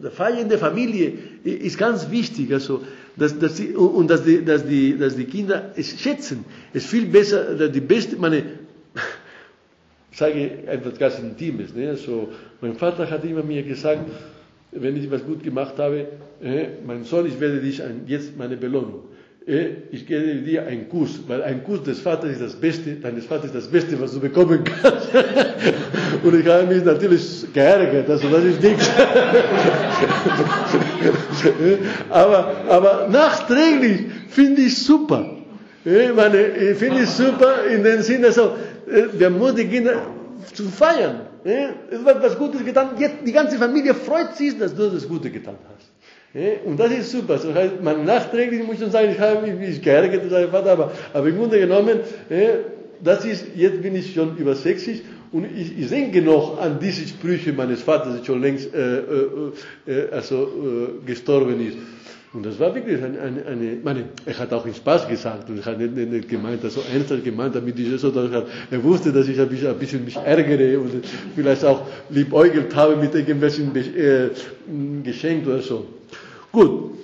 der 0.00 0.10
Feiern 0.12 0.48
der 0.48 0.58
Familie 0.58 1.12
ist 1.42 1.76
ganz 1.76 2.08
wichtig, 2.08 2.52
also, 2.52 2.82
dass, 3.16 3.36
dass 3.36 3.56
die, 3.56 3.74
und 3.74 4.08
dass 4.08 4.22
die, 4.22 4.44
dass, 4.44 4.64
die, 4.64 4.96
dass 4.96 5.16
die 5.16 5.24
Kinder 5.24 5.72
es 5.74 6.00
schätzen. 6.00 6.44
Es 6.72 6.84
ist 6.84 6.90
viel 6.90 7.06
besser, 7.06 7.68
die 7.68 7.80
beste, 7.80 8.16
meine, 8.16 8.44
ich 10.12 10.18
sage 10.18 10.66
etwas 10.66 10.98
ganz 10.98 11.18
Intimes, 11.18 11.74
ne? 11.74 11.90
also, 11.90 12.28
mein 12.60 12.76
Vater 12.76 13.10
hat 13.10 13.24
immer 13.24 13.42
mir 13.42 13.64
gesagt, 13.64 14.08
wenn 14.70 14.96
ich 14.96 15.10
was 15.10 15.24
gut 15.24 15.42
gemacht 15.42 15.74
habe, 15.78 16.06
äh, 16.40 16.66
mein 16.86 17.02
Sohn, 17.02 17.26
ich 17.26 17.38
werde 17.40 17.60
dich 17.60 17.82
jetzt 18.06 18.36
meine 18.38 18.56
Belohnung. 18.56 19.11
Äh, 19.46 19.68
ich 19.90 20.06
gebe 20.06 20.36
dir 20.36 20.66
einen 20.66 20.88
Kuss, 20.88 21.20
weil 21.26 21.42
ein 21.42 21.64
Kuss 21.64 21.82
des 21.82 21.98
Vaters 22.00 22.30
ist 22.30 22.42
das 22.42 22.54
Beste, 22.54 22.92
deines 22.92 23.26
Vaters 23.26 23.46
ist 23.46 23.56
das 23.56 23.66
Beste, 23.66 24.00
was 24.00 24.12
du 24.12 24.20
bekommen 24.20 24.62
kannst. 24.62 25.08
Und 26.22 26.38
ich 26.38 26.46
habe 26.46 26.66
mich 26.66 26.84
natürlich 26.84 27.52
geärgert, 27.52 28.08
also 28.08 28.28
das 28.28 28.44
ist 28.44 28.62
nichts. 28.62 28.88
aber, 32.10 32.54
aber 32.68 33.08
nachträglich 33.10 34.02
finde 34.28 34.62
ich 34.62 34.78
super. 34.78 35.38
Ich 35.84 36.14
meine, 36.14 36.46
ich 36.46 36.78
finde 36.78 37.02
es 37.02 37.16
super 37.16 37.64
in 37.64 37.82
dem 37.82 38.02
Sinne, 38.02 38.30
so, 38.30 38.52
äh, 38.86 39.08
wir 39.12 39.30
die 39.54 39.66
Kinder 39.66 40.02
zu 40.54 40.68
feiern. 40.68 41.22
Es 41.44 42.04
wird 42.04 42.22
was 42.22 42.38
Gutes 42.38 42.64
getan. 42.64 42.90
Jetzt, 42.98 43.16
die 43.26 43.32
ganze 43.32 43.58
Familie 43.58 43.94
freut 43.94 44.36
sich, 44.36 44.56
dass 44.56 44.72
du 44.72 44.88
das 44.88 45.08
Gute 45.08 45.30
getan 45.30 45.56
hast. 45.74 45.91
Und 46.64 46.80
das 46.80 46.90
ist 46.92 47.10
super. 47.10 47.36
So 47.38 47.52
heißt, 47.52 47.82
man 47.82 48.04
nachträglich 48.06 48.66
muss 48.66 48.78
schon 48.78 48.90
sagen, 48.90 49.10
ich 49.12 49.20
habe 49.20 49.46
mich 49.46 49.82
geärgert, 49.82 50.32
aber, 50.32 50.92
aber 51.12 51.28
im 51.28 51.36
Grunde 51.36 51.58
genommen, 51.58 52.00
das 53.02 53.24
ist, 53.24 53.46
jetzt 53.54 53.82
bin 53.82 53.94
ich 53.96 54.14
schon 54.14 54.36
über 54.36 54.54
60 54.54 55.02
und 55.32 55.46
ich, 55.56 55.78
ich 55.78 55.88
denke 55.88 56.20
noch 56.22 56.58
an 56.60 56.78
diese 56.80 57.06
Sprüche 57.08 57.52
meines 57.52 57.82
Vaters, 57.82 58.18
der 58.18 58.24
schon 58.24 58.42
längst 58.42 58.72
äh, 58.74 58.98
äh, 58.98 59.02
äh, 59.86 60.10
also, 60.10 60.44
äh, 60.44 61.06
gestorben 61.06 61.66
ist. 61.66 61.76
Und 62.34 62.46
das 62.46 62.58
war 62.58 62.74
wirklich 62.74 63.02
eine, 63.02 63.20
eine, 63.20 63.44
eine 63.44 63.76
meine, 63.82 64.04
er 64.24 64.38
hat 64.38 64.52
auch 64.54 64.64
in 64.64 64.74
Spaß 64.74 65.08
gesagt 65.08 65.50
und 65.50 65.58
er 65.58 65.64
hat 65.66 65.78
nicht, 65.78 65.94
nicht, 65.94 66.10
nicht 66.10 66.28
gemeint, 66.28 66.64
also 66.64 66.80
ernsthaft 66.90 67.24
gemeint, 67.24 67.54
damit 67.54 67.78
ich 67.78 68.00
so, 68.00 68.10
dass 68.10 68.30
er 68.70 68.84
wusste, 68.84 69.12
dass 69.12 69.28
ich 69.28 69.38
ein 69.38 69.48
bisschen, 69.48 69.68
ein 69.68 69.78
bisschen 69.78 70.04
mich 70.04 70.16
ärgere 70.16 70.78
und 70.78 71.04
vielleicht 71.34 71.64
auch 71.64 71.82
liebäugelt 72.08 72.74
habe 72.74 72.96
mit 72.96 73.14
irgendwelchen 73.14 73.74
äh, 73.76 74.30
Geschenk 75.02 75.46
oder 75.46 75.60
so. 75.60 75.86
Gut, 76.52 76.98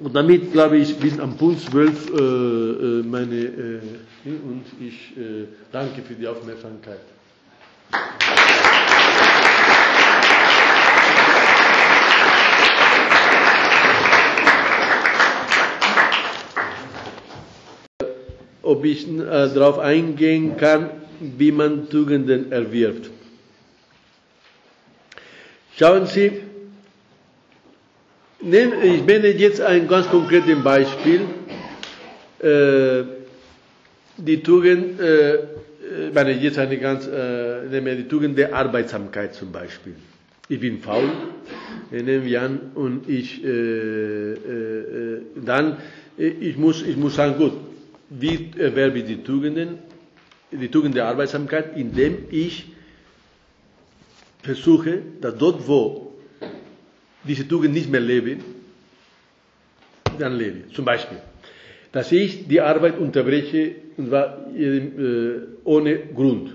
und 0.00 0.14
damit 0.14 0.52
glaube 0.52 0.76
ich 0.76 0.94
bis 0.98 1.18
am 1.18 1.38
Punkt 1.38 1.62
12 1.62 2.10
äh, 2.10 2.18
äh, 2.18 3.02
meine 3.02 3.36
äh, 3.36 3.80
und 4.26 4.64
ich 4.80 5.16
äh, 5.16 5.46
danke 5.72 6.02
für 6.02 6.12
die 6.14 6.28
Aufmerksamkeit. 6.28 7.00
Ob 18.62 18.84
ich 18.84 19.08
äh, 19.08 19.20
darauf 19.22 19.78
eingehen 19.78 20.58
kann, 20.58 20.90
wie 21.38 21.50
man 21.50 21.88
Tugenden 21.88 22.52
erwirbt. 22.52 23.08
Schauen 25.78 26.04
Sie, 26.06 26.41
ich 28.42 29.04
nenne 29.04 29.28
jetzt 29.28 29.60
ein 29.60 29.86
ganz 29.86 30.08
konkretes 30.08 30.62
Beispiel. 30.62 31.20
Äh, 32.40 33.04
die 34.16 34.42
Tugend, 34.42 35.00
äh, 35.00 35.34
ich 36.08 36.14
meine 36.14 36.32
jetzt 36.32 36.58
eine 36.58 36.76
ganz, 36.78 37.06
äh, 37.06 37.66
nehme 37.70 37.94
die 37.96 38.08
Tugend 38.08 38.36
der 38.36 38.54
Arbeitsamkeit 38.54 39.34
zum 39.34 39.52
Beispiel. 39.52 39.94
Ich 40.48 40.58
bin 40.60 40.80
faul, 40.80 41.08
nehmen 41.92 42.24
wir 42.24 42.42
an, 42.42 42.60
und 42.74 43.08
ich, 43.08 43.44
äh, 43.44 43.48
äh, 44.32 45.20
dann, 45.36 45.76
ich 46.18 46.56
muss, 46.56 46.82
ich 46.82 46.96
muss 46.96 47.14
sagen, 47.14 47.36
gut, 47.38 47.52
wie 48.10 48.50
erwerbe 48.58 48.98
ich 48.98 49.04
die 49.04 49.22
Tugenden? 49.22 49.78
Die 50.50 50.68
Tugend 50.68 50.96
der 50.96 51.06
Arbeitsamkeit, 51.06 51.76
indem 51.76 52.24
ich 52.30 52.66
versuche, 54.42 54.98
dass 55.20 55.38
dort, 55.38 55.66
wo 55.66 56.01
diese 57.24 57.46
Tugend 57.46 57.74
nicht 57.74 57.90
mehr 57.90 58.00
lebe, 58.00 58.36
dann 60.18 60.36
lebe. 60.36 60.68
Zum 60.74 60.84
Beispiel, 60.84 61.18
dass 61.92 62.12
ich 62.12 62.46
die 62.48 62.60
Arbeit 62.60 62.98
unterbreche 62.98 63.72
und 63.96 64.08
zwar 64.08 64.46
äh, 64.56 64.80
ohne 65.64 65.98
Grund. 66.14 66.54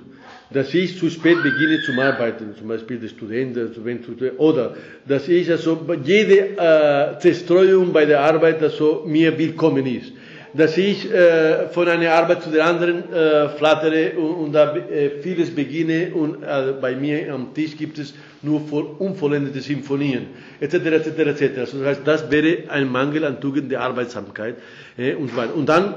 Dass 0.49 0.73
ich 0.73 0.97
zu 0.97 1.09
spät 1.09 1.43
beginne 1.43 1.81
zum 1.85 1.99
Arbeiten, 1.99 2.55
zum 2.57 2.69
Beispiel 2.69 2.97
der 2.99 3.09
Student, 3.09 3.57
oder 4.37 4.75
dass 5.05 5.27
ich 5.27 5.49
also 5.51 5.85
jede 6.05 6.57
äh, 6.57 7.19
Zerstreuung 7.19 7.91
bei 7.91 8.05
der 8.05 8.21
Arbeit 8.21 8.61
also 8.63 9.03
mir 9.05 9.37
willkommen 9.37 9.85
ist 9.85 10.13
dass 10.53 10.77
ich 10.77 11.11
äh, 11.11 11.67
von 11.69 11.87
einer 11.87 12.11
Arbeit 12.13 12.43
zu 12.43 12.49
der 12.49 12.65
anderen 12.65 13.11
äh, 13.11 13.49
flattere 13.49 14.17
und, 14.17 14.35
und 14.35 14.53
da 14.53 14.75
äh, 14.75 15.21
vieles 15.21 15.53
beginne 15.53 16.13
und 16.13 16.43
äh, 16.43 16.73
bei 16.79 16.95
mir 16.95 17.33
am 17.33 17.53
Tisch 17.53 17.77
gibt 17.77 17.99
es 17.99 18.13
nur 18.41 18.61
unvollendete 18.99 19.61
Symphonien, 19.61 20.27
etc., 20.59 20.73
etc., 20.75 21.07
etc. 21.19 21.59
Also 21.59 21.79
das 21.79 21.87
heißt, 21.87 22.01
das 22.05 22.31
wäre 22.31 22.69
ein 22.69 22.89
Mangel 22.91 23.25
an 23.25 23.41
Tugend 23.41 23.71
der 23.71 23.81
Arbeitsamkeit 23.81 24.55
äh, 24.97 25.15
und 25.15 25.31
so 25.31 25.37
weiter. 25.37 25.55
Und 25.55 25.67
dann 25.67 25.95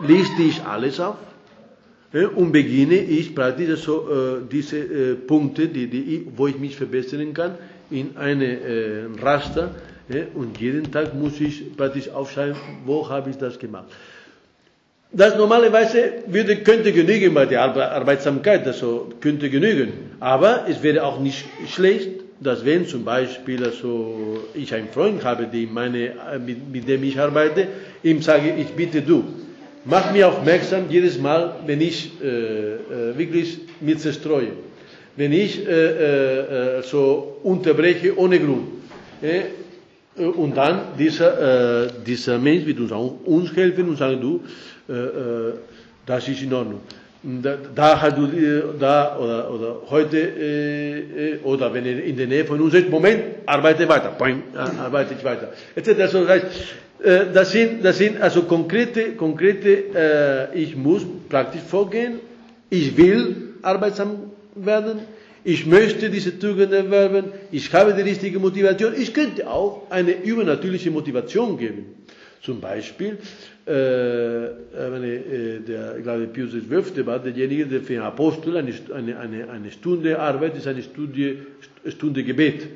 liste 0.00 0.42
ich 0.42 0.62
alles 0.62 0.98
auf 1.00 1.16
äh, 2.12 2.24
und 2.24 2.52
beginne 2.52 2.96
ich 2.96 3.34
praktisch 3.34 3.80
so 3.80 4.08
äh, 4.08 4.42
diese 4.50 5.16
Punkte, 5.16 5.68
die, 5.68 5.86
die, 5.86 6.26
wo 6.34 6.46
ich 6.46 6.58
mich 6.58 6.76
verbessern 6.76 7.32
kann, 7.34 7.56
in 7.90 8.16
eine 8.16 9.08
Raster 9.20 9.74
und 10.34 10.60
jeden 10.60 10.90
Tag 10.92 11.14
muss 11.14 11.40
ich 11.40 11.76
praktisch 11.76 12.08
aufschreiben, 12.10 12.56
wo 12.84 13.08
habe 13.08 13.30
ich 13.30 13.36
das 13.36 13.58
gemacht. 13.58 13.86
Das 15.12 15.36
normalerweise 15.36 16.24
würde, 16.26 16.56
könnte 16.56 16.92
genügen 16.92 17.32
bei 17.34 17.46
der 17.46 17.62
Arbeitsamkeit, 17.62 18.66
also 18.66 19.10
könnte 19.20 19.48
genügen. 19.48 19.92
Aber 20.18 20.66
es 20.68 20.82
wäre 20.82 21.04
auch 21.04 21.20
nicht 21.20 21.44
schlecht, 21.68 22.10
dass 22.40 22.64
wenn 22.64 22.86
zum 22.86 23.04
Beispiel 23.04 23.64
also 23.64 24.40
ich 24.54 24.74
einen 24.74 24.88
Freund 24.88 25.22
habe, 25.24 25.46
die 25.46 25.66
meine, 25.66 26.12
mit, 26.44 26.70
mit 26.70 26.88
dem 26.88 27.04
ich 27.04 27.18
arbeite, 27.18 27.68
ihm 28.02 28.22
sage, 28.22 28.54
ich 28.58 28.68
bitte 28.68 29.02
du, 29.02 29.22
mach 29.84 30.12
mir 30.12 30.28
aufmerksam 30.28 30.86
jedes 30.90 31.18
Mal, 31.18 31.56
wenn 31.64 31.80
ich 31.80 32.10
äh, 32.20 32.26
äh, 32.26 33.16
wirklich 33.16 33.60
mir 33.80 33.96
zerstreue, 33.96 34.48
wenn 35.16 35.32
ich 35.32 35.64
äh, 35.66 36.78
äh, 36.78 36.82
so 36.82 37.38
unterbreche 37.44 38.18
ohne 38.18 38.40
Grund. 38.40 38.66
Äh, 40.16 40.24
und 40.24 40.56
dann 40.56 40.80
dieser, 40.98 41.84
äh, 41.84 41.88
dieser 42.06 42.38
Mensch 42.38 42.66
wird 42.66 42.80
uns 42.80 42.92
auch 42.92 43.18
uns 43.24 43.54
helfen 43.56 43.88
und 43.88 43.96
sagen, 43.98 44.20
du, 44.20 44.40
äh, 44.92 45.54
das 46.06 46.28
ist 46.28 46.42
in 46.42 46.52
Ordnung. 46.52 46.80
da, 47.42 47.56
da 47.74 48.00
hat 48.02 48.18
du 48.18 48.26
da 48.78 49.16
oder, 49.16 49.50
oder 49.50 49.76
heute 49.88 50.18
äh, 50.18 51.38
oder 51.42 51.72
wenn 51.72 51.86
er 51.86 52.04
in 52.04 52.16
der 52.16 52.26
Nähe 52.26 52.44
von 52.44 52.60
uns 52.60 52.74
ist, 52.74 52.90
Moment, 52.90 53.22
arbeite 53.46 53.88
weiter, 53.88 54.10
Poing, 54.10 54.42
arbeite 54.54 55.14
ich 55.14 55.24
weiter. 55.24 55.52
Etc. 55.74 55.88
Also, 56.00 56.26
äh, 56.26 57.26
das 57.32 57.50
sind, 57.52 57.82
das 57.84 57.96
sind 57.98 58.20
also 58.20 58.42
konkrete, 58.42 59.12
konkrete, 59.12 60.50
äh, 60.52 60.58
ich 60.58 60.76
muss 60.76 61.02
praktisch 61.30 61.62
vorgehen, 61.62 62.20
ich 62.68 62.94
will 62.96 63.54
arbeitsam 63.62 64.30
werden, 64.54 65.00
ich 65.44 65.66
möchte 65.66 66.08
diese 66.10 66.38
Tugend 66.38 66.72
erwerben, 66.72 67.26
ich 67.52 67.72
habe 67.72 67.92
die 67.92 68.00
richtige 68.02 68.38
Motivation, 68.38 68.94
ich 68.96 69.12
könnte 69.12 69.48
auch 69.48 69.90
eine 69.90 70.12
übernatürliche 70.22 70.90
Motivation 70.90 71.58
geben. 71.58 72.06
Zum 72.40 72.60
Beispiel, 72.60 73.18
äh, 73.66 74.90
meine, 74.90 75.06
äh, 75.06 75.60
der, 75.60 75.96
ich 75.96 76.02
glaube, 76.02 76.26
Pius 76.26 76.52
XII. 76.52 77.06
war 77.06 77.18
derjenige, 77.18 77.66
der 77.66 77.80
für 77.80 77.94
einen 77.94 78.02
Apostel 78.02 78.56
eine, 78.56 78.72
eine, 78.92 79.48
eine, 79.50 79.70
Stunde 79.70 80.18
Arbeit 80.18 80.56
ist 80.56 80.66
eine 80.66 80.82
Studie, 80.82 81.38
Stunde 81.88 82.22
Gebet. 82.22 82.66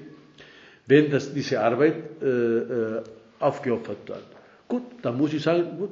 Wenn 0.86 1.10
das, 1.10 1.34
diese 1.34 1.60
Arbeit 1.60 1.96
äh, 2.22 2.26
äh, 2.26 3.02
aufgeopfert 3.38 4.08
hat. 4.08 4.22
Gut, 4.66 4.82
dann 5.02 5.18
muss 5.18 5.34
ich 5.34 5.42
sagen, 5.42 5.64
gut, 5.78 5.90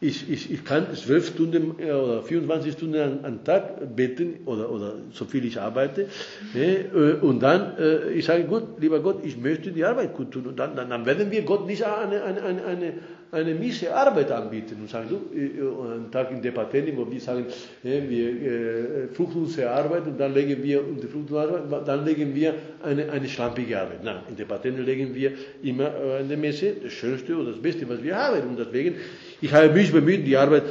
ich, 0.00 0.30
ich, 0.30 0.52
ich 0.52 0.64
kann 0.64 0.94
zwölf 0.94 1.26
Stunden 1.26 1.74
äh, 1.80 1.90
oder 1.90 2.22
24 2.22 2.72
Stunden 2.72 3.24
am, 3.24 3.42
Tag 3.42 3.96
beten 3.96 4.40
oder, 4.46 4.70
oder 4.70 4.94
so 5.12 5.24
viel 5.24 5.44
ich 5.44 5.60
arbeite. 5.60 6.06
Ne, 6.54 7.16
und 7.20 7.40
dann, 7.40 7.76
äh, 7.78 8.10
ich 8.10 8.26
sage, 8.26 8.44
gut, 8.44 8.80
lieber 8.80 9.00
Gott, 9.00 9.24
ich 9.24 9.36
möchte 9.36 9.72
die 9.72 9.84
Arbeit 9.84 10.14
gut 10.14 10.30
tun. 10.30 10.46
Und 10.46 10.58
dann, 10.58 10.76
dann, 10.76 10.90
dann 10.90 11.04
werden 11.04 11.32
wir 11.32 11.42
Gott 11.42 11.66
nicht 11.66 11.82
eine, 11.82 12.22
eine, 12.22 12.42
eine, 12.42 12.64
eine 12.64 12.92
eine 13.30 13.54
miese 13.54 13.94
Arbeit 13.94 14.30
anbieten 14.30 14.76
und 14.80 14.90
sagen, 14.90 15.08
du, 15.08 15.82
einen 15.82 16.10
Tag 16.10 16.30
in 16.30 16.40
Departeni, 16.40 16.96
wo 16.96 17.10
wir 17.10 17.20
sagen, 17.20 17.46
wir 17.82 18.02
äh, 18.02 19.08
fruchtlose 19.12 19.68
Arbeit 19.70 20.06
und 20.06 20.18
dann 20.18 20.32
legen 20.32 20.62
wir, 20.62 20.80
und 20.80 21.02
die 21.02 21.06
fruchtlose 21.06 21.42
Arbeit, 21.42 21.88
dann 21.88 22.04
legen 22.04 22.34
wir 22.34 22.54
eine, 22.82 23.10
eine 23.10 23.28
schlampige 23.28 23.80
Arbeit. 23.80 24.02
Nein, 24.02 24.20
in 24.28 24.36
Departeni 24.36 24.80
legen 24.80 25.14
wir 25.14 25.32
immer 25.62 25.90
eine 26.18 26.36
Messe, 26.36 26.74
das 26.82 26.92
Schönste 26.92 27.36
oder 27.36 27.52
das 27.52 27.60
Beste, 27.60 27.88
was 27.88 28.02
wir 28.02 28.16
haben. 28.16 28.48
Und 28.48 28.58
deswegen, 28.58 28.96
ich 29.40 29.52
habe 29.52 29.70
mich 29.70 29.92
bemüht, 29.92 30.26
die 30.26 30.36
Arbeit. 30.36 30.62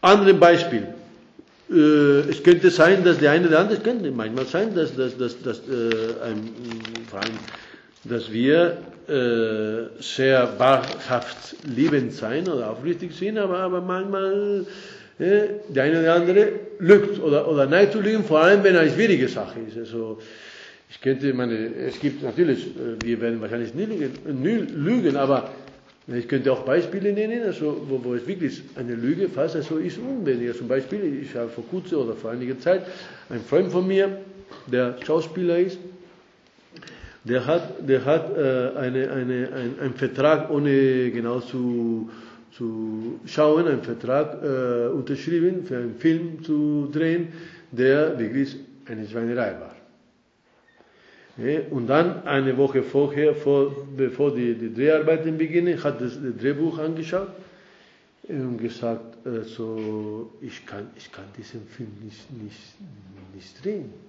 Anderes 0.00 0.38
Beispiel. 0.38 0.88
Äh, 1.70 2.30
es 2.30 2.42
könnte 2.42 2.70
sein, 2.70 3.02
dass 3.02 3.18
der 3.18 3.32
eine 3.32 3.48
oder 3.48 3.58
andere, 3.58 3.78
es 3.78 3.82
könnte 3.82 4.10
manchmal 4.10 4.46
sein, 4.46 4.74
dass, 4.74 4.94
dass, 4.94 5.16
dass, 5.18 5.40
dass 5.42 5.58
äh, 5.58 6.14
ein 6.24 6.50
Verein, 7.08 7.30
dass 8.08 8.32
wir 8.32 8.78
äh, 9.08 10.02
sehr 10.02 10.58
wahrhaft 10.58 11.56
liebend 11.64 12.12
sein 12.12 12.48
oder 12.48 12.70
aufrichtig 12.70 13.12
sind, 13.14 13.38
aber, 13.38 13.58
aber 13.58 13.80
manchmal 13.80 14.66
äh, 15.18 15.42
der 15.68 15.84
eine 15.84 16.00
oder 16.00 16.14
andere 16.14 16.48
lügt 16.78 17.20
oder, 17.22 17.48
oder 17.48 17.66
nein 17.66 17.90
zu 17.90 18.00
lügen, 18.00 18.24
vor 18.24 18.40
allem 18.40 18.62
wenn 18.64 18.76
eine 18.76 18.90
schwierige 18.90 19.28
Sache 19.28 19.60
ist. 19.68 19.78
Also, 19.78 20.18
ich 20.90 21.00
könnte 21.00 21.32
meine, 21.34 21.74
es 21.74 21.98
gibt 22.00 22.22
natürlich, 22.22 22.66
äh, 22.66 23.04
wir 23.04 23.20
werden 23.20 23.40
wahrscheinlich 23.40 23.74
nie 23.74 23.86
lügen, 24.74 25.16
aber 25.16 25.50
ich 26.08 26.28
könnte 26.28 26.52
auch 26.52 26.60
Beispiele 26.60 27.12
nennen, 27.12 27.42
also 27.44 27.84
wo, 27.88 28.04
wo 28.04 28.14
es 28.14 28.26
wirklich 28.26 28.62
eine 28.76 28.94
Lüge 28.94 29.28
fast 29.28 29.60
so 29.62 29.78
ist 29.78 29.98
unbedingt. 29.98 30.56
Zum 30.56 30.68
Beispiel, 30.68 31.22
ich 31.22 31.34
habe 31.34 31.48
vor 31.48 31.64
kurzem 31.68 31.98
oder 31.98 32.14
vor 32.14 32.30
einiger 32.30 32.58
Zeit 32.60 32.82
einen 33.28 33.42
Freund 33.42 33.72
von 33.72 33.86
mir, 33.86 34.18
der 34.66 34.96
Schauspieler 35.04 35.58
ist, 35.58 35.78
der 37.28 37.46
hat, 37.46 37.88
der 37.88 38.04
hat 38.04 38.36
äh, 38.36 38.76
eine, 38.76 39.10
eine, 39.10 39.52
ein, 39.52 39.80
einen 39.80 39.94
Vertrag, 39.94 40.50
ohne 40.50 41.10
genau 41.10 41.40
zu, 41.40 42.10
zu 42.52 43.20
schauen, 43.26 43.66
einen 43.66 43.82
Vertrag 43.82 44.42
äh, 44.42 44.88
unterschrieben, 44.88 45.64
für 45.64 45.76
einen 45.76 45.96
Film 45.96 46.42
zu 46.44 46.88
drehen, 46.92 47.32
der 47.72 48.18
wirklich 48.18 48.56
eine 48.86 49.06
Schweinerei 49.06 49.56
war. 49.60 49.74
Ja, 51.38 51.60
und 51.70 51.88
dann 51.88 52.22
eine 52.24 52.56
Woche 52.56 52.82
vorher, 52.82 53.34
vor, 53.34 53.86
bevor 53.94 54.34
die, 54.34 54.54
die 54.54 54.72
Dreharbeiten 54.72 55.36
beginnen, 55.36 55.82
hat 55.82 56.00
das, 56.00 56.18
das 56.22 56.36
Drehbuch 56.40 56.78
angeschaut 56.78 57.28
und 58.28 58.58
gesagt, 58.58 59.18
also, 59.26 60.32
ich, 60.40 60.64
kann, 60.64 60.90
ich 60.96 61.12
kann 61.12 61.24
diesen 61.36 61.66
Film 61.66 61.90
nicht, 62.02 62.32
nicht, 62.42 62.74
nicht 63.34 63.64
drehen. 63.64 64.05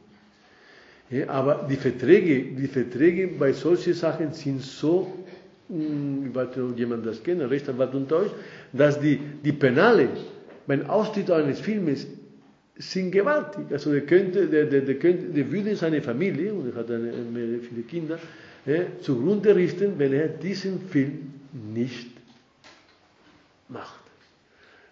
Ja, 1.10 1.30
aber 1.30 1.66
die 1.70 1.78
Verträge, 1.78 2.55
die 2.55 2.68
Verträge 2.68 3.28
bei 3.28 3.53
solchen 3.53 3.93
Sachen 3.93 4.34
sind 4.34 4.62
so, 4.62 5.14
hm, 5.70 6.28
ich 6.28 6.36
weiß 6.36 6.49
nicht, 6.49 6.60
ob 6.60 6.78
jemand 6.78 7.05
das 7.05 7.24
kennt, 7.24 7.41
Rechtsanwalt 7.41 7.93
unter 7.95 8.18
euch, 8.18 8.32
dass 8.74 8.99
die, 8.99 9.20
die 9.43 9.53
Penale 9.53 10.10
beim 10.66 10.86
Austritt 10.89 11.32
eines 11.32 11.62
Filmes 11.62 12.05
sind 12.76 13.12
gewaltig. 13.12 13.66
Also 13.72 13.91
der 13.91 14.01
könnte, 14.01 14.47
der, 14.47 14.66
der, 14.66 14.82
der, 14.82 14.95
könnte, 14.95 15.28
der 15.28 15.49
würde 15.49 15.76
seine 15.76 16.01
Familie, 16.01 16.53
und 16.53 16.74
er 16.74 16.76
hat 16.76 16.91
eine, 16.91 17.12
viele 17.62 17.82
Kinder, 17.84 18.20
ja, 18.66 18.82
zugrunde 19.01 19.55
richten, 19.55 19.93
wenn 19.97 20.12
er 20.12 20.28
diesen 20.28 20.82
Film 20.89 21.32
nicht 21.74 22.10
macht. 23.70 24.01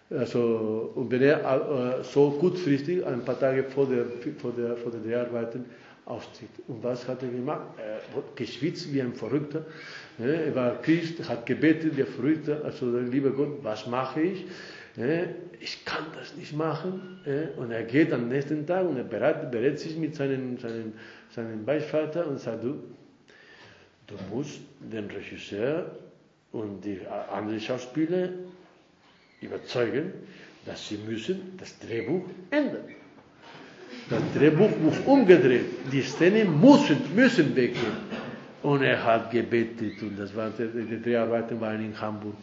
Also, 0.08 0.92
und 0.94 1.10
wenn 1.10 1.22
er 1.22 1.98
äh, 2.00 2.04
so 2.04 2.30
kurzfristig, 2.30 3.04
ein 3.04 3.22
paar 3.22 3.38
Tage 3.38 3.64
vor 3.64 3.86
der, 3.86 4.04
vor 4.38 4.52
der, 4.56 4.76
vor 4.76 4.92
der 4.92 5.00
Dreharbeiten, 5.00 5.64
austritt. 6.06 6.50
Und 6.68 6.82
was 6.82 7.06
hat 7.06 7.22
er 7.22 7.28
gemacht? 7.28 7.66
Er 7.78 7.96
hat 8.16 8.36
geschwitzt 8.36 8.92
wie 8.92 9.02
ein 9.02 9.12
Verrückter. 9.12 9.66
Er 10.18 10.54
war 10.54 10.80
Christ, 10.80 11.28
hat 11.28 11.44
gebetet, 11.44 11.98
der 11.98 12.06
Verrückte, 12.06 12.64
also 12.64 12.98
lieber 12.98 13.30
Gott, 13.30 13.58
was 13.62 13.86
mache 13.86 14.22
ich? 14.22 14.46
Ich 15.60 15.84
kann 15.84 16.06
das 16.14 16.34
nicht 16.36 16.56
machen. 16.56 17.20
Und 17.56 17.70
er 17.70 17.82
geht 17.82 18.12
am 18.12 18.28
nächsten 18.28 18.66
Tag 18.66 18.86
und 18.86 18.96
er 18.96 19.04
berät, 19.04 19.50
berät 19.50 19.78
sich 19.78 19.96
mit 19.96 20.14
seinem, 20.14 20.58
seinem, 20.58 20.94
seinem 21.30 21.64
Beisvater 21.64 22.26
und 22.26 22.38
sagt, 22.38 22.62
du, 22.62 22.82
du 24.06 24.14
musst 24.30 24.60
den 24.80 25.10
Regisseur 25.10 25.90
und 26.52 26.84
die 26.84 27.00
anderen 27.06 27.60
Schauspieler 27.60 28.30
überzeugen, 29.40 30.12
dass 30.64 30.88
sie 30.88 30.98
müssen 30.98 31.56
das 31.58 31.78
Drehbuch 31.80 32.24
ändern. 32.50 32.84
Das 34.08 34.22
Drehbuch 34.34 34.70
muss 34.82 34.98
umgedreht. 35.04 35.66
Die 35.92 36.02
Szene 36.02 36.44
müssen, 36.44 36.98
müssen 37.14 37.54
weggehen. 37.56 38.06
Und 38.62 38.82
er 38.82 39.04
hat 39.04 39.30
gebetet, 39.30 40.02
und 40.02 40.18
das 40.18 40.34
war, 40.34 40.50
die 40.50 41.02
Dreharbeiten 41.02 41.60
waren 41.60 41.84
in 41.84 42.00
Hamburg. 42.00 42.34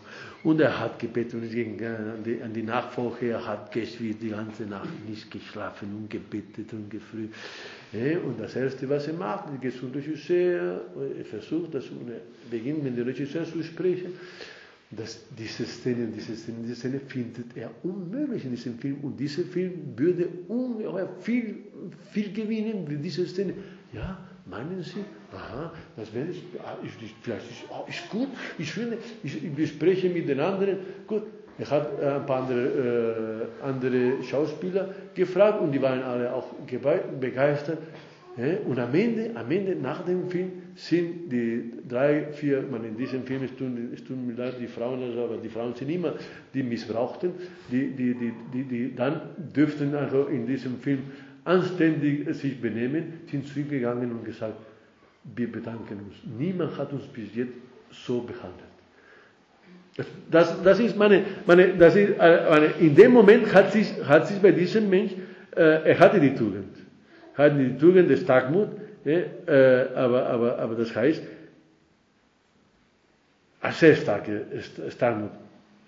Und 0.43 0.59
er 0.59 0.77
hat 0.79 0.99
gebetet 0.99 1.33
und 1.35 1.43
es 1.43 1.51
ging 1.51 1.79
an 1.83 2.23
die, 2.23 2.41
an 2.41 2.53
die 2.53 2.63
Nacht 2.63 2.93
vorher, 2.93 3.37
er 3.37 3.47
hat 3.47 3.71
geschwitzt 3.71 4.21
die 4.21 4.29
ganze 4.29 4.63
Nacht 4.63 4.89
nicht 5.07 5.31
geschlafen 5.31 5.93
und 5.95 6.09
gebetet 6.09 6.71
und 6.73 6.89
gefrüht. 6.89 7.33
Und 7.93 8.39
das 8.39 8.55
Erste, 8.55 8.89
was 8.89 9.07
er 9.07 9.13
macht, 9.13 9.45
er 9.51 9.57
geht 9.57 9.77
zum 9.77 9.91
Regisseur, 9.91 10.81
er 11.17 11.25
versucht, 11.25 11.73
das, 11.73 11.85
er 11.85 12.21
beginnt 12.49 12.83
mit 12.83 12.97
dem 12.97 13.05
Regisseur 13.05 13.45
zu 13.45 13.63
sprechen 13.63 14.13
dass 14.95 15.19
diese 15.37 15.65
Szene, 15.65 16.07
diese 16.07 16.35
Szene, 16.35 16.57
diese 16.63 16.75
Szene 16.75 16.99
findet 16.99 17.55
er 17.55 17.71
unmöglich 17.83 18.45
in 18.45 18.51
diesem 18.51 18.77
Film. 18.77 18.97
Und 19.01 19.19
dieser 19.19 19.43
Film 19.43 19.93
würde 19.95 20.27
ungeheuer 20.47 21.09
viel, 21.21 21.55
viel 22.11 22.31
gewinnen 22.33 22.85
mit 22.87 23.03
dieser 23.03 23.25
Szene. 23.25 23.53
Ja, 23.93 24.17
meinen 24.45 24.81
Sie? 24.81 25.03
Aha, 25.31 25.71
das 25.95 26.13
wäre 26.13 26.27
ah, 26.63 26.77
ist, 26.83 26.95
vielleicht 27.21 27.49
ist, 27.49 27.63
oh, 27.69 27.85
ist 27.87 28.09
gut. 28.09 28.29
Ich 28.57 28.71
finde, 28.71 28.97
ich, 29.23 29.43
ich 29.43 29.53
bespreche 29.53 30.09
mit 30.09 30.27
den 30.27 30.39
anderen. 30.39 30.77
Gut, 31.07 31.23
er 31.57 31.69
hat 31.69 31.99
äh, 31.99 32.05
ein 32.05 32.25
paar 32.25 32.43
andere, 32.43 33.47
äh, 33.61 33.63
andere 33.63 34.23
Schauspieler 34.23 34.93
gefragt 35.13 35.61
und 35.61 35.71
die 35.71 35.81
waren 35.81 36.01
alle 36.01 36.33
auch 36.33 36.47
begeistert. 37.19 37.79
Und 38.35 38.79
am 38.79 38.95
Ende, 38.95 39.31
am 39.35 39.51
Ende, 39.51 39.75
nach 39.75 40.03
dem 40.05 40.27
Film, 40.27 40.51
sind 40.75 41.31
die 41.31 41.71
drei, 41.87 42.31
vier, 42.31 42.63
man 42.63 42.83
in 42.83 42.97
diesem 42.97 43.23
Film 43.25 43.43
ist 43.43 43.57
tun 43.57 44.25
mir 44.25 44.33
leid, 44.33 44.55
die 44.59 44.65
Frauen, 44.65 45.03
also, 45.03 45.25
aber 45.25 45.37
die 45.37 45.49
Frauen 45.49 45.75
sind 45.75 45.89
immer 45.89 46.15
die 46.51 46.63
Missbrauchten, 46.63 47.31
die, 47.71 47.91
die, 47.91 48.15
die, 48.15 48.33
die, 48.51 48.63
die 48.63 48.95
dann 48.95 49.21
dürften 49.55 49.93
also 49.93 50.25
in 50.25 50.47
diesem 50.47 50.79
Film 50.79 50.99
anständig 51.43 52.27
sich 52.35 52.59
benehmen, 52.59 53.21
sind 53.29 53.47
zurückgegangen 53.47 54.11
und 54.11 54.25
gesagt, 54.25 54.55
wir 55.35 55.51
bedanken 55.51 55.99
uns. 55.99 56.15
Niemand 56.37 56.75
hat 56.77 56.91
uns 56.91 57.03
bis 57.03 57.35
jetzt 57.35 57.53
so 57.91 58.21
behandelt. 58.21 58.73
Das, 60.31 60.55
das 60.63 60.79
ist 60.79 60.97
meine, 60.97 61.23
meine, 61.45 61.75
das 61.77 61.95
ist, 61.95 62.17
äh, 62.19 62.49
meine, 62.49 62.65
in 62.79 62.95
dem 62.95 63.11
Moment 63.11 63.53
hat 63.53 63.71
sich, 63.71 63.93
hat 64.03 64.27
sich 64.27 64.39
bei 64.39 64.51
diesem 64.51 64.89
Mensch, 64.89 65.11
äh, 65.55 65.91
er 65.91 65.99
hatte 65.99 66.19
die 66.19 66.33
Tugend, 66.33 66.72
hatte 67.35 67.55
die 67.57 67.77
Tugend 67.77 68.09
des 68.09 68.25
Tagmut, 68.25 68.69
äh, 69.05 69.23
aber, 69.95 70.27
aber, 70.27 70.59
aber 70.59 70.75
das 70.75 70.95
heißt, 70.95 71.21
sehr 73.71 73.95
starke 73.95 74.45
Starmut. 74.89 75.31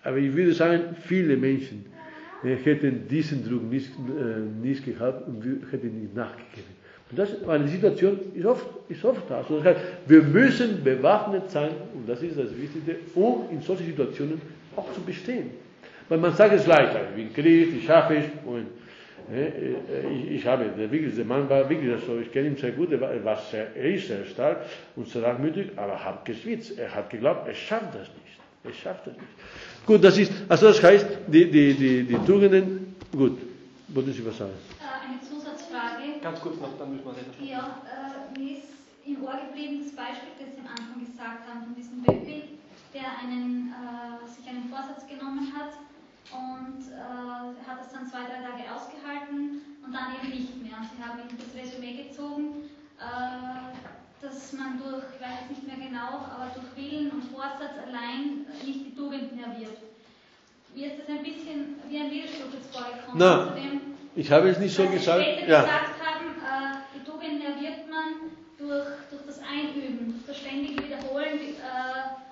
Aber 0.03 0.17
ich 0.17 0.33
würde 0.33 0.53
sagen, 0.53 0.95
viele 1.03 1.35
Menschen 1.35 1.85
äh, 2.43 2.55
hätten 2.55 3.07
diesen 3.07 3.47
Druck 3.47 3.63
nicht, 3.63 3.89
äh, 3.89 4.65
nicht 4.65 4.85
gehabt 4.85 5.27
und 5.27 5.43
hätten 5.71 5.99
nicht 5.99 6.15
nachgegeben. 6.15 6.75
Und 7.09 7.19
das, 7.19 7.47
eine 7.47 7.67
Situation 7.67 8.19
ist 8.33 8.45
oft, 8.45 8.65
ist 8.89 9.03
oft 9.03 9.29
da. 9.29 9.37
Also 9.37 9.57
das 9.57 9.65
heißt, 9.65 9.79
wir 10.07 10.23
müssen 10.23 10.83
bewaffnet 10.83 11.49
sein, 11.51 11.71
und 11.93 12.07
das 12.07 12.21
ist 12.21 12.37
das 12.37 12.49
Wichtigste, 12.57 12.95
um 13.13 13.45
in 13.51 13.61
solchen 13.61 13.85
Situationen 13.85 14.41
auch 14.75 14.91
zu 14.93 15.01
bestehen. 15.01 15.51
Weil 16.09 16.19
man 16.19 16.33
sagt 16.33 16.53
es 16.53 16.65
gleich, 16.65 16.89
ich 17.09 17.15
bin 17.15 17.33
Christ, 17.33 17.73
ich 17.77 17.85
schaffe 17.85 18.15
es. 18.17 18.25
Und, 18.45 18.67
ich, 19.31 20.31
ich 20.31 20.45
habe, 20.45 20.65
der, 20.77 20.91
wirklich, 20.91 21.15
der 21.15 21.25
Mann 21.25 21.49
war 21.49 21.67
wirklich 21.67 21.91
so, 22.05 22.19
ich 22.19 22.31
kenne 22.31 22.49
ihn 22.49 22.57
sehr 22.57 22.71
gut, 22.71 22.91
er 22.91 23.01
war, 23.01 23.11
er 23.11 23.23
war 23.25 23.37
sehr, 23.37 23.75
er 23.75 23.95
ist 23.95 24.07
sehr 24.07 24.23
stark 24.25 24.65
und 24.95 25.07
sehr 25.07 25.21
langmütig, 25.23 25.71
aber 25.75 26.03
hat 26.03 26.25
geschwitzt. 26.25 26.77
Er 26.77 26.93
hat 26.93 27.09
geglaubt, 27.09 27.47
er 27.47 27.55
schafft 27.55 27.95
das 27.95 28.07
nicht. 28.09 28.37
Er 28.63 28.73
schafft 28.73 29.07
das 29.07 29.13
nicht. 29.13 29.85
Gut, 29.85 30.03
das 30.03 30.17
ist, 30.17 30.31
also 30.47 30.67
das 30.67 30.81
heißt, 30.81 31.07
die, 31.27 31.49
die, 31.49 31.73
die, 31.73 32.03
die 32.03 32.17
Tugenden, 32.25 32.95
gut, 33.11 33.37
wollten 33.87 34.13
Sie 34.13 34.25
was 34.25 34.37
sagen? 34.37 34.51
Äh, 34.79 35.09
eine 35.09 35.19
Zusatzfrage. 35.21 36.21
Ganz 36.21 36.41
kurz 36.41 36.59
noch, 36.59 36.77
dann 36.77 36.91
müssen 36.91 37.05
wir 37.05 37.13
reden. 37.13 37.49
Ja, 37.49 37.81
äh, 37.85 38.39
mir 38.39 38.57
ist 38.57 38.69
im 39.05 39.23
Ohr 39.23 39.37
geblieben 39.49 39.81
das 39.83 39.93
Beispiel, 39.95 40.37
das 40.37 40.53
Sie 40.53 40.61
am 40.61 40.69
Anfang 40.69 41.01
gesagt 41.01 41.49
haben, 41.49 41.65
von 41.65 41.73
diesem 41.73 42.03
Peppi, 42.03 42.61
der 42.93 43.09
einen, 43.25 43.73
äh, 43.73 44.21
sich 44.29 44.45
einen 44.49 44.69
Vorsatz 44.69 45.05
genommen 45.09 45.49
hat 45.53 45.73
und 46.31 46.81
äh, 46.91 47.69
hat 47.69 47.81
es 47.85 47.91
dann 47.93 48.07
zwei, 48.09 48.23
drei 48.25 48.41
Tage 48.41 48.63
ausgehalten 48.73 49.61
und 49.85 49.93
dann 49.93 50.15
eben 50.21 50.29
nicht 50.33 50.55
mehr. 50.63 50.77
Und 50.77 50.89
Sie 50.89 51.01
haben 51.03 51.19
eben 51.19 51.37
das 51.37 51.53
Resümee 51.53 52.03
gezogen, 52.09 52.69
äh, 52.99 53.75
dass 54.21 54.53
man 54.53 54.79
durch, 54.81 55.03
ich 55.13 55.21
weiß 55.21 55.35
jetzt 55.41 55.49
nicht 55.51 55.67
mehr 55.67 55.87
genau, 55.87 56.25
aber 56.25 56.49
durch 56.55 56.69
Willen 56.75 57.11
und 57.11 57.23
Vorsatz 57.29 57.77
allein 57.85 58.45
nicht 58.65 58.85
die 58.87 58.95
Tugenden 58.95 59.37
erwirbt. 59.43 59.83
Mir 60.73 60.87
ist 60.87 60.99
das 60.99 61.07
ein 61.07 61.23
bisschen 61.23 61.75
wie 61.89 61.97
ein 61.99 62.11
Widerspruch 62.11 62.51
jetzt 62.53 62.75
vorgekommen. 62.75 63.15
Na, 63.15 63.53
zu 63.53 63.61
dem, 63.61 63.81
Ich 64.15 64.31
habe 64.31 64.49
es 64.49 64.59
nicht 64.59 64.75
so 64.75 64.87
gesagt. 64.89 65.21
später 65.21 65.47
Ja. 65.47 65.61
gesagt 65.61 65.95
haben, 66.03 66.27
äh, 66.41 66.77
die 66.95 67.03
Tugenden 67.05 67.41
erwirbt 67.41 67.89
man 67.89 68.31
durch, 68.57 68.87
durch 69.11 69.21
das 69.27 69.39
Einüben, 69.39 70.11
durch 70.15 70.25
das 70.27 70.37
ständige 70.39 70.83
Wiederholen 70.83 71.39
äh, 71.39 72.24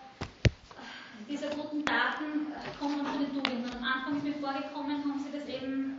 dieser 1.29 1.49
guten 1.49 1.85
Taten 1.85 2.51
äh, 2.53 2.85
man 2.85 3.05
zu 3.13 3.19
den 3.19 3.33
Tugenden. 3.33 3.71
Am 3.77 3.83
Anfang 3.83 4.17
ist 4.17 4.25
mir 4.25 4.33
vorgekommen, 4.41 5.03
haben 5.03 5.19
Sie 5.23 5.37
das 5.37 5.47
eben 5.47 5.97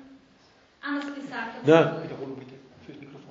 anders 0.81 1.15
gesagt. 1.15 1.65
Na, 1.67 2.03
Wiederholung 2.03 2.37
bitte. 2.39 2.55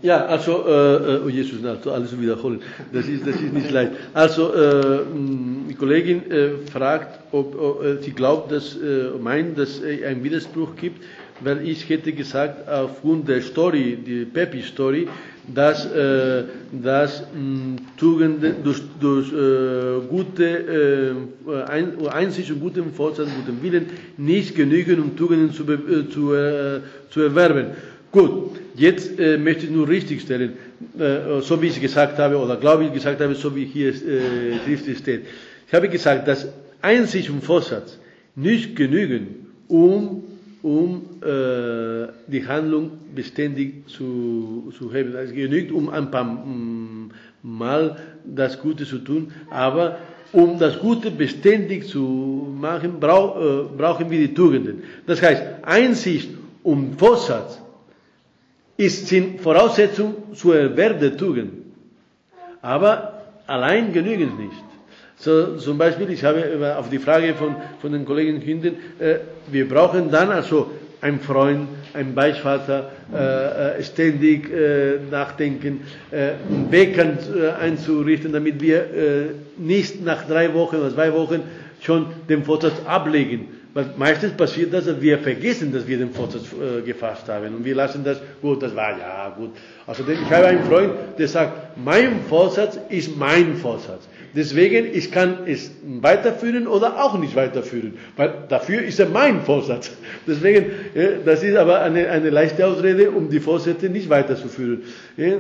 Ja, 0.01 0.25
also, 0.25 0.67
äh, 0.67 1.15
äh, 1.15 1.21
oh 1.25 1.29
Jesus, 1.29 1.59
na, 1.61 1.77
so 1.81 1.91
alles 1.91 2.19
wiederholen. 2.19 2.61
Das 2.91 3.07
ist, 3.07 3.25
das 3.25 3.35
ist 3.35 3.53
nicht 3.53 3.71
leicht. 3.77 3.93
Also, 4.13 4.53
äh, 4.53 5.03
mh, 5.03 5.69
die 5.69 5.75
Kollegin 5.75 6.29
äh, 6.29 6.49
fragt, 6.69 7.19
ob, 7.31 7.57
ob 7.57 7.83
äh, 7.83 8.01
sie 8.01 8.11
glaubt, 8.11 8.51
dass, 8.51 8.75
äh, 8.75 9.11
meint, 9.21 9.57
dass 9.57 9.79
es 9.79 10.03
einen 10.03 10.23
Widerspruch 10.23 10.75
gibt, 10.75 11.01
weil 11.39 11.65
ich 11.67 11.87
hätte 11.87 12.11
gesagt, 12.11 12.67
aufgrund 12.67 13.29
der 13.29 13.41
Story, 13.41 13.97
die 14.05 14.25
Pepi-Story, 14.25 15.07
dass, 15.47 15.85
äh, 15.85 16.43
dass 16.71 17.21
mh, 17.21 17.77
Tugenden 17.97 18.63
durch, 18.63 18.81
durch 18.99 19.31
äh, 19.31 20.07
gute 20.09 21.15
äh, 21.47 21.61
Ein 21.67 22.07
Einsicht 22.07 22.51
und 22.51 22.61
guten 22.61 22.93
Vorsatz, 22.93 23.27
guten 23.35 23.61
Willen 23.61 23.87
nicht 24.17 24.55
genügen, 24.55 25.01
um 25.01 25.15
Tugenden 25.15 25.51
zu, 25.53 25.63
äh, 25.63 26.09
zu, 26.09 26.33
äh, 26.33 26.79
zu 27.09 27.21
erwerben. 27.21 27.67
Gut, 28.11 28.51
jetzt 28.75 29.19
äh, 29.19 29.37
möchte 29.37 29.65
ich 29.65 29.71
nur 29.71 29.87
richtigstellen, 29.87 30.53
äh, 30.97 31.41
so 31.41 31.61
wie 31.61 31.67
ich 31.67 31.81
gesagt 31.81 32.19
habe, 32.19 32.37
oder 32.37 32.57
glaube 32.57 32.85
ich 32.85 32.93
gesagt 32.93 33.19
habe, 33.21 33.35
so 33.35 33.55
wie 33.55 33.65
hier 33.65 33.89
äh, 33.89 34.59
schriftlich 34.63 34.99
steht. 34.99 35.25
Ich 35.67 35.73
habe 35.73 35.89
gesagt, 35.89 36.27
dass 36.27 36.47
Einsicht 36.81 37.29
und 37.29 37.43
Vorsatz 37.43 37.97
nicht 38.35 38.75
genügen, 38.75 39.47
um, 39.67 40.22
um 40.64 41.20
äh, 41.22 42.07
die 42.28 42.47
Handlung 42.47 42.91
beständig 43.14 43.88
zu, 43.88 44.74
zu 44.78 44.91
haben. 44.91 45.14
Es 45.16 45.32
genügt, 45.34 45.72
um 45.72 45.89
ein 45.89 46.09
paar 46.09 46.24
mm, 46.24 47.11
Mal 47.45 47.97
das 48.24 48.61
Gute 48.61 48.86
zu 48.86 48.99
tun, 48.99 49.34
aber 49.51 49.97
um 50.32 50.57
das 50.57 50.80
Gute 50.80 51.11
beständig 51.11 51.88
zu 51.89 51.99
machen, 52.57 53.01
brau, 53.01 53.36
äh, 53.38 53.64
brauchen 53.78 54.09
wir 54.09 54.18
die 54.18 54.34
Tugenden. 54.34 54.84
Das 55.05 55.22
heißt, 55.22 55.43
Einsicht 55.64 56.30
und 56.64 56.97
Vorsatz 56.97 57.61
ist, 58.78 59.07
sind 59.07 59.41
Voraussetzung 59.41 60.34
zur 60.34 60.55
Erwerb 60.55 61.01
der 61.01 61.18
Tugend. 61.18 61.51
Aber 62.61 63.26
allein 63.45 63.91
genügen 63.91 64.30
es 64.30 64.39
nicht. 64.39 64.72
So, 65.24 65.55
zum 65.55 65.78
Beispiel, 65.78 66.09
ich 66.09 66.21
habe 66.26 66.76
auf 66.78 66.89
die 66.89 66.99
Frage 66.99 67.34
von, 67.36 67.55
von 67.80 67.93
den 67.93 68.03
Kollegen 68.03 68.41
hinten, 68.41 68.76
äh, 68.99 69.19
wir 69.49 69.69
brauchen 69.69 70.11
dann 70.11 70.30
also 70.30 70.69
einen 70.99 71.21
Freund, 71.21 71.69
einen 71.93 72.13
Beisvater, 72.13 72.91
äh, 73.13 73.78
äh, 73.80 73.84
ständig 73.84 74.51
äh, 74.51 74.99
nachdenken, 75.09 75.80
äh, 76.11 76.32
einen 76.49 76.69
Weckern 76.69 77.19
äh, 77.34 77.51
einzurichten, 77.51 78.34
damit 78.34 78.59
wir 78.59 78.80
äh, 78.80 79.26
nicht 79.57 80.03
nach 80.03 80.28
drei 80.28 80.53
Wochen 80.53 80.76
oder 80.76 80.93
zwei 80.93 81.13
Wochen 81.13 81.43
schon 81.80 82.07
den 82.28 82.43
Vorsatz 82.43 82.74
ablegen. 82.86 83.47
Weil 83.74 83.91
meistens 83.97 84.34
passiert 84.34 84.74
das, 84.74 84.86
dass 84.86 84.99
wir 85.01 85.19
vergessen, 85.19 85.71
dass 85.71 85.88
wir 85.88 85.97
den 85.97 86.11
Vorsatz 86.11 86.43
gefasst 86.86 87.28
haben. 87.28 87.55
Und 87.55 87.65
wir 87.65 87.74
lassen 87.74 88.03
das, 88.03 88.21
gut, 88.39 88.61
das 88.61 88.76
war 88.76 88.91
ja 88.99 89.34
gut. 89.36 89.49
Also 89.88 90.03
ich 90.07 90.30
habe 90.30 90.45
einen 90.45 90.63
Freund, 90.65 90.91
der 91.17 91.28
sagt, 91.28 91.76
mein 91.84 92.21
Vorsatz 92.30 92.78
ist 92.89 93.17
mein 93.17 93.55
Vorsatz. 93.55 94.07
Deswegen, 94.36 94.88
ich 94.91 95.11
kann 95.11 95.45
es 95.45 95.71
weiterführen 96.01 96.67
oder 96.67 97.03
auch 97.03 97.19
nicht 97.19 97.36
weiterführen. 97.36 97.93
Weil 98.15 98.34
dafür 98.49 98.81
ist 98.81 98.99
er 98.99 99.07
mein 99.07 99.41
Vorsatz. 99.41 99.91
Deswegen, 100.27 100.71
das 101.23 101.43
ist 101.43 101.55
aber 101.55 101.81
eine, 101.81 102.09
eine 102.09 102.31
leichte 102.31 102.65
Ausrede, 102.65 103.11
um 103.11 103.29
die 103.29 103.39
Vorsätze 103.39 103.89
nicht 103.89 104.09
weiterzuführen. 104.09 104.81
Ja, 105.17 105.34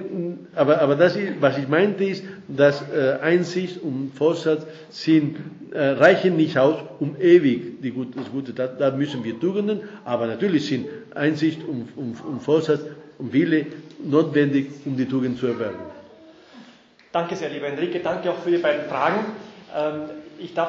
aber, 0.55 0.81
aber 0.81 0.95
das 0.95 1.15
ist, 1.15 1.33
was 1.39 1.57
ich 1.57 1.67
meinte 1.67 2.03
ist, 2.03 2.23
dass 2.47 2.83
äh, 2.93 3.17
Einsicht 3.21 3.81
und 3.81 4.11
Vorsatz 4.15 4.65
sind, 4.89 5.37
äh, 5.71 5.79
reichen 5.79 6.37
nicht 6.37 6.57
aus, 6.59 6.75
um 6.99 7.15
ewig 7.19 7.81
die 7.81 7.91
gute, 7.91 8.19
das 8.19 8.29
Gute, 8.31 8.53
da, 8.53 8.67
da 8.67 8.91
müssen 8.91 9.23
wir 9.23 9.39
Tugenden, 9.39 9.81
aber 10.05 10.27
natürlich 10.27 10.67
sind 10.67 10.85
Einsicht 11.15 11.61
und, 11.67 11.89
und, 11.95 12.23
und 12.23 12.43
Vorsatz 12.43 12.81
und 13.17 13.33
Wille 13.33 13.65
notwendig, 14.03 14.67
um 14.85 14.95
die 14.97 15.05
Tugend 15.05 15.39
zu 15.39 15.47
erwerben. 15.47 16.02
Danke 17.13 17.35
sehr, 17.35 17.49
lieber 17.49 17.67
Enrique. 17.67 18.01
Danke 18.01 18.31
auch 18.31 18.39
für 18.39 18.49
die 18.49 18.57
beiden 18.57 18.89
Fragen. 18.89 19.23
Ähm, 19.77 20.09
ich 20.39 20.55
darf 20.55 20.61